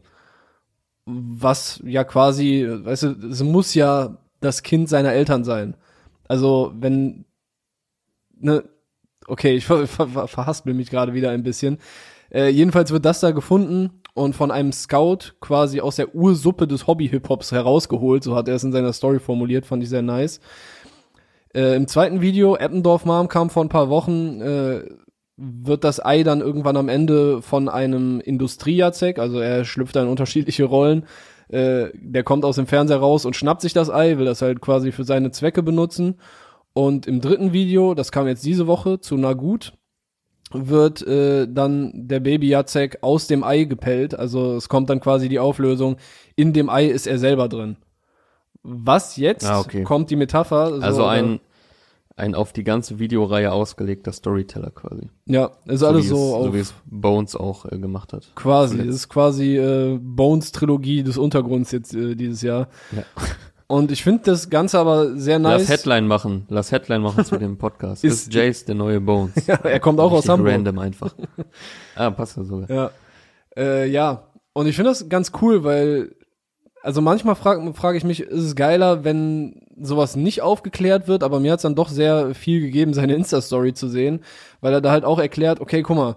was 1.06 1.82
ja 1.86 2.04
quasi, 2.04 2.68
weißt 2.68 3.04
du, 3.04 3.28
es 3.30 3.42
muss 3.42 3.74
ja 3.74 4.18
das 4.40 4.64
Kind 4.64 4.90
seiner 4.90 5.14
Eltern 5.14 5.44
sein. 5.44 5.76
Also 6.28 6.74
wenn, 6.80 7.26
ne, 8.40 8.64
okay, 9.28 9.56
ich 9.56 9.66
ver 9.66 9.88
ver 9.88 10.28
verhaspel 10.28 10.74
mich 10.74 10.90
gerade 10.90 11.14
wieder 11.14 11.32
ein 11.32 11.44
bisschen. 11.44 11.78
Äh, 12.32 12.50
jedenfalls 12.50 12.92
wird 12.92 13.06
das 13.06 13.20
da 13.20 13.32
gefunden 13.32 14.02
und 14.14 14.36
von 14.36 14.52
einem 14.52 14.72
Scout 14.72 15.36
quasi 15.40 15.80
aus 15.80 15.96
der 15.96 16.16
Ursuppe 16.16 16.68
des 16.68 16.88
Hobby-Hip-Hops 16.88 17.52
herausgeholt, 17.52 18.24
so 18.24 18.36
hat 18.36 18.48
er 18.48 18.56
es 18.56 18.64
in 18.64 18.72
seiner 18.72 18.94
Story 18.94 19.20
formuliert, 19.20 19.66
fand 19.66 19.84
ich 19.84 19.90
sehr 19.90 20.02
nice. 20.02 20.42
Äh, 21.54 21.76
Im 21.76 21.88
zweiten 21.88 22.20
Video, 22.20 22.56
Eppendorf 22.56 23.06
Mom 23.06 23.28
kam 23.28 23.50
vor 23.50 23.64
ein 23.64 23.70
paar 23.70 23.90
Wochen, 23.90 24.42
äh, 24.42 24.84
wird 25.38 25.84
das 25.84 26.04
Ei 26.04 26.24
dann 26.24 26.42
irgendwann 26.42 26.78
am 26.78 26.90
Ende 26.90 27.42
von 27.44 27.70
einem 27.70 28.20
Industriejacek, 28.20 29.20
also 29.20 29.40
er 29.40 29.66
schlüpft 29.66 29.96
da 29.96 30.02
in 30.02 30.10
unterschiedliche 30.10 30.66
Rollen, 30.66 31.06
äh, 31.50 31.88
der 31.94 32.24
kommt 32.24 32.46
aus 32.46 32.56
dem 32.58 32.68
Fernseher 32.68 32.98
raus 32.98 33.26
und 33.26 33.36
schnappt 33.36 33.62
sich 33.62 33.74
das 33.74 33.90
Ei, 33.90 34.18
will 34.18 34.26
das 34.26 34.42
halt 34.42 34.62
quasi 34.62 34.92
für 34.92 35.04
seine 35.04 35.32
Zwecke 35.32 35.64
benutzen. 35.64 36.16
Und 36.74 37.08
im 37.08 37.22
dritten 37.22 37.54
Video, 37.54 37.94
das 37.96 38.12
kam 38.12 38.28
jetzt 38.28 38.46
diese 38.46 38.68
Woche 38.68 39.00
zu 39.00 39.18
Nagut, 39.18 39.74
wird 40.52 41.02
äh, 41.08 41.48
dann 41.50 41.92
der 42.08 42.20
Baby 42.20 42.50
Jacek 42.50 43.00
aus 43.02 43.28
dem 43.28 43.44
Ei 43.44 43.64
gepellt. 43.64 44.14
Also 44.18 44.56
es 44.56 44.70
kommt 44.70 44.90
dann 44.90 45.00
quasi 45.00 45.28
die 45.30 45.40
Auflösung, 45.40 45.98
in 46.36 46.54
dem 46.54 46.70
Ei 46.70 46.86
ist 46.86 47.08
er 47.08 47.18
selber 47.18 47.50
drin. 47.50 47.78
Was 48.64 49.18
jetzt 49.18 49.46
Ah, 49.46 49.60
okay. 49.60 49.84
kommt 49.84 50.10
die 50.10 50.16
Metapher. 50.16 50.76
so, 50.76 50.82
Also 50.82 51.06
ein, 51.06 51.40
ein 52.18 52.36
auf 52.36 52.52
die 52.52 52.64
ganze 52.64 53.00
Videoreihe 53.00 53.52
ausgelegter 53.52 54.12
Storyteller 54.12 54.72
quasi. 54.72 55.10
Ja, 55.26 55.52
ist 55.66 55.84
alles 55.84 56.08
so, 56.10 56.16
es, 56.16 56.34
auf, 56.34 56.46
so 56.46 56.54
wie 56.56 56.60
es 56.60 56.74
Bones 56.86 57.36
auch 57.36 57.66
äh, 57.72 57.78
gemacht 57.78 58.12
hat. 58.12 58.32
quasi. 58.36 58.72
zuletzt. 58.72 58.90
Das 58.90 58.96
ist 58.96 59.10
quasi 59.10 59.56
äh, 59.58 60.00
Bones 60.02 60.52
Trilogie 60.52 61.04
des 61.04 61.18
Untergrunds 61.18 61.72
jetzt 61.72 61.94
äh, 61.94 62.16
dieses 62.16 62.42
Jahr. 62.42 62.68
Ja. 62.92 63.04
Und 63.70 63.92
ich 63.92 64.02
finde 64.02 64.22
das 64.24 64.50
Ganze 64.50 64.80
aber 64.80 65.18
sehr 65.18 65.40
nice. 65.40 65.64
Lass 65.64 65.70
Headline 65.70 66.08
machen. 66.08 66.46
Lass 66.48 66.72
Headline 66.72 67.02
machen 67.02 67.26
zu 67.26 67.38
dem 67.38 67.58
Podcast. 67.60 68.04
Ist- 68.04 68.28
ist, 68.28 68.34
Jace 68.34 68.66
der 68.66 68.76
neue 68.76 69.00
Bones? 69.02 69.34
Ja, 69.48 69.56
er 69.56 69.80
kommt 69.80 70.00
auch 70.00 70.12
aus 70.12 70.28
Hamburg. 70.30 70.54
Random 70.54 70.80
einfach. 70.80 71.14
ah, 71.96 72.10
passt 72.12 72.38
ja 72.38 72.44
sogar. 72.46 72.70
Ja. 72.70 72.92
Äh, 73.58 73.90
ja. 73.90 74.24
Und 74.54 74.68
ich 74.68 74.76
finde 74.76 74.92
das 74.92 75.08
ganz 75.10 75.34
cool, 75.42 75.64
weil, 75.64 76.16
also 76.82 77.02
manchmal 77.02 77.36
frage 77.36 77.74
frag 77.74 77.96
ich 77.96 78.04
mich, 78.06 78.22
ist 78.22 78.44
es 78.44 78.56
geiler, 78.56 79.04
wenn 79.04 79.67
sowas 79.80 80.16
nicht 80.16 80.42
aufgeklärt 80.42 81.08
wird, 81.08 81.24
aber 81.24 81.40
mir 81.40 81.52
hat's 81.54 81.64
dann 81.64 81.76
doch 81.76 81.90
sehr 81.90 82.34
viel 82.36 82.62
gegeben, 82.62 82.94
seine 82.94 83.14
Insta-Story 83.16 83.74
zu 83.74 83.88
sehen, 83.88 84.22
weil 84.62 84.74
er 84.74 84.82
da 84.82 84.92
halt 84.92 85.06
auch 85.06 85.20
erklärt, 85.20 85.60
okay, 85.60 85.82
guck 85.84 85.96
mal, 85.98 86.16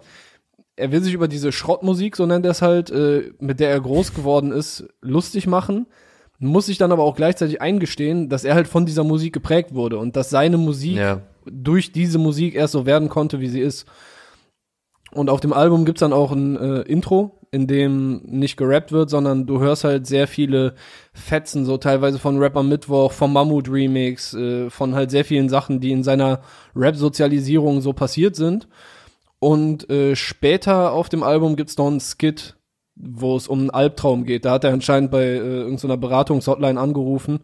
er 0.76 0.92
will 0.92 1.02
sich 1.02 1.12
über 1.12 1.28
diese 1.28 1.52
Schrottmusik, 1.52 2.16
so 2.16 2.24
nennt 2.26 2.44
er 2.46 2.52
es 2.52 2.62
halt, 2.62 2.90
äh, 2.90 3.32
mit 3.38 3.60
der 3.60 3.70
er 3.70 3.80
groß 3.80 4.14
geworden 4.14 4.50
ist, 4.50 4.88
lustig 5.02 5.46
machen, 5.46 5.86
muss 6.38 6.66
sich 6.66 6.78
dann 6.78 6.90
aber 6.90 7.02
auch 7.04 7.16
gleichzeitig 7.16 7.60
eingestehen, 7.60 8.30
dass 8.30 8.44
er 8.44 8.54
halt 8.54 8.66
von 8.66 8.86
dieser 8.86 9.04
Musik 9.04 9.34
geprägt 9.34 9.74
wurde 9.74 9.98
und 9.98 10.16
dass 10.16 10.30
seine 10.30 10.56
Musik 10.56 10.96
Ja. 10.96 11.20
durch 11.44 11.92
diese 11.92 12.18
Musik 12.18 12.54
erst 12.54 12.72
so 12.72 12.86
werden 12.86 13.10
konnte, 13.10 13.40
wie 13.40 13.48
sie 13.48 13.60
ist. 13.60 13.86
Und 15.12 15.28
auf 15.28 15.40
dem 15.40 15.52
Album 15.52 15.84
gibt's 15.84 16.00
dann 16.00 16.12
auch 16.14 16.32
ein 16.32 16.56
äh, 16.56 16.80
Intro, 16.82 17.39
in 17.52 17.66
dem 17.66 18.20
nicht 18.24 18.56
gerappt 18.56 18.92
wird, 18.92 19.10
sondern 19.10 19.46
du 19.46 19.60
hörst 19.60 19.84
halt 19.84 20.06
sehr 20.06 20.28
viele 20.28 20.74
Fetzen, 21.12 21.64
so 21.64 21.78
teilweise 21.78 22.18
von 22.18 22.38
Rapper 22.38 22.62
Mittwoch, 22.62 23.12
vom 23.12 23.32
Mammut 23.32 23.68
Remix, 23.68 24.34
äh, 24.34 24.70
von 24.70 24.94
halt 24.94 25.10
sehr 25.10 25.24
vielen 25.24 25.48
Sachen, 25.48 25.80
die 25.80 25.90
in 25.90 26.04
seiner 26.04 26.40
Rap-Sozialisierung 26.76 27.80
so 27.80 27.92
passiert 27.92 28.36
sind. 28.36 28.68
Und 29.40 29.90
äh, 29.90 30.14
später 30.14 30.92
auf 30.92 31.08
dem 31.08 31.22
Album 31.22 31.56
gibt's 31.56 31.76
noch 31.76 31.88
einen 31.88 32.00
Skit, 32.00 32.56
wo 32.94 33.36
es 33.36 33.48
um 33.48 33.60
einen 33.60 33.70
Albtraum 33.70 34.24
geht. 34.24 34.44
Da 34.44 34.52
hat 34.52 34.64
er 34.64 34.72
anscheinend 34.72 35.10
bei 35.10 35.22
äh, 35.22 35.38
irgendeiner 35.38 35.96
Beratungshotline 35.96 36.78
angerufen 36.78 37.40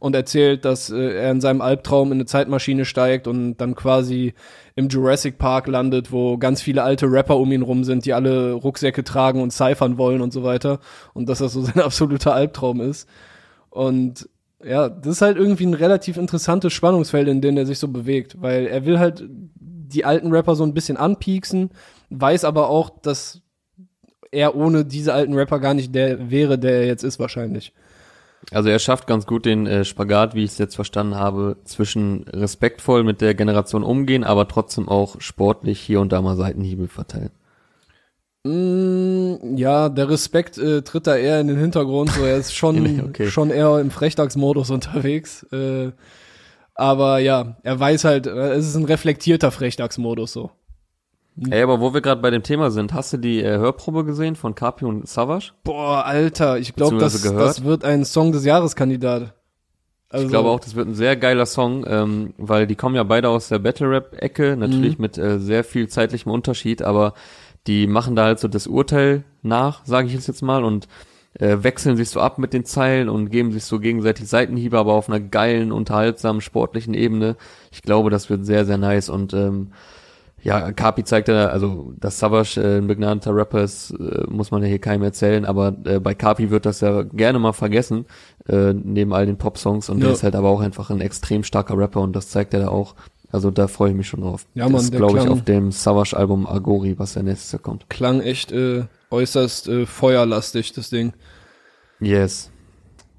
und 0.00 0.16
erzählt, 0.16 0.64
dass 0.64 0.90
äh, 0.90 1.14
er 1.14 1.30
in 1.30 1.40
seinem 1.40 1.60
Albtraum 1.60 2.08
in 2.08 2.18
eine 2.18 2.26
Zeitmaschine 2.26 2.84
steigt 2.84 3.28
und 3.28 3.58
dann 3.58 3.76
quasi 3.76 4.34
im 4.74 4.88
Jurassic 4.88 5.38
Park 5.38 5.68
landet, 5.68 6.10
wo 6.10 6.38
ganz 6.38 6.62
viele 6.62 6.82
alte 6.82 7.06
Rapper 7.06 7.36
um 7.36 7.52
ihn 7.52 7.62
rum 7.62 7.84
sind, 7.84 8.06
die 8.06 8.14
alle 8.14 8.52
Rucksäcke 8.52 9.04
tragen 9.04 9.42
und 9.42 9.52
cyphern 9.52 9.98
wollen 9.98 10.22
und 10.22 10.32
so 10.32 10.42
weiter. 10.42 10.80
Und 11.12 11.28
dass 11.28 11.38
das 11.38 11.52
so 11.52 11.62
sein 11.62 11.78
absoluter 11.80 12.34
Albtraum 12.34 12.80
ist. 12.80 13.08
Und 13.68 14.28
ja, 14.64 14.88
das 14.88 15.16
ist 15.16 15.22
halt 15.22 15.36
irgendwie 15.36 15.66
ein 15.66 15.74
relativ 15.74 16.16
interessantes 16.16 16.72
Spannungsfeld, 16.72 17.28
in 17.28 17.40
dem 17.40 17.56
er 17.56 17.66
sich 17.66 17.78
so 17.78 17.88
bewegt, 17.88 18.40
weil 18.40 18.66
er 18.66 18.84
will 18.84 18.98
halt 18.98 19.24
die 19.28 20.04
alten 20.04 20.32
Rapper 20.32 20.54
so 20.54 20.64
ein 20.64 20.74
bisschen 20.74 20.96
anpieksen, 20.96 21.70
weiß 22.10 22.44
aber 22.44 22.68
auch, 22.68 22.90
dass 22.90 23.42
er 24.32 24.54
ohne 24.54 24.84
diese 24.84 25.12
alten 25.12 25.34
Rapper 25.34 25.58
gar 25.60 25.74
nicht 25.74 25.94
der 25.94 26.30
wäre, 26.30 26.58
der 26.58 26.72
er 26.72 26.86
jetzt 26.86 27.02
ist 27.02 27.18
wahrscheinlich. 27.18 27.72
Also 28.52 28.68
er 28.68 28.78
schafft 28.78 29.06
ganz 29.06 29.26
gut 29.26 29.44
den 29.44 29.66
äh, 29.66 29.84
Spagat, 29.84 30.34
wie 30.34 30.44
ich 30.44 30.52
es 30.52 30.58
jetzt 30.58 30.74
verstanden 30.74 31.14
habe, 31.14 31.56
zwischen 31.64 32.24
respektvoll 32.24 33.04
mit 33.04 33.20
der 33.20 33.34
Generation 33.34 33.84
umgehen, 33.84 34.24
aber 34.24 34.48
trotzdem 34.48 34.88
auch 34.88 35.20
sportlich 35.20 35.78
hier 35.80 36.00
und 36.00 36.12
da 36.12 36.22
mal 36.22 36.36
Seitenhiebe 36.36 36.88
verteilen. 36.88 37.30
Mm, 38.44 39.56
ja, 39.56 39.90
der 39.90 40.08
Respekt 40.08 40.56
äh, 40.56 40.82
tritt 40.82 41.06
da 41.06 41.16
eher 41.16 41.40
in 41.40 41.48
den 41.48 41.58
Hintergrund, 41.58 42.10
so 42.10 42.24
er 42.24 42.38
ist 42.38 42.54
schon, 42.54 43.00
Okay. 43.10 43.28
schon 43.28 43.50
eher 43.50 43.78
im 43.78 43.90
Frechdachsmodus 43.90 44.70
unterwegs. 44.70 45.44
Äh, 45.52 45.92
aber 46.74 47.18
ja, 47.18 47.58
er 47.62 47.78
weiß 47.78 48.04
halt, 48.04 48.26
äh, 48.26 48.52
es 48.52 48.66
ist 48.66 48.76
ein 48.76 48.86
reflektierter 48.86 49.50
Frechdachsmodus 49.50 50.32
so. 50.32 50.50
Ey, 51.48 51.62
aber 51.62 51.80
wo 51.80 51.94
wir 51.94 52.00
gerade 52.00 52.20
bei 52.20 52.30
dem 52.30 52.42
Thema 52.42 52.70
sind, 52.70 52.92
hast 52.92 53.12
du 53.12 53.16
die 53.16 53.42
äh, 53.42 53.56
Hörprobe 53.56 54.04
gesehen 54.04 54.36
von 54.36 54.54
Capi 54.54 54.84
und 54.84 55.08
Savage? 55.08 55.52
Boah, 55.64 56.04
Alter, 56.04 56.58
ich 56.58 56.74
glaube, 56.74 56.98
das, 56.98 57.22
das 57.22 57.64
wird 57.64 57.84
ein 57.84 58.04
Song 58.04 58.32
des 58.32 58.44
Jahreskandidat. 58.44 59.34
Also, 60.10 60.26
Ich 60.26 60.30
glaube 60.30 60.50
auch, 60.50 60.60
das 60.60 60.74
wird 60.74 60.88
ein 60.88 60.94
sehr 60.94 61.16
geiler 61.16 61.46
Song, 61.46 61.84
ähm, 61.88 62.34
weil 62.36 62.66
die 62.66 62.74
kommen 62.74 62.96
ja 62.96 63.04
beide 63.04 63.28
aus 63.28 63.48
der 63.48 63.60
Battle-Rap-Ecke, 63.60 64.56
natürlich 64.56 64.98
Mhm. 64.98 65.02
mit 65.02 65.18
äh, 65.18 65.38
sehr 65.38 65.62
viel 65.64 65.88
zeitlichem 65.88 66.32
Unterschied, 66.32 66.82
aber 66.82 67.14
die 67.66 67.86
machen 67.86 68.16
da 68.16 68.24
halt 68.24 68.40
so 68.40 68.48
das 68.48 68.66
Urteil 68.66 69.22
nach, 69.42 69.84
sage 69.86 70.08
ich 70.08 70.14
jetzt 70.14 70.42
mal, 70.42 70.64
und 70.64 70.88
äh, 71.38 71.58
wechseln 71.62 71.96
sich 71.96 72.10
so 72.10 72.18
ab 72.20 72.38
mit 72.38 72.52
den 72.52 72.64
Zeilen 72.64 73.08
und 73.08 73.30
geben 73.30 73.52
sich 73.52 73.64
so 73.64 73.78
gegenseitig 73.78 74.26
Seitenhiebe, 74.28 74.76
aber 74.76 74.94
auf 74.94 75.08
einer 75.08 75.20
geilen, 75.20 75.70
unterhaltsamen, 75.70 76.40
sportlichen 76.40 76.92
Ebene. 76.92 77.36
Ich 77.70 77.82
glaube, 77.82 78.10
das 78.10 78.28
wird 78.28 78.44
sehr, 78.44 78.64
sehr 78.66 78.78
nice 78.78 79.08
und 79.08 79.32
ähm, 79.32 79.68
ja, 80.42 80.72
Kapi 80.72 81.04
zeigt 81.04 81.28
ja, 81.28 81.46
also 81.48 81.92
dass 82.00 82.18
Savage 82.18 82.60
äh, 82.60 82.78
ein 82.78 82.86
begnadeter 82.86 83.34
Rapper 83.34 83.62
ist, 83.62 83.90
äh, 83.92 84.24
muss 84.28 84.50
man 84.50 84.62
ja 84.62 84.68
hier 84.68 84.78
keinem 84.78 85.02
erzählen, 85.02 85.44
aber 85.44 85.76
äh, 85.84 86.00
bei 86.00 86.14
Kapi 86.14 86.50
wird 86.50 86.66
das 86.66 86.80
ja 86.80 87.02
gerne 87.02 87.38
mal 87.38 87.52
vergessen, 87.52 88.06
äh, 88.48 88.72
neben 88.72 89.12
all 89.12 89.26
den 89.26 89.36
Pop-Songs 89.36 89.88
und 89.90 89.98
Ja. 89.98 90.04
der 90.04 90.12
ist 90.14 90.22
halt 90.22 90.34
aber 90.34 90.48
auch 90.48 90.60
einfach 90.60 90.90
ein 90.90 91.00
extrem 91.00 91.44
starker 91.44 91.76
Rapper 91.76 92.00
und 92.00 92.14
das 92.14 92.28
zeigt 92.30 92.54
er 92.54 92.60
da 92.60 92.68
auch. 92.68 92.94
Also 93.32 93.50
da 93.52 93.68
freue 93.68 93.90
ich 93.90 93.96
mich 93.96 94.08
schon 94.08 94.22
drauf. 94.22 94.44
Ja, 94.54 94.64
Mann, 94.64 94.72
das 94.74 94.90
glaube 94.90 95.18
ich, 95.20 95.28
auf 95.28 95.42
dem 95.44 95.70
Savage-Album 95.70 96.46
Agori, 96.48 96.98
was 96.98 97.12
der 97.14 97.22
nächstes 97.22 97.52
Jahr 97.52 97.62
kommt. 97.62 97.88
klang 97.88 98.20
echt 98.20 98.50
äh, 98.50 98.84
äußerst 99.10 99.68
äh, 99.68 99.86
feuerlastig, 99.86 100.72
das 100.72 100.90
Ding. 100.90 101.12
Yes. 102.00 102.49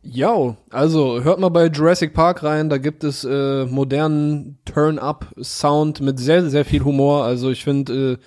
Ja, 0.04 0.56
also 0.72 1.24
hört 1.24 1.40
mal 1.40 1.50
bei 1.50 1.68
Jurassic 1.68 2.14
Park 2.14 2.44
rein, 2.44 2.70
da 2.70 2.80
gibt 2.80 3.04
es 3.04 3.24
äh, 3.24 3.66
modernen 3.66 4.58
Turn-Up-Sound 4.66 6.02
mit 6.02 6.18
sehr, 6.18 6.50
sehr 6.50 6.66
viel 6.66 6.84
Humor. 6.84 7.24
Also 7.24 7.52
ich 7.52 7.64
finde, 7.64 8.14
äh, 8.14 8.18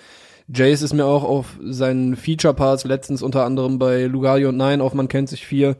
Jace 0.47 0.83
ist 0.83 0.93
mir 0.93 1.05
auch 1.05 1.23
auf 1.23 1.57
seinen 1.61 2.15
Feature-Parts 2.15 2.85
letztens 2.85 3.21
unter 3.21 3.43
anderem 3.43 3.77
bei 3.77 4.05
Lugario 4.05 4.49
und 4.49 4.57
Nein 4.57 4.79
auf 4.79 4.93
Man 4.93 5.09
kennt 5.09 5.27
sich 5.27 5.45
vier 5.45 5.75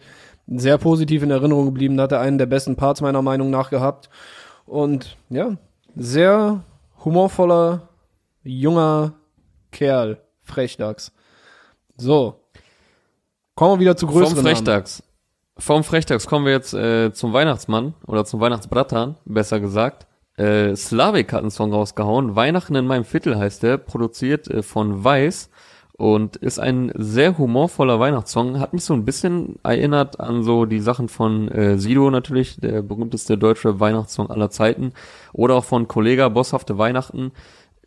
sehr 0.48 0.78
positiv 0.78 1.24
in 1.24 1.32
Erinnerung 1.32 1.66
geblieben, 1.66 2.00
hat 2.00 2.12
er 2.12 2.20
einen 2.20 2.38
der 2.38 2.46
besten 2.46 2.76
Parts 2.76 3.02
meiner 3.02 3.22
Meinung 3.22 3.50
nach 3.50 3.70
gehabt. 3.70 4.10
Und 4.66 5.18
ja, 5.30 5.58
sehr 5.96 6.64
humorvoller, 7.04 7.90
junger 8.44 9.14
Kerl, 9.72 10.22
Frechdachs. 10.42 11.12
So. 11.98 12.42
Kommen 13.56 13.76
wir 13.76 13.80
wieder 13.80 13.98
zu 13.98 14.08
größeren 14.08 14.36
Vom 14.36 14.46
Frechdachs. 14.46 15.02
Vom 15.58 15.86
Frechdachs 15.86 16.28
kommen 16.28 16.46
wir 16.46 16.52
jetzt 16.52 16.74
äh, 16.74 17.14
zum 17.14 17.32
Weihnachtsmann 17.32 17.94
oder 18.06 18.26
zum 18.26 18.42
Weihnachtsbratan, 18.42 19.16
besser 19.24 19.62
gesagt. 19.62 20.06
Äh, 20.36 20.76
Slavik 20.76 21.32
hat 21.32 21.42
einen 21.42 21.52
Song 21.52 21.72
rausgehauen. 21.72 22.36
Weihnachten 22.36 22.76
in 22.76 22.86
meinem 22.86 23.06
Viertel 23.06 23.38
heißt 23.38 23.64
der, 23.64 23.78
produziert 23.78 24.50
äh, 24.50 24.64
von 24.64 25.06
Weiß 25.06 25.50
und 25.98 26.36
ist 26.36 26.60
ein 26.60 26.92
sehr 26.96 27.38
humorvoller 27.38 28.02
Weihnachtssong. 28.02 28.60
Hat 28.60 28.74
mich 28.74 28.84
so 28.84 28.94
ein 28.94 29.06
bisschen 29.06 29.56
erinnert 29.64 30.20
an 30.20 30.44
so 30.44 30.66
die 30.66 30.82
Sachen 30.82 31.08
von 31.08 31.48
äh, 31.48 31.78
Sido 31.78 32.12
natürlich, 32.12 32.58
der 32.60 32.82
berühmteste 32.82 33.38
deutsche 33.38 33.80
Weihnachtssong 33.80 34.30
aller 34.30 34.50
Zeiten. 34.50 34.92
Oder 35.32 35.56
auch 35.56 35.64
von 35.64 35.88
Kollega, 35.88 36.28
Bosshafte 36.28 36.78
Weihnachten. 36.78 37.32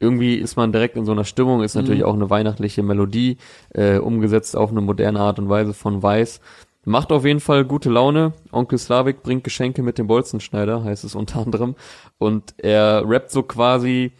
Irgendwie 0.00 0.36
ist 0.36 0.56
man 0.56 0.72
direkt 0.72 0.96
in 0.96 1.04
so 1.04 1.12
einer 1.12 1.24
Stimmung, 1.24 1.62
ist 1.62 1.74
natürlich 1.74 2.04
auch 2.04 2.14
eine 2.14 2.30
weihnachtliche 2.30 2.84
Melodie, 2.84 3.36
äh, 3.74 3.98
umgesetzt 3.98 4.56
auf 4.56 4.70
eine 4.70 4.80
moderne 4.80 5.20
Art 5.20 5.38
und 5.38 5.48
Weise 5.48 5.74
von 5.74 6.02
Weiß. 6.02 6.40
Macht 6.88 7.12
auf 7.12 7.26
jeden 7.26 7.40
Fall 7.40 7.66
gute 7.66 7.90
Laune. 7.90 8.32
Onkel 8.50 8.78
Slavik 8.78 9.22
bringt 9.22 9.44
Geschenke 9.44 9.82
mit 9.82 9.98
dem 9.98 10.06
Bolzenschneider, 10.06 10.84
heißt 10.84 11.04
es 11.04 11.14
unter 11.14 11.40
anderem. 11.40 11.76
Und 12.16 12.54
er 12.56 13.02
rappt 13.06 13.30
so 13.30 13.42
quasi 13.42 14.12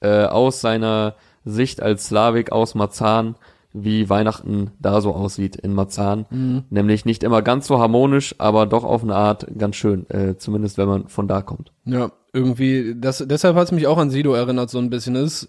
äh, 0.00 0.24
aus 0.24 0.60
seiner 0.60 1.14
Sicht 1.44 1.80
als 1.80 2.06
Slavik 2.06 2.50
aus 2.50 2.74
Marzahn, 2.74 3.36
wie 3.72 4.10
Weihnachten 4.10 4.72
da 4.80 5.00
so 5.00 5.14
aussieht 5.14 5.54
in 5.54 5.72
Marzahn. 5.72 6.26
Nämlich 6.68 7.04
nicht 7.04 7.22
immer 7.22 7.42
ganz 7.42 7.68
so 7.68 7.78
harmonisch, 7.78 8.34
aber 8.38 8.66
doch 8.66 8.82
auf 8.82 9.04
eine 9.04 9.14
Art 9.14 9.46
ganz 9.56 9.76
schön, 9.76 10.10
äh, 10.10 10.36
zumindest 10.36 10.78
wenn 10.78 10.88
man 10.88 11.08
von 11.08 11.28
da 11.28 11.42
kommt. 11.42 11.70
Ja, 11.84 12.10
irgendwie, 12.32 12.96
das, 12.98 13.24
deshalb 13.24 13.54
hat 13.54 13.66
es 13.66 13.72
mich 13.72 13.86
auch 13.86 13.98
an 13.98 14.10
Sido 14.10 14.34
erinnert, 14.34 14.68
so 14.70 14.78
ein 14.78 14.90
bisschen. 14.90 15.14
Das 15.14 15.22
ist 15.22 15.48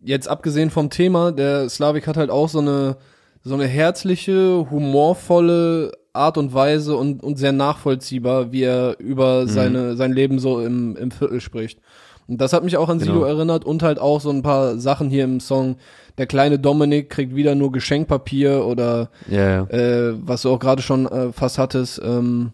jetzt 0.00 0.28
abgesehen 0.28 0.70
vom 0.70 0.88
Thema, 0.88 1.30
der 1.30 1.68
Slavik 1.68 2.06
hat 2.06 2.16
halt 2.16 2.30
auch 2.30 2.48
so 2.48 2.60
eine, 2.60 2.96
so 3.42 3.54
eine 3.54 3.66
herzliche, 3.66 4.66
humorvolle 4.70 5.92
Art 6.12 6.38
und 6.38 6.52
Weise 6.52 6.96
und, 6.96 7.22
und 7.22 7.36
sehr 7.38 7.52
nachvollziehbar, 7.52 8.52
wie 8.52 8.62
er 8.64 8.96
über 8.98 9.46
seine, 9.46 9.96
sein 9.96 10.12
Leben 10.12 10.38
so 10.38 10.60
im, 10.60 10.96
im 10.96 11.10
Viertel 11.10 11.40
spricht. 11.40 11.78
Und 12.26 12.40
das 12.40 12.52
hat 12.52 12.62
mich 12.64 12.76
auch 12.76 12.88
an 12.88 13.00
Sido 13.00 13.14
Genau. 13.14 13.24
erinnert 13.26 13.64
und 13.64 13.82
halt 13.82 13.98
auch 13.98 14.20
so 14.20 14.30
ein 14.30 14.42
paar 14.42 14.78
Sachen 14.78 15.10
hier 15.10 15.24
im 15.24 15.40
Song. 15.40 15.76
Der 16.18 16.26
kleine 16.26 16.58
Dominik 16.58 17.10
kriegt 17.10 17.34
wieder 17.34 17.54
nur 17.54 17.72
Geschenkpapier 17.72 18.66
oder 18.66 19.10
Ja, 19.28 19.48
ja. 19.48 19.62
äh, 19.70 20.14
was 20.20 20.42
du 20.42 20.50
auch 20.50 20.58
gerade 20.58 20.82
schon 20.82 21.06
äh, 21.06 21.32
fast 21.32 21.58
hattest, 21.58 22.00
ähm, 22.04 22.52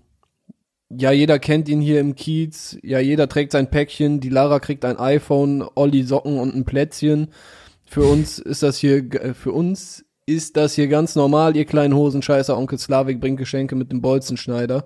ja, 0.89 1.11
jeder 1.11 1.39
kennt 1.41 1.68
ihn 1.68 1.80
hier 1.80 1.99
im 2.01 2.14
Kiez, 2.14 2.78
ja, 2.82 3.01
jeder 3.01 3.28
trägt 3.28 3.51
sein 3.53 3.68
Päckchen, 3.70 4.20
die 4.20 4.28
Lara 4.28 4.61
kriegt 4.61 4.84
ein 4.84 4.99
iPhone, 5.01 5.64
Olli 5.74 6.05
Socken 6.05 6.39
und 6.39 6.55
ein 6.55 6.64
Plätzchen. 6.64 7.28
Für 7.84 8.05
uns 8.05 8.39
ist 8.39 8.62
das 8.62 8.78
hier, 8.78 8.99
äh, 9.14 9.34
für 9.34 9.51
uns 9.53 10.05
ist 10.26 10.56
das 10.56 10.74
hier 10.74 10.88
ganz 10.88 11.14
normal, 11.14 11.56
ihr 11.56 11.64
kleinen 11.64 11.94
Hosenscheißer, 11.94 12.56
Onkel 12.58 12.78
Slavik 12.78 13.20
bringt 13.20 13.38
Geschenke 13.38 13.76
mit 13.76 13.92
dem 13.92 14.00
Bolzenschneider. 14.02 14.84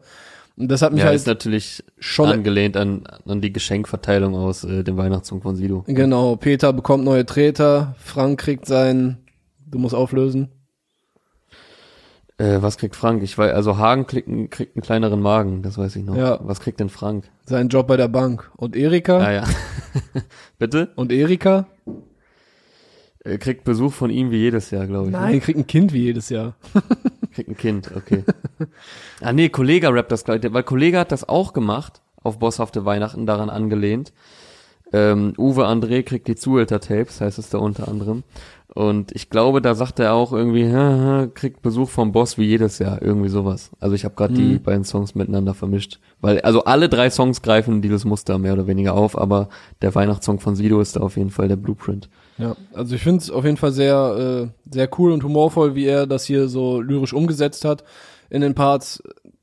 Und 0.56 0.68
das 0.70 0.82
hat 0.82 0.92
mich 0.92 1.00
Ja, 1.00 1.06
halt 1.06 1.16
ist 1.16 1.26
natürlich 1.26 1.82
schon 1.98 2.28
angelehnt 2.28 2.76
an, 2.76 3.04
an 3.26 3.40
die 3.40 3.50
Geschenkverteilung 3.52 4.34
aus 4.34 4.62
äh, 4.64 4.84
dem 4.84 4.98
Weihnachtssong 4.98 5.40
von 5.40 5.56
Sido. 5.56 5.84
Genau, 5.86 6.36
Peter 6.36 6.72
bekommt 6.74 7.04
neue 7.04 7.24
Treter, 7.24 7.94
Frank 7.98 8.38
kriegt 8.40 8.66
sein, 8.66 9.16
du 9.66 9.78
musst 9.78 9.94
auflösen. 9.94 10.50
Äh, 12.36 12.60
was 12.60 12.76
kriegt 12.76 12.96
Frank? 12.96 13.22
Ich 13.22 13.36
weiß, 13.38 13.52
also 13.54 13.78
Hagen 13.78 14.06
kriegt, 14.06 14.28
einen- 14.28 14.50
kriegt 14.50 14.76
einen 14.76 14.82
kleineren 14.82 15.20
Magen, 15.20 15.62
das 15.62 15.78
weiß 15.78 15.96
ich 15.96 16.04
noch. 16.04 16.16
Ja. 16.16 16.38
Was 16.42 16.60
kriegt 16.60 16.80
denn 16.80 16.88
Frank? 16.90 17.30
Seinen 17.46 17.68
Job 17.70 17.86
bei 17.86 17.96
der 17.96 18.08
Bank. 18.08 18.50
Und 18.56 18.76
Erika? 18.76 19.18
Ah 19.18 19.32
ja. 19.32 19.44
Bitte? 20.58 20.90
Und 20.96 21.12
Erika? 21.12 21.66
Er 23.22 23.38
kriegt 23.38 23.64
Besuch 23.64 23.92
von 23.92 24.10
ihm 24.10 24.30
wie 24.30 24.38
jedes 24.38 24.70
Jahr, 24.70 24.86
glaube 24.86 25.06
ich. 25.08 25.12
ne? 25.12 25.20
Nein, 25.20 25.40
kriegt 25.40 25.58
ein 25.58 25.66
Kind 25.66 25.92
wie 25.92 26.04
jedes 26.04 26.30
Jahr. 26.30 26.54
Kriegt 27.34 27.48
ein 27.50 27.56
Kind, 27.56 27.90
okay. 27.94 28.24
ah 29.20 29.32
nee, 29.32 29.50
Kollege 29.50 29.92
rappt 29.94 30.10
das 30.10 30.24
gleich, 30.24 30.40
weil 30.52 30.62
Kollege 30.64 30.98
hat 30.98 31.12
das 31.12 31.28
auch 31.28 31.52
gemacht, 31.52 32.00
auf 32.22 32.38
bosshafte 32.40 32.84
Weihnachten 32.84 33.24
daran 33.26 33.50
angelehnt. 33.50 34.12
Ähm, 34.92 35.34
Uwe 35.38 35.66
André 35.68 36.02
kriegt 36.02 36.26
die 36.26 36.34
Zuhälter-Tapes, 36.34 37.20
heißt 37.20 37.38
es 37.38 37.48
da 37.50 37.58
unter 37.58 37.86
anderem. 37.86 38.24
Und 38.74 39.12
ich 39.12 39.30
glaube, 39.30 39.60
da 39.62 39.74
sagt 39.76 40.00
er 40.00 40.14
auch 40.14 40.32
irgendwie, 40.32 40.72
"Haha, 40.72 41.28
kriegt 41.32 41.62
Besuch 41.62 41.88
vom 41.90 42.10
Boss 42.10 42.38
wie 42.38 42.44
jedes 42.46 42.80
Jahr, 42.80 43.00
irgendwie 43.00 43.28
sowas. 43.28 43.70
Also 43.78 43.94
ich 43.94 44.04
habe 44.04 44.14
gerade 44.16 44.34
die 44.34 44.54
Mhm. 44.54 44.62
beiden 44.62 44.84
Songs 44.84 45.14
miteinander 45.14 45.54
vermischt. 45.54 46.00
Weil, 46.20 46.40
also 46.40 46.64
alle 46.64 46.88
drei 46.88 47.10
Songs 47.10 47.42
greifen 47.42 47.82
dieses 47.82 48.04
Muster 48.04 48.38
mehr 48.38 48.54
oder 48.54 48.66
weniger 48.66 48.94
auf, 48.94 49.16
aber 49.16 49.48
der 49.82 49.94
Weihnachtssong 49.94 50.40
von 50.40 50.56
Sido 50.56 50.80
ist 50.80 50.96
da 50.96 51.00
auf 51.00 51.16
jeden 51.16 51.30
Fall 51.30 51.46
der 51.48 51.56
Blueprint. 51.56 52.08
Ja, 52.40 52.56
also 52.72 52.94
ich 52.94 53.02
finde 53.02 53.20
es 53.20 53.30
auf 53.30 53.44
jeden 53.44 53.56
Fall 53.56 53.72
sehr, 53.72 54.48
äh, 54.48 54.72
sehr 54.72 54.88
cool 54.98 55.12
und 55.12 55.22
humorvoll, 55.24 55.74
wie 55.74 55.86
er 55.86 56.06
das 56.06 56.24
hier 56.24 56.48
so 56.48 56.80
lyrisch 56.80 57.12
umgesetzt 57.12 57.64
hat 57.64 57.84
in 58.30 58.40
den 58.40 58.54
Parts. 58.54 59.02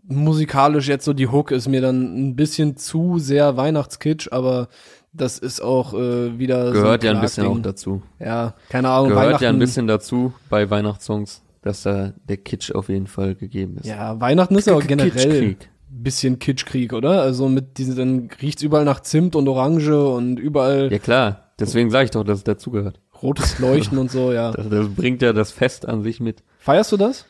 Musikalisch 0.10 0.88
jetzt 0.88 1.06
so 1.06 1.14
die 1.14 1.28
Hook 1.28 1.52
ist 1.52 1.68
mir 1.68 1.82
dann 1.82 2.30
ein 2.30 2.36
bisschen 2.36 2.78
zu 2.78 3.20
sehr 3.20 3.58
Weihnachtskitsch, 3.58 4.30
aber 4.32 4.70
das 5.14 5.38
ist 5.40 5.62
auch 5.62 5.94
äh, 5.94 6.38
wieder 6.38 6.72
Gehört 6.72 7.02
so 7.02 7.08
ja 7.08 7.14
ein 7.14 7.22
bisschen 7.22 7.48
auch 7.48 7.62
dazu. 7.62 8.02
Ja, 8.20 8.54
keine 8.70 8.90
Ahnung, 8.90 9.10
Gehört 9.10 9.42
ja 9.42 9.50
ein 9.50 9.60
bisschen 9.60 9.88
dazu 9.88 10.34
bei 10.50 10.70
Weihnachtssongs, 10.70 11.42
dass 11.62 11.84
da 11.84 12.14
der 12.28 12.38
Kitsch 12.38 12.72
auf 12.72 12.90
jeden 12.90 13.08
Fall 13.08 13.36
gegeben 13.36 13.78
ist. 13.78 13.88
Ja, 13.88 14.20
Weihnachten 14.20 14.56
ist 14.56 14.70
aber 14.70 14.82
generell 14.82 15.12
Kitschkrieg. 15.12 15.70
ein 15.92 16.04
bisschen 16.04 16.40
Kitschkrieg, 16.40 16.94
oder? 16.94 17.22
Also 17.22 17.50
mit 17.50 17.78
diesen, 17.78 17.96
dann 17.96 18.30
riecht's 18.42 18.64
überall 18.64 18.86
nach 18.86 19.02
Zimt 19.02 19.36
und 19.36 19.48
Orange 19.48 19.92
und 19.92 20.40
überall 20.40 20.92
Ja 20.92 21.00
klar, 21.00 21.47
deswegen 21.60 21.90
sage 21.90 22.06
ich 22.06 22.12
doch, 22.12 22.24
dass 22.24 22.40
es 22.40 22.44
dazugehört. 22.44 23.00
rotes 23.22 23.60
Leuchten 23.60 23.98
und 23.98 24.12
so, 24.12 24.32
ja. 24.32 24.52
Das, 24.56 24.70
das 24.70 24.90
bringt 24.90 25.22
ja 25.22 25.34
das 25.34 25.52
Fest 25.52 25.88
an 25.88 26.04
sich 26.04 26.20
mit. 26.20 26.44
Feierst 26.60 26.92
du 26.92 26.98
das? 26.98 27.26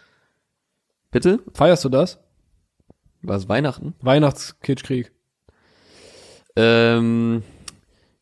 Bitte? 1.12 1.40
Feierst 1.54 1.86
du 1.86 1.90
das? 1.90 2.20
Was, 3.22 3.50
Weihnachten? 3.50 3.96
Weihnachtskitschkrieg. 4.02 5.12
Ähm, 6.56 7.44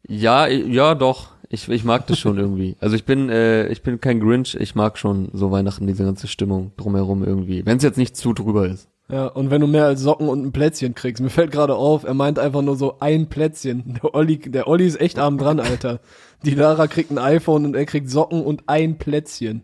ja, 0.07 0.47
ja 0.47 0.95
doch. 0.95 1.35
Ich, 1.49 1.69
ich 1.69 1.83
mag 1.83 2.07
das 2.07 2.17
schon 2.19 2.37
irgendwie. 2.37 2.75
Also 2.81 2.95
ich 2.95 3.05
bin, 3.05 3.29
äh, 3.29 3.67
ich 3.67 3.81
bin 3.81 4.01
kein 4.01 4.19
Grinch, 4.19 4.55
ich 4.55 4.75
mag 4.75 4.97
schon 4.97 5.29
so 5.33 5.51
Weihnachten, 5.51 5.87
diese 5.87 6.03
ganze 6.03 6.27
Stimmung 6.27 6.71
drumherum 6.77 7.23
irgendwie. 7.23 7.65
Wenn 7.65 7.77
es 7.77 7.83
jetzt 7.83 7.97
nicht 7.97 8.17
zu 8.17 8.33
drüber 8.33 8.67
ist. 8.67 8.89
Ja, 9.07 9.27
und 9.27 9.51
wenn 9.51 9.61
du 9.61 9.67
mehr 9.67 9.85
als 9.85 10.01
Socken 10.01 10.27
und 10.29 10.43
ein 10.43 10.51
Plätzchen 10.51 10.95
kriegst, 10.95 11.21
mir 11.21 11.29
fällt 11.29 11.51
gerade 11.51 11.75
auf, 11.75 12.03
er 12.03 12.15
meint 12.15 12.39
einfach 12.39 12.63
nur 12.63 12.75
so 12.75 12.97
ein 12.99 13.29
Plätzchen. 13.29 13.99
Der 14.03 14.15
Olli, 14.15 14.39
der 14.39 14.67
Olli 14.67 14.85
ist 14.87 14.99
echt 14.99 15.19
arm 15.19 15.37
dran, 15.37 15.59
Alter. 15.59 15.99
Die 16.43 16.55
Lara 16.55 16.87
kriegt 16.87 17.11
ein 17.11 17.19
iPhone 17.19 17.65
und 17.65 17.75
er 17.75 17.85
kriegt 17.85 18.09
Socken 18.09 18.43
und 18.43 18.63
ein 18.67 18.97
Plätzchen. 18.97 19.63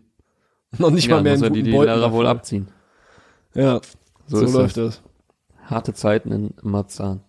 Noch 0.78 0.90
nicht 0.90 1.08
ja, 1.08 1.16
mal 1.16 1.22
mehr 1.22 1.32
muss 1.32 1.42
er 1.42 1.46
einen 1.46 1.54
die, 1.54 1.60
guten 1.60 1.70
die 1.72 1.76
Beutel 1.76 1.98
Lara 1.98 2.12
wohl 2.12 2.26
abziehen. 2.26 2.68
Ja, 3.54 3.80
So, 4.26 4.46
so, 4.46 4.58
läuft 4.60 4.76
das. 4.76 5.02
das. 5.58 5.70
Harte 5.70 5.92
Zeiten 5.92 6.32
in 6.32 6.54
Marzahn. 6.62 7.20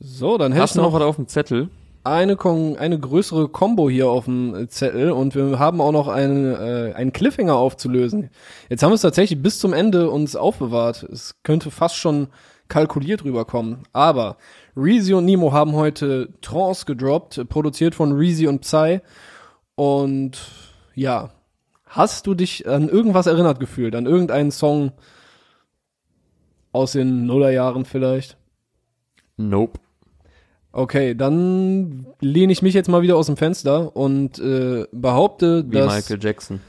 So, 0.00 0.36
dann 0.38 0.54
Hast 0.54 0.76
du 0.76 0.80
noch 0.80 0.92
was 0.92 1.02
auf 1.02 1.16
dem 1.16 1.28
Zettel? 1.28 1.68
Eine, 2.06 2.36
Kon 2.36 2.76
eine 2.76 2.98
größere 2.98 3.48
Combo 3.48 3.90
hier 3.90 4.08
auf 4.08 4.24
dem 4.26 4.68
Zettel 4.68 5.10
und 5.10 5.34
wir 5.34 5.58
haben 5.58 5.80
auch 5.80 5.92
noch 5.92 6.08
einen, 6.08 6.54
äh, 6.54 6.92
einen 6.94 7.12
Cliffhanger 7.12 7.56
aufzulösen. 7.56 8.30
Jetzt 8.68 8.82
haben 8.82 8.90
wir 8.90 8.94
es 8.94 9.02
tatsächlich 9.02 9.42
bis 9.42 9.58
zum 9.58 9.72
Ende 9.72 10.10
uns 10.10 10.36
aufbewahrt. 10.36 11.02
Es 11.02 11.34
könnte 11.42 11.70
fast 11.70 11.96
schon 11.96 12.28
kalkuliert 12.68 13.24
rüberkommen. 13.24 13.84
Aber 13.92 14.36
Reezy 14.76 15.14
und 15.14 15.24
Nemo 15.24 15.52
haben 15.52 15.72
heute 15.72 16.28
Trance 16.40 16.84
gedroppt, 16.86 17.48
produziert 17.48 17.94
von 17.94 18.12
Reezy 18.12 18.46
und 18.46 18.60
Psy. 18.60 19.00
Und 19.74 20.38
ja, 20.94 21.30
hast 21.86 22.26
du 22.26 22.34
dich 22.34 22.68
an 22.68 22.88
irgendwas 22.88 23.26
erinnert 23.26 23.60
gefühlt? 23.60 23.94
An 23.94 24.06
irgendeinen 24.06 24.50
Song 24.50 24.92
aus 26.72 26.92
den 26.92 27.26
Nullerjahren 27.26 27.84
vielleicht? 27.84 28.36
Nope. 29.36 29.78
Okay, 30.76 31.14
dann 31.14 32.04
lehne 32.20 32.52
ich 32.52 32.60
mich 32.60 32.74
jetzt 32.74 32.90
mal 32.90 33.00
wieder 33.00 33.16
aus 33.16 33.26
dem 33.26 33.38
Fenster 33.38 33.96
und 33.96 34.38
äh, 34.38 34.84
behaupte, 34.92 35.64
Wie 35.66 35.74
dass 35.74 35.94
Michael 35.94 36.22
Jackson. 36.22 36.60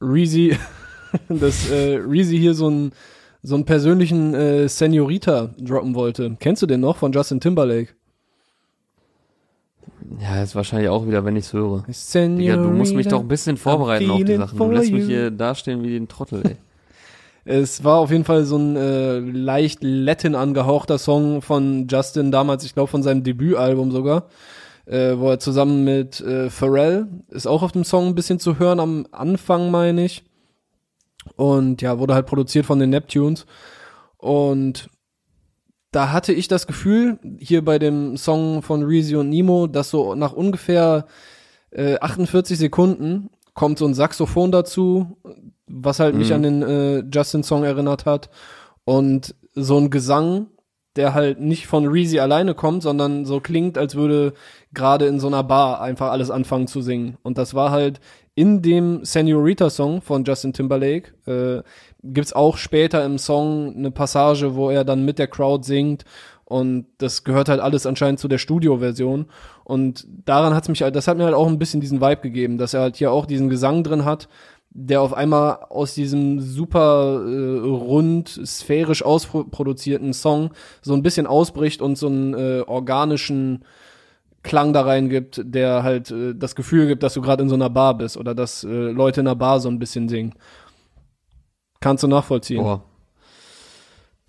Reezy, 0.00 0.56
dass 1.28 1.68
äh, 1.70 1.96
Reezy 1.96 2.38
hier 2.38 2.54
so 2.54 2.68
einen 2.68 2.92
so 3.42 3.56
einen 3.56 3.64
persönlichen 3.64 4.32
äh, 4.32 4.68
Senorita 4.68 5.56
droppen 5.58 5.96
wollte. 5.96 6.36
Kennst 6.38 6.62
du 6.62 6.66
den 6.66 6.78
noch 6.78 6.98
von 6.98 7.10
Justin 7.10 7.40
Timberlake? 7.40 7.94
Ja, 10.20 10.40
ist 10.40 10.54
wahrscheinlich 10.54 10.88
auch 10.88 11.04
wieder, 11.04 11.24
wenn 11.24 11.34
ich's 11.34 11.52
höre. 11.52 11.84
Senorita, 11.88 12.38
Digga, 12.38 12.62
du 12.62 12.70
musst 12.70 12.94
mich 12.94 13.08
doch 13.08 13.20
ein 13.20 13.28
bisschen 13.28 13.56
vorbereiten 13.56 14.08
auf 14.08 14.22
die 14.22 14.36
Sachen. 14.36 14.56
Du 14.56 14.70
lässt 14.70 14.92
mich 14.92 15.04
hier 15.04 15.32
dastehen 15.32 15.82
wie 15.82 15.90
den 15.90 16.06
Trottel, 16.06 16.42
ey. 16.46 16.56
Es 17.50 17.82
war 17.82 17.96
auf 17.96 18.10
jeden 18.10 18.26
Fall 18.26 18.44
so 18.44 18.58
ein 18.58 18.76
äh, 18.76 19.20
leicht 19.20 19.78
Latin 19.80 20.34
angehauchter 20.34 20.98
Song 20.98 21.40
von 21.40 21.88
Justin 21.88 22.30
damals, 22.30 22.62
ich 22.62 22.74
glaube 22.74 22.90
von 22.90 23.02
seinem 23.02 23.22
Debütalbum 23.22 23.90
sogar, 23.90 24.28
äh, 24.84 25.16
wo 25.16 25.30
er 25.30 25.38
zusammen 25.38 25.82
mit 25.82 26.20
äh, 26.20 26.50
Pharrell 26.50 27.06
ist 27.28 27.46
auch 27.46 27.62
auf 27.62 27.72
dem 27.72 27.84
Song 27.84 28.08
ein 28.08 28.14
bisschen 28.14 28.38
zu 28.38 28.58
hören 28.58 28.80
am 28.80 29.06
Anfang, 29.12 29.70
meine 29.70 30.04
ich. 30.04 30.24
Und 31.36 31.80
ja, 31.80 31.98
wurde 31.98 32.12
halt 32.12 32.26
produziert 32.26 32.66
von 32.66 32.80
den 32.80 32.90
Neptunes. 32.90 33.46
Und 34.18 34.90
da 35.90 36.12
hatte 36.12 36.34
ich 36.34 36.48
das 36.48 36.66
Gefühl, 36.66 37.18
hier 37.38 37.64
bei 37.64 37.78
dem 37.78 38.18
Song 38.18 38.60
von 38.60 38.82
Reezy 38.82 39.16
und 39.16 39.30
Nemo, 39.30 39.68
dass 39.68 39.88
so 39.88 40.14
nach 40.14 40.34
ungefähr 40.34 41.06
äh, 41.70 41.98
48 41.98 42.58
Sekunden 42.58 43.30
kommt 43.54 43.78
so 43.78 43.86
ein 43.86 43.94
Saxophon 43.94 44.52
dazu, 44.52 45.16
was 45.68 46.00
halt 46.00 46.14
mich 46.14 46.28
Mhm. 46.30 46.34
an 46.34 46.42
den 46.42 46.62
äh, 46.62 46.98
Justin-Song 47.12 47.64
erinnert 47.64 48.06
hat. 48.06 48.30
Und 48.84 49.34
so 49.54 49.76
ein 49.78 49.90
Gesang, 49.90 50.46
der 50.96 51.14
halt 51.14 51.40
nicht 51.40 51.66
von 51.66 51.86
Reezy 51.86 52.18
alleine 52.18 52.54
kommt, 52.54 52.82
sondern 52.82 53.24
so 53.24 53.40
klingt, 53.40 53.78
als 53.78 53.94
würde 53.94 54.32
gerade 54.72 55.06
in 55.06 55.20
so 55.20 55.26
einer 55.28 55.44
Bar 55.44 55.80
einfach 55.80 56.10
alles 56.10 56.30
anfangen 56.30 56.66
zu 56.66 56.80
singen. 56.80 57.16
Und 57.22 57.38
das 57.38 57.54
war 57.54 57.70
halt 57.70 58.00
in 58.34 58.62
dem 58.62 59.04
Senorita-Song 59.04 60.00
von 60.00 60.24
Justin 60.24 60.52
Timberlake. 60.52 61.12
Äh, 61.26 61.62
gibt's 62.02 62.32
auch 62.32 62.56
später 62.56 63.04
im 63.04 63.18
Song 63.18 63.74
eine 63.76 63.90
Passage, 63.90 64.54
wo 64.54 64.70
er 64.70 64.84
dann 64.84 65.04
mit 65.04 65.18
der 65.18 65.26
Crowd 65.28 65.64
singt. 65.64 66.04
Und 66.44 66.86
das 66.96 67.24
gehört 67.24 67.48
halt 67.48 67.60
alles 67.60 67.84
anscheinend 67.84 68.20
zu 68.20 68.26
der 68.26 68.38
Studioversion. 68.38 69.26
Und 69.64 70.06
daran 70.24 70.54
hat's 70.54 70.68
mich 70.68 70.82
halt, 70.82 70.96
das 70.96 71.06
hat 71.06 71.18
mir 71.18 71.24
halt 71.24 71.34
auch 71.34 71.46
ein 71.46 71.58
bisschen 71.58 71.80
diesen 71.80 72.00
Vibe 72.00 72.22
gegeben, 72.22 72.56
dass 72.58 72.74
er 72.74 72.80
halt 72.80 72.96
hier 72.96 73.12
auch 73.12 73.26
diesen 73.26 73.50
Gesang 73.50 73.84
drin 73.84 74.04
hat, 74.06 74.28
der 74.80 75.00
auf 75.02 75.12
einmal 75.12 75.58
aus 75.70 75.94
diesem 75.94 76.40
super 76.40 77.20
äh, 77.26 77.58
rund, 77.68 78.28
sphärisch 78.44 79.02
ausproduzierten 79.02 80.12
Song 80.12 80.50
so 80.82 80.94
ein 80.94 81.02
bisschen 81.02 81.26
ausbricht 81.26 81.82
und 81.82 81.98
so 81.98 82.06
einen 82.06 82.34
äh, 82.34 82.60
organischen 82.66 83.64
Klang 84.44 84.72
da 84.72 84.82
rein 84.82 85.08
gibt, 85.08 85.42
der 85.44 85.82
halt 85.82 86.10
äh, 86.12 86.34
das 86.34 86.54
Gefühl 86.54 86.86
gibt, 86.86 87.02
dass 87.02 87.14
du 87.14 87.20
gerade 87.20 87.42
in 87.42 87.48
so 87.48 87.56
einer 87.56 87.70
Bar 87.70 87.98
bist 87.98 88.16
oder 88.16 88.34
dass 88.34 88.62
äh, 88.62 88.68
Leute 88.68 89.20
in 89.20 89.26
einer 89.26 89.34
Bar 89.36 89.58
so 89.60 89.68
ein 89.68 89.78
bisschen 89.80 90.08
singen. 90.08 90.34
Kannst 91.80 92.02
du 92.04 92.08
nachvollziehen? 92.08 92.62
Boah. 92.62 92.82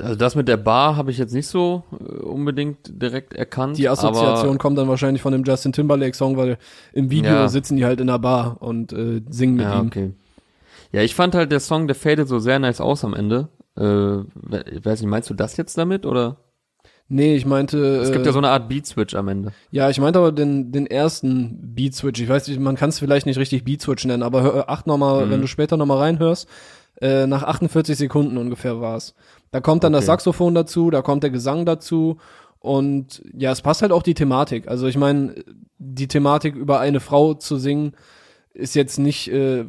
Also 0.01 0.15
das 0.15 0.33
mit 0.35 0.47
der 0.47 0.57
Bar 0.57 0.95
habe 0.95 1.11
ich 1.11 1.17
jetzt 1.17 1.33
nicht 1.33 1.47
so 1.47 1.83
äh, 1.91 2.03
unbedingt 2.23 2.77
direkt 3.01 3.33
erkannt. 3.33 3.77
Die 3.77 3.89
Assoziation 3.89 4.57
kommt 4.57 4.77
dann 4.77 4.87
wahrscheinlich 4.87 5.21
von 5.21 5.33
dem 5.33 5.43
Justin 5.43 5.73
Timberlake 5.73 6.15
Song, 6.15 6.37
weil 6.37 6.57
im 6.93 7.11
Video 7.11 7.31
Ja. 7.33 7.47
sitzen 7.49 7.75
die 7.75 7.85
halt 7.85 7.99
in 7.99 8.09
einer 8.09 8.19
Bar 8.19 8.57
und 8.61 8.93
äh, 8.93 9.21
singen 9.29 9.55
mit 9.55 9.65
Ja, 9.65 9.79
ihm. 9.79 9.87
okay. 9.87 10.11
Ja, 10.91 11.01
ich 11.01 11.15
fand 11.15 11.35
halt 11.35 11.51
der 11.51 11.59
Song, 11.59 11.87
der 11.87 11.95
fadet 11.95 12.27
so 12.27 12.39
sehr 12.39 12.59
nice 12.59 12.81
aus 12.81 13.03
am 13.03 13.13
Ende. 13.13 13.49
Äh, 13.77 13.81
weiß 13.83 15.01
nicht, 15.01 15.09
meinst 15.09 15.29
du 15.29 15.33
das 15.33 15.55
jetzt 15.57 15.77
damit 15.77 16.05
oder? 16.05 16.37
Nee, 17.11 17.35
ich 17.35 17.45
meinte 17.45 17.77
Es 17.97 18.11
gibt 18.11 18.23
äh, 18.25 18.29
ja 18.29 18.33
so 18.33 18.37
eine 18.39 18.49
Art 18.49 18.69
Beat 18.69 18.85
Switch 18.85 19.15
am 19.15 19.27
Ende. 19.29 19.51
Ja, 19.71 19.89
ich 19.89 19.99
meinte 19.99 20.19
aber 20.19 20.31
den, 20.31 20.71
den 20.71 20.85
ersten 20.85 21.73
Beat 21.73 21.95
Switch. 21.95 22.21
Ich 22.21 22.29
weiß 22.29 22.47
nicht, 22.47 22.59
man 22.59 22.75
kann 22.75 22.89
es 22.89 22.99
vielleicht 22.99 23.25
nicht 23.25 23.39
richtig 23.39 23.63
Beat 23.63 23.81
Switch 23.81 24.05
nennen, 24.05 24.21
aber 24.23 24.43
hör, 24.43 24.69
acht 24.69 24.85
nochmal, 24.85 25.25
Mhm. 25.25 25.31
wenn 25.31 25.41
du 25.41 25.47
später 25.47 25.75
nochmal 25.77 25.97
reinhörst, 25.97 26.47
äh, 27.01 27.25
nach 27.25 27.43
48 27.43 27.97
Sekunden 27.97 28.37
ungefähr 28.37 28.79
war's. 28.81 29.15
Da 29.51 29.59
kommt 29.61 29.83
dann 29.83 29.93
das 29.93 30.03
Okay. 30.03 30.11
Saxophon 30.11 30.53
dazu, 30.53 30.91
da 30.91 31.01
kommt 31.01 31.23
der 31.23 31.31
Gesang 31.31 31.65
dazu 31.65 32.17
und 32.59 33.23
ja, 33.33 33.51
es 33.51 33.61
passt 33.61 33.81
halt 33.81 33.91
auch 33.91 34.03
die 34.03 34.13
Thematik. 34.13 34.67
Also 34.67 34.85
ich 34.87 34.97
meine, 34.97 35.33
die 35.79 36.07
Thematik 36.07 36.55
über 36.55 36.79
eine 36.79 36.99
Frau 36.99 37.33
zu 37.33 37.57
singen 37.57 37.93
ist 38.53 38.75
jetzt 38.75 38.99
nicht 38.99 39.31
äh, 39.31 39.65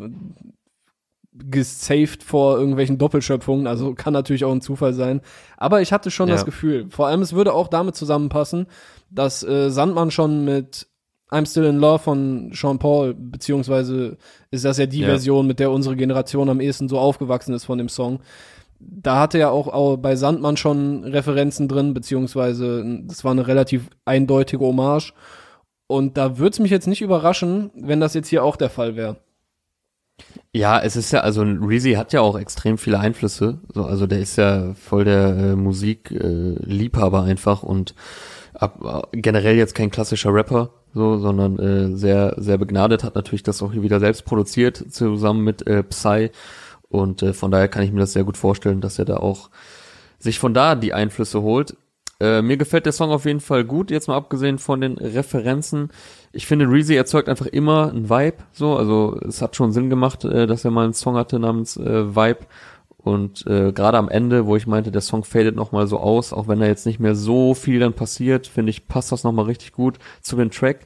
gesaved 1.33 2.23
vor 2.23 2.59
irgendwelchen 2.59 2.99
Doppelschöpfungen, 2.99 3.67
also 3.67 3.95
kann 3.95 4.13
natürlich 4.13 4.45
auch 4.45 4.53
ein 4.53 4.61
Zufall 4.61 4.93
sein. 4.95 5.21
Aber 5.57 5.81
ich 5.81 5.93
hatte 5.93 6.11
schon 6.11 6.29
Ja. 6.29 6.35
das 6.35 6.45
Gefühl, 6.45 6.87
vor 6.91 7.07
allem 7.07 7.23
es 7.23 7.33
würde 7.33 7.53
auch 7.55 7.69
damit 7.69 7.95
zusammenpassen, 7.95 8.67
dass 9.11 9.43
äh, 9.43 9.71
Sandmann 9.71 10.11
schon 10.11 10.45
mit 10.45 10.89
I'm 11.31 11.49
Still 11.49 11.65
in 11.67 11.77
Love 11.79 12.01
von 12.01 12.51
Sean 12.53 12.81
Paul, 12.81 13.15
beziehungsweise 13.15 14.17
ist 14.51 14.65
das 14.65 14.79
ja 14.79 14.87
die 14.87 15.01
Ja. 15.01 15.07
Version, 15.07 15.47
mit 15.47 15.61
der 15.61 15.71
unsere 15.71 15.95
Generation 15.95 16.49
am 16.49 16.61
ehesten 16.61 16.89
so 16.89 16.99
aufgewachsen 16.99 17.55
ist 17.55 17.65
von 17.65 17.79
dem 17.79 17.89
Song. 17.89 18.19
Da 18.81 19.21
hatte 19.21 19.39
er 19.39 19.53
auch, 19.53 19.69
auch 19.69 19.97
bei 19.99 20.17
Sandmann 20.17 20.57
schon 20.57 21.05
Referenzen 21.05 21.69
drin, 21.69 21.95
beziehungsweise 21.95 23.03
das 23.05 23.23
war 23.25 23.31
eine 23.31 23.47
relativ 23.47 23.89
eindeutige 24.05 24.65
Hommage. 24.65 25.13
Und 25.87 26.17
da 26.17 26.39
würde 26.39 26.55
es 26.55 26.59
mich 26.59 26.71
jetzt 26.71 26.87
nicht 26.89 27.03
überraschen, 27.03 27.71
wenn 27.75 28.01
das 28.01 28.15
jetzt 28.15 28.29
hier 28.29 28.43
auch 28.43 28.57
der 28.57 28.71
Fall 28.71 28.97
wäre. 28.97 29.19
Ja, 30.53 30.81
es 30.81 30.97
ist 30.97 31.13
ja, 31.13 31.21
also 31.21 31.43
Reezy 31.43 31.93
hat 31.93 32.13
ja 32.13 32.23
auch 32.23 32.37
extrem 32.37 32.77
viele 32.77 32.99
Einflüsse. 32.99 33.61
So, 33.73 33.85
also 33.85 34.07
der 34.07 34.19
ist 34.19 34.37
ja 34.37 34.75
voll 34.75 35.05
der 35.05 35.29
äh, 35.37 35.57
Musikliebhaber 35.57 37.27
äh, 37.27 37.31
einfach 37.31 37.63
und 37.63 37.95
ab, 38.55 39.07
äh, 39.13 39.17
generell 39.21 39.57
jetzt 39.57 39.75
kein 39.75 39.91
klassischer 39.91 40.35
Rapper, 40.35 40.71
so, 40.93 41.19
sondern 41.19 41.59
äh, 41.59 41.97
sehr, 41.97 42.35
sehr 42.37 42.59
begnadet, 42.59 43.05
hat 43.05 43.15
natürlich 43.15 43.45
das 43.45 43.63
auch 43.63 43.73
hier 43.73 43.83
wieder 43.83 44.01
selbst 44.01 44.25
produziert, 44.25 44.85
zusammen 44.91 45.45
mit 45.45 45.67
äh, 45.67 45.85
Psy. 45.85 46.31
Und 46.89 47.23
äh, 47.23 47.33
von 47.33 47.53
daher 47.53 47.69
kann 47.69 47.85
ich 47.85 47.93
mir 47.93 48.01
das 48.01 48.13
sehr 48.13 48.25
gut 48.25 48.37
vorstellen, 48.37 48.81
dass 48.81 48.99
er 48.99 49.05
da 49.05 49.19
auch 49.19 49.51
sich 50.19 50.41
von 50.41 50.53
da 50.53 50.75
die 50.75 50.93
Einflüsse 50.93 51.43
holt. 51.43 51.77
Äh, 52.21 52.43
mir 52.43 52.59
gefällt 52.59 52.85
der 52.85 52.93
Song 52.93 53.11
auf 53.11 53.25
jeden 53.25 53.41
Fall 53.41 53.65
gut, 53.65 53.91
jetzt 53.91 54.07
mal 54.07 54.17
abgesehen 54.17 54.59
von 54.59 54.81
den 54.81 54.99
Referenzen. 54.99 55.91
Ich 56.33 56.47
finde, 56.47 56.67
Reezy 56.67 56.95
erzeugt 56.95 57.29
einfach 57.29 57.47
immer 57.47 57.91
ein 57.93 58.11
Vibe, 58.11 58.37
so, 58.53 58.77
also 58.77 59.19
es 59.27 59.41
hat 59.41 59.57
schon 59.57 59.73
Sinn 59.73 59.89
gemacht, 59.89 60.25
äh, 60.25 60.47
dass 60.47 60.65
er 60.65 60.71
mal 60.71 60.85
einen 60.85 60.93
Song 60.93 61.17
hatte 61.17 61.39
namens 61.39 61.77
äh, 61.77 62.15
Vibe. 62.15 62.47
Und 62.99 63.47
äh, 63.47 63.73
gerade 63.73 63.97
am 63.97 64.11
Ende, 64.11 64.45
wo 64.45 64.57
ich 64.57 64.67
meinte, 64.67 64.91
der 64.91 65.01
Song 65.01 65.25
fadet 65.25 65.57
nochmal 65.57 65.87
so 65.87 65.99
aus, 65.99 66.35
auch 66.35 66.49
wenn 66.49 66.61
da 66.61 66.67
jetzt 66.67 66.85
nicht 66.85 67.01
mehr 67.01 67.15
so 67.15 67.55
viel 67.55 67.81
dann 67.81 67.95
passiert, 67.95 68.47
finde 68.47 68.69
ich, 68.69 68.87
passt 68.89 69.11
das 69.11 69.25
nochmal 69.25 69.47
richtig 69.47 69.73
gut 69.73 69.99
zu 70.21 70.37
dem 70.37 70.51
Track. 70.51 70.85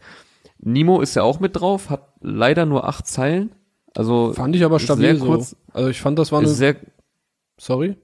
Nemo 0.61 1.01
ist 1.01 1.16
ja 1.16 1.24
auch 1.24 1.41
mit 1.41 1.57
drauf, 1.57 1.91
hat 1.91 2.12
leider 2.20 2.66
nur 2.66 2.87
acht 2.87 3.09
Zeilen. 3.09 3.53
Also 3.97 4.32
Fand 4.32 4.55
ich 4.55 4.64
aber 4.64 4.78
stabil 4.78 5.07
sehr 5.07 5.16
so. 5.16 5.26
kurz, 5.26 5.57
Also 5.72 5.89
ich 5.89 6.01
fand, 6.01 6.18
das 6.18 6.30
war 6.30 6.39
eine, 6.39 6.49
sehr, 6.49 6.76
sorry? 7.59 7.97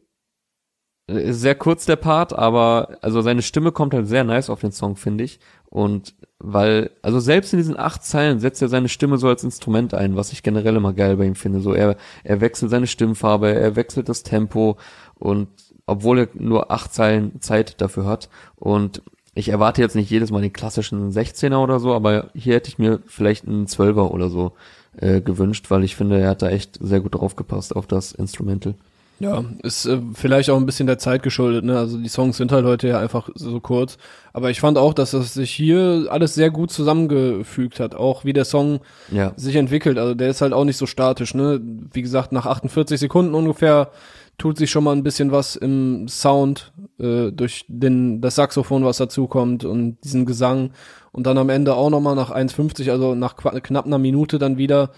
Ist 1.10 1.40
sehr 1.40 1.54
kurz 1.54 1.86
der 1.86 1.96
Part, 1.96 2.32
aber 2.32 2.98
also 3.00 3.20
seine 3.20 3.42
Stimme 3.42 3.72
kommt 3.72 3.94
halt 3.94 4.06
sehr 4.06 4.24
nice 4.24 4.50
auf 4.50 4.60
den 4.60 4.72
Song, 4.72 4.96
finde 4.96 5.24
ich. 5.24 5.40
Und 5.68 6.14
weil, 6.38 6.90
also 7.02 7.20
selbst 7.20 7.52
in 7.52 7.58
diesen 7.58 7.78
acht 7.78 8.02
Zeilen 8.02 8.40
setzt 8.40 8.62
er 8.62 8.68
seine 8.68 8.88
Stimme 8.88 9.18
so 9.18 9.28
als 9.28 9.44
Instrument 9.44 9.94
ein, 9.94 10.16
was 10.16 10.32
ich 10.32 10.42
generell 10.42 10.76
immer 10.76 10.92
geil 10.92 11.16
bei 11.16 11.26
ihm 11.26 11.34
finde. 11.34 11.60
So 11.60 11.74
er, 11.74 11.96
er 12.24 12.40
wechselt 12.40 12.70
seine 12.70 12.86
Stimmfarbe, 12.86 13.54
er 13.54 13.76
wechselt 13.76 14.08
das 14.08 14.22
Tempo 14.22 14.78
und 15.18 15.48
obwohl 15.86 16.20
er 16.20 16.28
nur 16.34 16.70
acht 16.70 16.94
Zeilen 16.94 17.40
Zeit 17.40 17.80
dafür 17.80 18.06
hat. 18.06 18.30
Und 18.56 19.02
ich 19.34 19.50
erwarte 19.50 19.82
jetzt 19.82 19.96
nicht 19.96 20.10
jedes 20.10 20.30
Mal 20.30 20.42
den 20.42 20.52
klassischen 20.52 21.10
16er 21.12 21.62
oder 21.62 21.78
so, 21.78 21.94
aber 21.94 22.30
hier 22.34 22.54
hätte 22.54 22.68
ich 22.68 22.78
mir 22.78 23.00
vielleicht 23.06 23.46
einen 23.46 23.66
12er 23.66 24.10
oder 24.10 24.28
so 24.28 24.52
äh, 24.96 25.20
gewünscht, 25.20 25.70
weil 25.70 25.84
ich 25.84 25.94
finde, 25.94 26.20
er 26.20 26.30
hat 26.30 26.42
da 26.42 26.48
echt 26.48 26.78
sehr 26.80 27.00
gut 27.00 27.14
draufgepasst 27.14 27.76
auf 27.76 27.86
das 27.86 28.12
Instrumental. 28.12 28.74
Ja, 29.20 29.44
ist 29.62 29.84
äh, 29.84 30.00
vielleicht 30.14 30.48
auch 30.48 30.56
ein 30.56 30.64
bisschen 30.64 30.86
der 30.86 30.96
Zeit 30.96 31.22
geschuldet, 31.22 31.62
ne? 31.62 31.78
Also 31.78 31.98
die 31.98 32.08
Songs 32.08 32.38
sind 32.38 32.52
halt 32.52 32.64
heute 32.64 32.88
ja 32.88 32.98
einfach 32.98 33.28
so 33.34 33.60
kurz. 33.60 33.98
Aber 34.32 34.48
ich 34.48 34.60
fand 34.60 34.78
auch, 34.78 34.94
dass 34.94 35.10
das 35.10 35.34
sich 35.34 35.50
hier 35.50 36.06
alles 36.08 36.34
sehr 36.34 36.50
gut 36.50 36.70
zusammengefügt 36.70 37.80
hat. 37.80 37.94
Auch 37.94 38.24
wie 38.24 38.32
der 38.32 38.46
Song 38.46 38.80
Ja, 39.12 39.34
sich 39.36 39.56
entwickelt. 39.56 39.98
Also 39.98 40.14
der 40.14 40.30
ist 40.30 40.40
halt 40.40 40.54
auch 40.54 40.64
nicht 40.64 40.78
so 40.78 40.86
statisch, 40.86 41.34
ne? 41.34 41.60
Wie 41.92 42.00
gesagt, 42.00 42.32
nach 42.32 42.46
48 42.46 42.98
Sekunden 42.98 43.34
ungefähr 43.34 43.90
tut 44.38 44.56
sich 44.56 44.70
schon 44.70 44.84
mal 44.84 44.96
ein 44.96 45.02
bisschen 45.02 45.32
was 45.32 45.54
im 45.54 46.08
Sound 46.08 46.72
äh, 46.98 47.30
durch 47.30 47.66
den 47.68 48.22
das 48.22 48.36
Saxophon, 48.36 48.86
was 48.86 48.96
dazukommt 48.96 49.66
und 49.66 49.98
diesen 50.02 50.24
Gesang. 50.24 50.70
Und 51.12 51.26
dann 51.26 51.36
am 51.36 51.50
Ende 51.50 51.74
auch 51.74 51.90
noch 51.90 52.00
mal 52.00 52.14
nach 52.14 52.30
1,50, 52.30 52.90
also 52.90 53.14
nach 53.14 53.36
knapp 53.36 53.84
einer 53.84 53.98
Minute 53.98 54.38
dann 54.38 54.56
wieder 54.56 54.92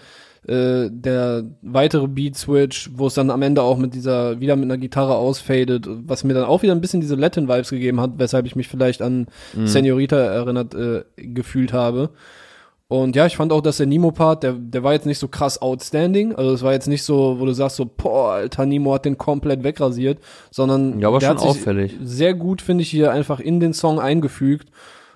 äh, 0.47 0.89
der 0.91 1.43
weitere 1.61 2.07
Beat 2.07 2.35
Switch, 2.37 2.89
wo 2.95 3.07
es 3.07 3.13
dann 3.13 3.29
am 3.29 3.41
Ende 3.41 3.61
auch 3.61 3.77
mit 3.77 3.93
dieser 3.93 4.39
wieder 4.39 4.55
mit 4.55 4.65
einer 4.65 4.77
Gitarre 4.77 5.15
ausfadet, 5.15 5.87
was 5.87 6.23
mir 6.23 6.33
dann 6.33 6.45
auch 6.45 6.63
wieder 6.63 6.73
ein 6.73 6.81
bisschen 6.81 7.01
diese 7.01 7.15
Latin 7.15 7.47
Vibes 7.47 7.69
gegeben 7.69 8.01
hat, 8.01 8.11
weshalb 8.17 8.45
ich 8.45 8.55
mich 8.55 8.67
vielleicht 8.67 9.01
an 9.01 9.27
Senorita 9.65 10.17
erinnert 10.17 10.75
äh, 10.75 11.03
gefühlt 11.15 11.73
habe. 11.73 12.09
Und 12.89 13.15
ja, 13.15 13.25
ich 13.25 13.37
fand 13.37 13.51
auch, 13.51 13.61
dass 13.61 13.77
der 13.77 13.87
Nemo-Part, 13.87 14.43
der, 14.43 14.53
der 14.53 14.83
war 14.83 14.93
jetzt 14.93 15.07
nicht 15.07 15.17
so 15.17 15.27
krass 15.27 15.59
outstanding. 15.61 16.35
Also 16.35 16.53
es 16.53 16.61
war 16.61 16.73
jetzt 16.73 16.87
nicht 16.87 17.01
so, 17.03 17.39
wo 17.39 17.45
du 17.45 17.53
sagst 17.53 17.77
so, 17.77 17.85
boah, 17.85 18.33
Alter, 18.33 18.65
Nemo 18.67 18.93
hat 18.93 19.05
den 19.05 19.17
komplett 19.17 19.63
wegrasiert, 19.63 20.19
sondern 20.51 20.99
Ja, 20.99 21.07
aber 21.07 21.17
der 21.17 21.27
schon 21.27 21.37
hat 21.37 21.41
sich 21.41 21.49
auffällig. 21.49 21.97
sehr 22.03 22.35
gut, 22.35 22.61
finde 22.61 22.83
ich, 22.83 22.89
hier 22.91 23.11
einfach 23.11 23.39
in 23.39 23.59
den 23.59 23.73
Song 23.73 23.99
eingefügt. 23.99 24.69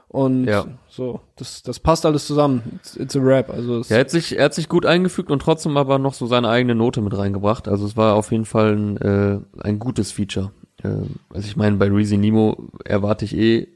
Und 0.09 0.45
Ja. 0.45 0.65
so, 0.89 1.19
das, 1.35 1.63
das 1.63 1.79
passt 1.79 2.05
alles 2.05 2.27
zusammen. 2.27 2.79
It's, 2.79 2.95
it's 2.95 3.15
a 3.15 3.19
rap. 3.19 3.49
Also 3.49 3.81
Ja, 3.81 3.97
er 3.97 3.99
hat 4.01 4.09
sich, 4.09 4.37
er 4.37 4.45
hat 4.45 4.53
sich 4.53 4.69
gut 4.69 4.85
eingefügt 4.85 5.31
und 5.31 5.41
trotzdem 5.41 5.75
aber 5.75 5.99
noch 5.99 6.13
so 6.13 6.27
seine 6.27 6.49
eigene 6.49 6.75
Note 6.75 7.01
mit 7.01 7.17
reingebracht. 7.17 7.67
Also 7.67 7.85
es 7.85 7.97
war 7.97 8.15
auf 8.15 8.31
jeden 8.31 8.45
Fall 8.45 8.75
ein, 8.75 8.97
äh, 8.97 9.39
ein 9.59 9.79
gutes 9.79 10.11
Feature. 10.13 10.51
Äh, 10.81 10.87
also 11.33 11.47
ich 11.47 11.57
meine, 11.57 11.75
bei 11.75 11.89
Reezy 11.89 12.17
Nemo 12.17 12.69
erwarte 12.85 13.25
ich 13.25 13.35
eh 13.35 13.67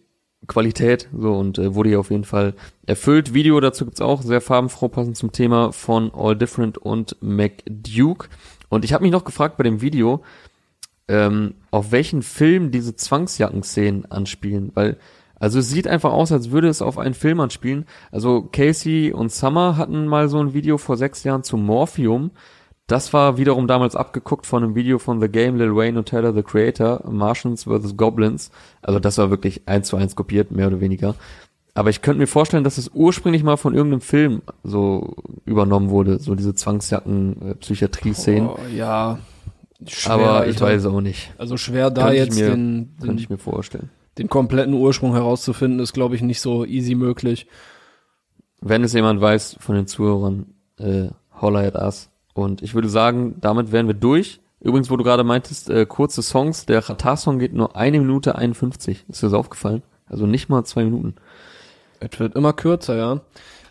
Qualität, 0.47 1.07
so 1.15 1.33
und 1.35 1.59
äh, 1.59 1.75
wurde 1.75 1.89
hier 1.89 1.99
auf 1.99 2.09
jeden 2.09 2.23
Fall 2.23 2.55
erfüllt. 2.87 3.33
Video 3.33 3.59
dazu 3.59 3.85
gibt's 3.85 4.01
auch, 4.01 4.21
sehr 4.23 4.41
farbenfroh, 4.41 4.87
passend 4.87 5.15
zum 5.17 5.31
Thema 5.31 5.71
von 5.71 6.11
All 6.15 6.35
Different 6.35 6.77
und 6.77 7.15
McDuke. 7.21 8.27
Und 8.69 8.83
ich 8.85 8.93
habe 8.93 9.03
mich 9.03 9.11
noch 9.11 9.25
gefragt 9.25 9.57
bei 9.57 9.63
dem 9.63 9.81
Video, 9.81 10.23
ähm, 11.07 11.55
auf 11.71 11.91
welchen 11.91 12.21
Film 12.23 12.71
diese 12.71 12.95
Zwangsjacken-Szenen 12.95 14.09
anspielen, 14.09 14.71
weil 14.73 14.97
also 15.41 15.59
es 15.59 15.69
sieht 15.69 15.87
einfach 15.87 16.13
aus, 16.13 16.31
als 16.31 16.51
würde 16.51 16.69
es 16.69 16.81
auf 16.81 16.97
einen 16.97 17.13
Film 17.15 17.39
anspielen. 17.41 17.85
Also 18.11 18.47
Casey 18.53 19.11
und 19.11 19.31
Summer 19.31 19.75
hatten 19.75 20.07
mal 20.07 20.29
so 20.29 20.39
ein 20.39 20.53
Video 20.53 20.77
vor 20.77 20.95
sechs 20.95 21.23
Jahren 21.25 21.43
zu 21.43 21.57
Morphium. 21.57 22.31
das 22.87 23.11
war 23.13 23.37
wiederum 23.37 23.67
damals 23.67 23.95
abgeguckt 23.95 24.45
von 24.45 24.63
einem 24.63 24.75
Video 24.75 24.99
von 24.99 25.21
The 25.21 25.29
Game, 25.29 25.55
Lil 25.57 25.75
Wayne 25.75 25.97
und 25.99 26.09
Tyler, 26.09 26.33
the 26.33 26.43
Creator, 26.43 27.03
Martians 27.09 27.63
vs. 27.63 27.95
Goblins. 27.97 28.51
Also 28.81 28.99
das 28.99 29.17
war 29.17 29.29
wirklich 29.29 29.61
eins 29.65 29.87
zu 29.87 29.95
eins 29.97 30.15
kopiert, 30.15 30.51
mehr 30.51 30.67
oder 30.67 30.79
weniger. 30.81 31.15
Aber 31.73 31.89
ich 31.89 32.01
könnte 32.01 32.19
mir 32.19 32.27
vorstellen, 32.27 32.65
dass 32.65 32.77
es 32.77 32.91
ursprünglich 32.93 33.43
mal 33.43 33.55
von 33.55 33.73
irgendeinem 33.73 34.01
Film 34.01 34.41
so 34.63 35.15
übernommen 35.45 35.89
wurde, 35.89 36.19
so 36.19 36.35
diese 36.35 36.53
Zwangsjacken, 36.53 37.51
äh, 37.51 37.55
Psychiatrie-Szenen. 37.55 38.47
Oh, 38.49 38.59
ja. 38.75 39.19
Schwer, 39.87 40.11
Aber 40.13 40.47
ich 40.47 40.59
weiß 40.59 40.85
auch 40.87 40.99
nicht. 40.99 41.33
Also 41.37 41.55
schwer 41.55 41.89
da 41.89 42.01
Könnte 42.07 42.17
jetzt 42.17 42.37
mir- 42.37 42.49
den, 42.49 42.95
den, 42.97 43.05
Könnte 43.07 43.23
ich 43.23 43.29
mir 43.29 43.37
vorstellen. 43.37 43.89
Den 44.21 44.29
kompletten 44.29 44.73
Ursprung 44.73 45.13
herauszufinden, 45.13 45.79
ist, 45.79 45.93
glaube 45.93 46.15
ich, 46.15 46.21
nicht 46.21 46.41
so 46.41 46.65
easy 46.65 46.95
möglich. 46.95 47.47
Wenn 48.61 48.83
es 48.83 48.93
jemand 48.93 49.19
weiß 49.19 49.57
von 49.59 49.75
den 49.75 49.87
Zuhörern, 49.87 50.45
äh, 50.77 51.07
holla 51.41 51.61
at 51.61 51.75
us. 51.75 52.09
Und 52.33 52.61
ich 52.61 52.75
würde 52.75 52.89
sagen, 52.89 53.35
damit 53.41 53.71
wären 53.71 53.87
wir 53.87 53.95
durch. 53.95 54.39
Übrigens, 54.59 54.91
wo 54.91 54.97
du 54.97 55.03
gerade 55.03 55.23
meintest, 55.23 55.69
äh, 55.71 55.85
kurze 55.87 56.21
Songs, 56.21 56.67
der 56.67 56.83
Qatar-Song 56.83 57.39
geht 57.39 57.53
nur 57.53 57.75
eine 57.75 57.99
Minute 57.99 58.35
51. 58.35 59.05
Ist 59.09 59.23
dir 59.23 59.27
das 59.27 59.33
aufgefallen? 59.33 59.81
Also 60.05 60.27
nicht 60.27 60.49
mal 60.49 60.63
zwei 60.65 60.83
Minuten. 60.83 61.15
Es 61.99 62.19
wird 62.19 62.35
immer 62.35 62.53
kürzer, 62.53 62.95
ja. 62.95 63.21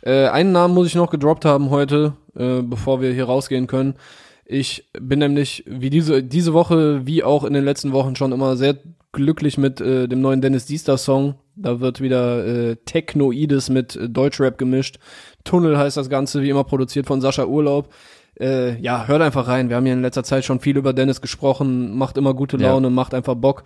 Äh, 0.03 0.28
einen 0.28 0.53
Namen 0.53 0.74
muss 0.74 0.88
ich 0.88 0.94
noch 0.96 1.11
gedroppt 1.11 1.44
haben 1.44 1.70
heute, 1.70 2.14
äh, 2.34 2.62
bevor 2.62 3.01
wir 3.01 3.12
hier 3.12 3.26
rausgehen 3.26 3.68
können. 3.68 3.94
Ich 4.44 4.88
bin 4.98 5.20
nämlich 5.20 5.62
wie 5.68 5.90
diese 5.90 6.24
diese 6.24 6.53
Woche, 6.53 7.07
wie 7.07 7.22
auch 7.22 7.44
in 7.44 7.53
den 7.53 7.64
letzten 7.64 7.92
Wochen 7.92 8.16
schon 8.16 8.32
immer 8.32 8.57
sehr 8.57 8.78
glücklich 9.13 9.59
mit 9.59 9.81
äh, 9.81 10.09
dem 10.09 10.21
neuen 10.21 10.41
Dennis 10.41 10.67
Diester 10.67 10.97
Song. 10.99 11.35
Da 11.57 11.81
wird 11.81 12.01
wieder 12.01 12.47
äh, 12.47 12.77
Technoides 12.85 13.69
mit 13.71 13.97
äh, 13.97 14.09
Deutschrap 14.09 14.59
gemischt. 14.59 14.99
Tunnel 15.45 15.77
heißt 15.79 15.97
das 15.97 16.09
Ganze, 16.11 16.43
wie 16.43 16.51
immer 16.51 16.65
produziert 16.65 17.07
von 17.07 17.21
Sascha 17.21 17.45
Urlaub. 17.47 17.89
Äh, 18.39 18.81
ja, 18.81 19.07
hört 19.07 19.21
einfach 19.23 19.49
rein. 19.49 19.69
Wir 19.69 19.77
haben 19.77 19.85
hier 19.85 19.95
in 19.95 20.03
letzter 20.03 20.25
Zeit 20.25 20.45
schon 20.45 20.61
viel 20.61 20.77
über 20.77 20.93
Dennis 20.93 21.21
gesprochen, 21.21 21.97
macht 21.97 22.17
immer 22.17 22.35
gute 22.35 22.57
Ja. 22.57 22.69
Laune, 22.71 22.89
macht 22.91 23.13
einfach 23.15 23.35
Bock. 23.35 23.65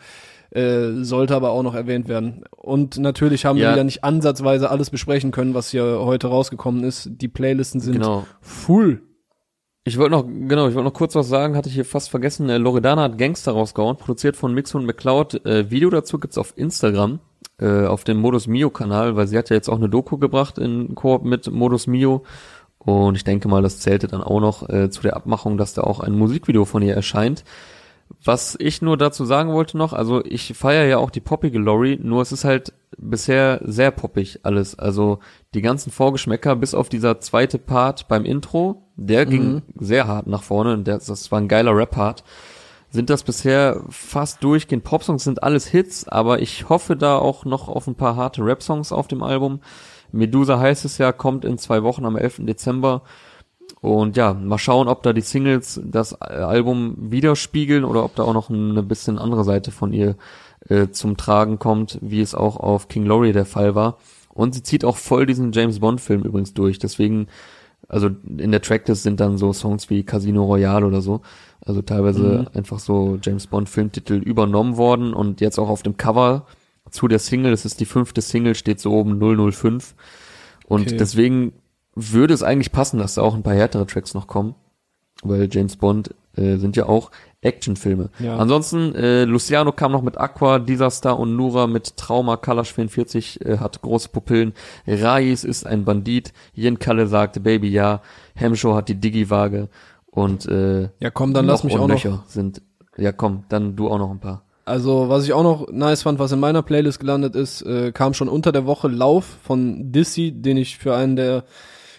Äh, 0.51 1.03
sollte 1.03 1.35
aber 1.35 1.51
auch 1.51 1.63
noch 1.65 1.75
erwähnt 1.75 2.09
werden. 2.09 2.45
Und 2.57 2.99
natürlich 2.99 3.45
haben 3.45 3.57
wir 3.57 3.65
Ja. 3.65 3.73
wieder 3.73 3.85
nicht 3.85 4.05
ansatzweise 4.05 4.71
alles 4.71 4.89
besprechen 4.91 5.31
können, 5.33 5.53
was 5.55 5.71
hier 5.71 5.99
heute 6.01 6.29
rausgekommen 6.29 6.85
ist. 6.85 7.09
Die 7.13 7.29
Playlisten 7.29 7.81
sind 7.81 7.95
Genau. 7.95 8.25
full. 8.41 9.03
Ich 9.87 9.99
wollte 9.99 10.12
noch, 10.12 10.24
genau, 10.24 10.66
ich 10.66 10.74
wollte 10.74 10.89
noch 10.89 10.95
kurz 10.95 11.14
was 11.14 11.28
sagen, 11.28 11.57
hatte 11.57 11.68
ich 11.68 11.74
hier 11.74 11.85
fast 11.85 12.09
vergessen. 12.09 12.49
Äh, 12.49 12.57
Loredana 12.57 13.03
hat 13.03 13.18
Gangster 13.18 13.53
rausgehauen, 13.53 13.99
produziert 13.99 14.35
von 14.35 14.55
Mix 14.55 14.74
und 14.74 14.87
McCloud. 14.87 15.45
Äh, 15.45 15.70
Video 15.70 15.91
dazu 15.91 16.18
gibt's 16.18 16.39
auf 16.39 16.55
Instagram, 16.57 17.20
äh, 17.61 17.85
auf 17.85 18.03
dem 18.05 18.16
Modus 18.16 18.47
Mio 18.47 18.70
Kanal, 18.70 19.14
weil 19.14 19.26
sie 19.26 19.37
hat 19.37 19.51
ja 19.51 19.57
jetzt 19.57 19.68
auch 19.68 19.76
eine 19.76 19.91
Doku 19.91 20.16
gebracht 20.16 20.57
in 20.57 20.95
Koop 20.95 21.24
mit 21.24 21.51
Modus 21.51 21.87
Mio. 21.87 22.24
Und 22.78 23.16
ich 23.16 23.24
denke 23.24 23.47
mal, 23.49 23.61
das 23.61 23.80
zählte 23.80 24.09
dann 24.09 24.22
auch 24.22 24.41
noch 24.41 24.66
äh, 24.70 24.89
zu 24.89 25.03
der 25.03 25.16
Abmachung, 25.16 25.59
dass 25.59 25.74
da 25.74 25.82
auch 25.82 26.01
ein 26.01 26.14
Musikvideo 26.14 26.64
von 26.64 26.80
ihr 26.80 26.95
erscheint. 26.95 27.45
Was 28.22 28.57
ich 28.59 28.80
nur 28.80 28.97
dazu 28.97 29.26
sagen 29.26 29.53
wollte 29.53 29.76
noch, 29.76 29.93
also 29.93 30.24
ich 30.24 30.55
feiere 30.55 30.87
ja 30.87 30.97
auch 30.97 31.11
die 31.11 31.20
poppige 31.20 31.59
Lori, 31.59 31.99
nur 32.03 32.22
es 32.22 32.32
ist 32.32 32.45
halt 32.45 32.72
bisher 32.97 33.61
sehr 33.64 33.91
poppig 33.91 34.41
alles. 34.45 34.78
Also 34.78 35.18
die 35.53 35.62
ganzen 35.62 35.91
Vorgeschmäcker, 35.91 36.57
bis 36.57 36.74
auf 36.74 36.89
dieser 36.89 37.20
zweite 37.20 37.59
Part 37.59 38.09
beim 38.09 38.24
Intro, 38.24 38.84
der 38.97 39.27
ging 39.27 39.63
sehr 39.79 40.07
hart 40.07 40.27
nach 40.27 40.43
vorne 40.43 40.73
und 40.73 40.87
der, 40.87 40.99
das 40.99 41.31
war 41.33 41.41
ein 41.41 41.49
geiler 41.49 41.77
Rap-Part. 41.77 42.25
Sind 42.91 43.11
das 43.11 43.25
bisher 43.25 43.83
fast 43.89 44.45
durchgehend 44.45 44.85
Popsongs, 44.85 45.25
sind 45.25 45.43
alles 45.43 45.67
Hits, 45.67 46.07
aber 46.07 46.41
ich 46.41 46.69
hoffe 46.69 46.97
da 46.97 47.19
auch 47.19 47.45
noch 47.45 47.69
auf 47.69 47.89
ein 47.89 47.97
paar 47.97 48.15
harte 48.15 48.45
Rap-Songs 48.45 48.93
auf 48.93 49.09
dem 49.09 49.23
Album. 49.23 49.61
Medusa 50.13 50.61
heißt 50.61 50.85
es 50.85 50.99
ja, 50.99 51.11
kommt 51.11 51.45
in 51.45 51.59
zwei 51.59 51.83
Wochen 51.83 52.05
am 52.05 52.17
11. 52.17 52.47
Dezember. 52.47 53.03
Und 53.81 54.17
ja, 54.17 54.33
mal 54.33 54.59
schauen, 54.59 54.89
ob 54.89 55.03
da 55.03 55.13
die 55.13 55.21
Singles 55.21 55.81
das 55.85 56.15
Album 56.21 56.95
widerspiegeln 56.99 57.85
oder 57.85 58.05
ob 58.05 58.15
da 58.15 58.23
auch 58.23 58.33
noch 58.33 58.49
eine 58.49 58.83
bisschen 58.83 59.19
andere 59.19 59.45
Seite 59.45 59.73
von 59.73 59.93
ihr 59.93 60.17
äh, 60.69 60.89
zum 60.89 61.17
Tragen 61.17 61.59
kommt, 61.59 61.99
wie 62.01 62.21
es 62.21 62.35
auch 62.35 62.57
auf 62.57 62.89
King 62.89 63.07
Laurie 63.07 63.33
der 63.33 63.45
Fall 63.45 63.75
war. 63.75 63.99
Und 64.29 64.55
sie 64.55 64.63
zieht 64.63 64.85
auch 64.85 64.97
voll 64.97 65.27
diesen 65.27 65.53
James 65.53 65.81
Bond 65.81 66.01
Film 66.01 66.23
übrigens 66.23 66.55
durch. 66.55 66.79
Deswegen, 66.79 67.29
also 67.89 68.09
in 68.39 68.51
der 68.51 68.62
Tracklist 68.62 69.03
sind 69.03 69.20
dann 69.20 69.39
so 69.39 69.53
Songs 69.53 69.91
wie 69.91 70.03
Casino 70.03 70.45
Royale 70.45 70.87
oder 70.87 71.01
so. 71.01 71.20
Also 71.61 71.82
teilweise 71.82 72.47
einfach 72.55 72.78
so 72.78 73.18
James 73.22 73.47
Bond 73.47 73.68
Filmtitel 73.68 74.14
übernommen 74.14 74.76
worden 74.76 75.14
und 75.14 75.41
jetzt 75.41 75.59
auch 75.59 75.68
auf 75.68 75.82
dem 75.82 75.97
Cover 75.97 76.47
zu 76.91 77.09
der 77.09 77.18
Single, 77.18 77.51
das 77.51 77.64
ist 77.64 77.80
die 77.80 77.87
fünfte 77.87 78.20
Single, 78.20 78.55
steht 78.55 78.80
so 78.80 78.93
oben 78.93 79.18
005. 79.18 79.95
Und 80.66 80.82
Okay. 80.89 80.97
deswegen 80.97 81.53
würde 81.95 82.35
es 82.35 82.43
eigentlich 82.43 82.72
passen, 82.72 82.99
dass 82.99 83.14
da 83.14 83.22
auch 83.22 83.35
ein 83.35 83.43
paar 83.43 83.55
härtere 83.55 83.87
Tracks 83.87 84.14
noch 84.14 84.26
kommen, 84.26 84.55
weil 85.22 85.49
James 85.51 85.76
Bond 85.76 86.14
äh, 86.37 86.57
sind 86.57 86.76
ja 86.76 86.87
auch 86.87 87.11
Actionfilme. 87.45 88.11
Ja. 88.19 88.37
Ansonsten, 88.37 88.95
äh, 88.95 89.25
Luciano 89.25 89.73
kam 89.73 89.93
noch 89.93 90.03
mit 90.03 90.19
Aqua, 90.19 90.59
Disaster 90.59 91.19
und 91.19 91.37
Nura 91.37 91.67
mit 91.67 91.97
Trauma, 91.97 92.37
Kalash 92.37 92.73
44 92.73 93.45
äh, 93.45 93.59
hat 93.59 93.81
große 93.83 94.09
Pupillen, 94.09 94.55
Rais 94.87 95.45
ist 95.45 95.67
ein 95.67 95.85
Bandit, 95.85 96.33
Jen 96.55 96.79
Kalle 96.79 97.07
sagte 97.07 97.41
Baby 97.41 97.69
ja, 97.69 98.01
Hemshow 98.35 98.75
hat 98.75 98.89
die 98.89 98.97
Digi-Waage 98.97 99.69
und 100.11 100.47
äh, 100.47 100.89
Ja, 101.01 101.11
komm, 101.13 101.35
dann 101.35 101.47
lass 101.47 101.65
mich 101.65 101.79
auch 101.79 101.89
noch. 101.89 102.27
Sind, 102.27 102.63
ja 102.97 103.13
komm, 103.13 103.45
dann 103.49 103.77
du 103.77 103.89
auch 103.89 103.99
noch 103.99 104.11
ein 104.11 104.21
paar. 104.21 104.43
Also, 104.67 105.11
was 105.11 105.25
ich 105.25 105.35
auch 105.35 105.43
noch 105.43 105.71
nice 105.71 106.03
fand, 106.03 106.19
was 106.19 106.33
in 106.33 106.41
meiner 106.41 106.63
Playlist 106.63 106.99
gelandet 106.99 107.37
ist, 107.37 107.61
äh, 107.63 107.93
kam 107.93 108.15
schon 108.15 108.29
unter 108.29 108.51
der 108.51 108.65
Woche 108.65 108.89
Lauf 108.89 109.27
von 109.43 109.93
Dissy, 109.93 110.33
den 110.33 110.57
ich 110.57 110.79
für 110.79 110.95
einen 110.97 111.17
der 111.17 111.45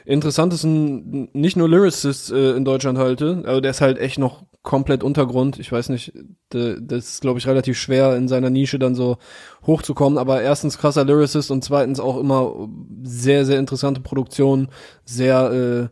interessantesten, 0.05 1.29
nicht 1.33 1.57
nur 1.57 1.69
Lyricists 1.69 2.31
äh, 2.31 2.51
in 2.51 2.65
Deutschland 2.65 2.97
halte. 2.97 3.43
Also 3.45 3.61
der 3.61 3.71
ist 3.71 3.81
halt 3.81 3.99
echt 3.99 4.17
noch 4.17 4.43
komplett 4.65 5.03
Untergrund. 5.03 5.59
Ich 5.59 5.71
weiß 5.71 5.87
nicht, 5.89 6.11
das 6.49 6.79
ist, 6.81 7.21
glaube 7.21 7.39
ich, 7.39 7.47
relativ 7.47 7.77
schwer 7.77 8.17
in 8.17 8.27
seiner 8.27 8.49
Nische 8.49 8.77
dann 8.77 8.95
so 8.95 9.17
hochzukommen. 9.65 10.17
Aber 10.17 10.41
erstens 10.41 10.77
krasser 10.77 11.05
Lyricist 11.05 11.51
und 11.51 11.63
zweitens 11.63 12.01
auch 12.01 12.17
immer 12.17 12.67
sehr, 13.03 13.45
sehr 13.45 13.59
interessante 13.59 14.01
Produktion, 14.01 14.67
sehr 15.05 15.89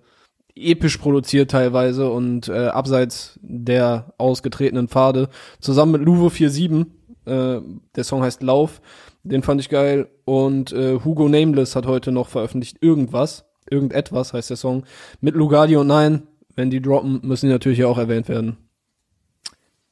äh, 0.58 0.70
episch 0.72 0.98
produziert 0.98 1.52
teilweise 1.52 2.10
und 2.10 2.50
äh, 2.50 2.68
abseits 2.68 3.40
der 3.42 4.14
ausgetretenen 4.18 4.90
Pfade. 4.90 5.30
Zusammen 5.62 5.94
mit 5.94 6.02
Luvo 6.02 6.30
47, 6.30 6.86
äh, 7.26 7.62
der 7.96 8.04
Song 8.04 8.24
heißt 8.24 8.44
Lauf, 8.44 8.82
den 9.24 9.44
fand 9.44 9.62
ich 9.62 9.70
geil. 9.70 10.10
Und 10.26 10.74
äh, 10.74 11.00
Hugo 11.04 11.30
Nameless 11.30 11.76
hat 11.76 11.86
heute 11.86 12.12
noch 12.12 12.28
veröffentlicht 12.28 12.78
irgendwas, 12.82 13.46
irgendetwas 13.70 14.34
heißt 14.34 14.50
der 14.50 14.58
Song, 14.58 14.84
mit 15.22 15.36
Lugardi 15.36 15.78
und 15.78 15.88
Nein. 15.88 16.24
Wenn 16.56 16.70
die 16.70 16.82
droppen, 16.82 17.20
müssen 17.24 17.48
die 17.48 17.52
natürlich 17.52 17.84
auch 17.84 17.98
erwähnt 17.98 18.30
werden. 18.30 18.58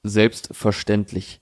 Selbstverständlich. 0.03 1.41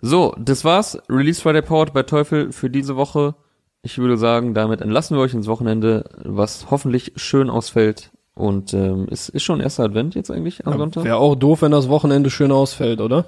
So, 0.00 0.34
das 0.38 0.64
war's. 0.64 0.98
Release 1.08 1.40
Friday 1.40 1.62
Powered 1.62 1.92
bei 1.92 2.02
Teufel 2.02 2.52
für 2.52 2.70
diese 2.70 2.96
Woche. 2.96 3.34
Ich 3.82 3.98
würde 3.98 4.16
sagen, 4.16 4.54
damit 4.54 4.80
entlassen 4.80 5.16
wir 5.16 5.22
euch 5.22 5.34
ins 5.34 5.46
Wochenende, 5.46 6.04
was 6.24 6.70
hoffentlich 6.70 7.12
schön 7.16 7.50
ausfällt. 7.50 8.10
Und 8.34 8.72
ähm, 8.72 9.06
ist, 9.08 9.28
ist 9.28 9.42
schon 9.42 9.60
erster 9.60 9.84
Advent 9.84 10.14
jetzt 10.14 10.30
eigentlich 10.30 10.66
am 10.66 10.78
Sonntag? 10.78 11.04
Wäre 11.04 11.16
auch 11.16 11.34
doof, 11.34 11.62
wenn 11.62 11.72
das 11.72 11.88
Wochenende 11.88 12.30
schön 12.30 12.50
ausfällt, 12.50 13.00
oder? 13.00 13.26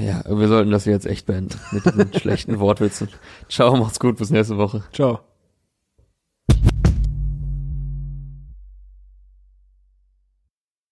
Ja, 0.00 0.22
wir 0.26 0.48
sollten 0.48 0.70
das 0.70 0.86
jetzt 0.86 1.06
echt 1.06 1.26
beenden 1.26 1.58
mit 1.72 1.84
diesen 1.84 2.12
schlechten 2.18 2.58
Wortwitzen. 2.58 3.08
Ciao, 3.48 3.76
macht's 3.76 4.00
gut, 4.00 4.16
bis 4.16 4.30
nächste 4.30 4.56
Woche. 4.56 4.82
Ciao. 4.92 5.20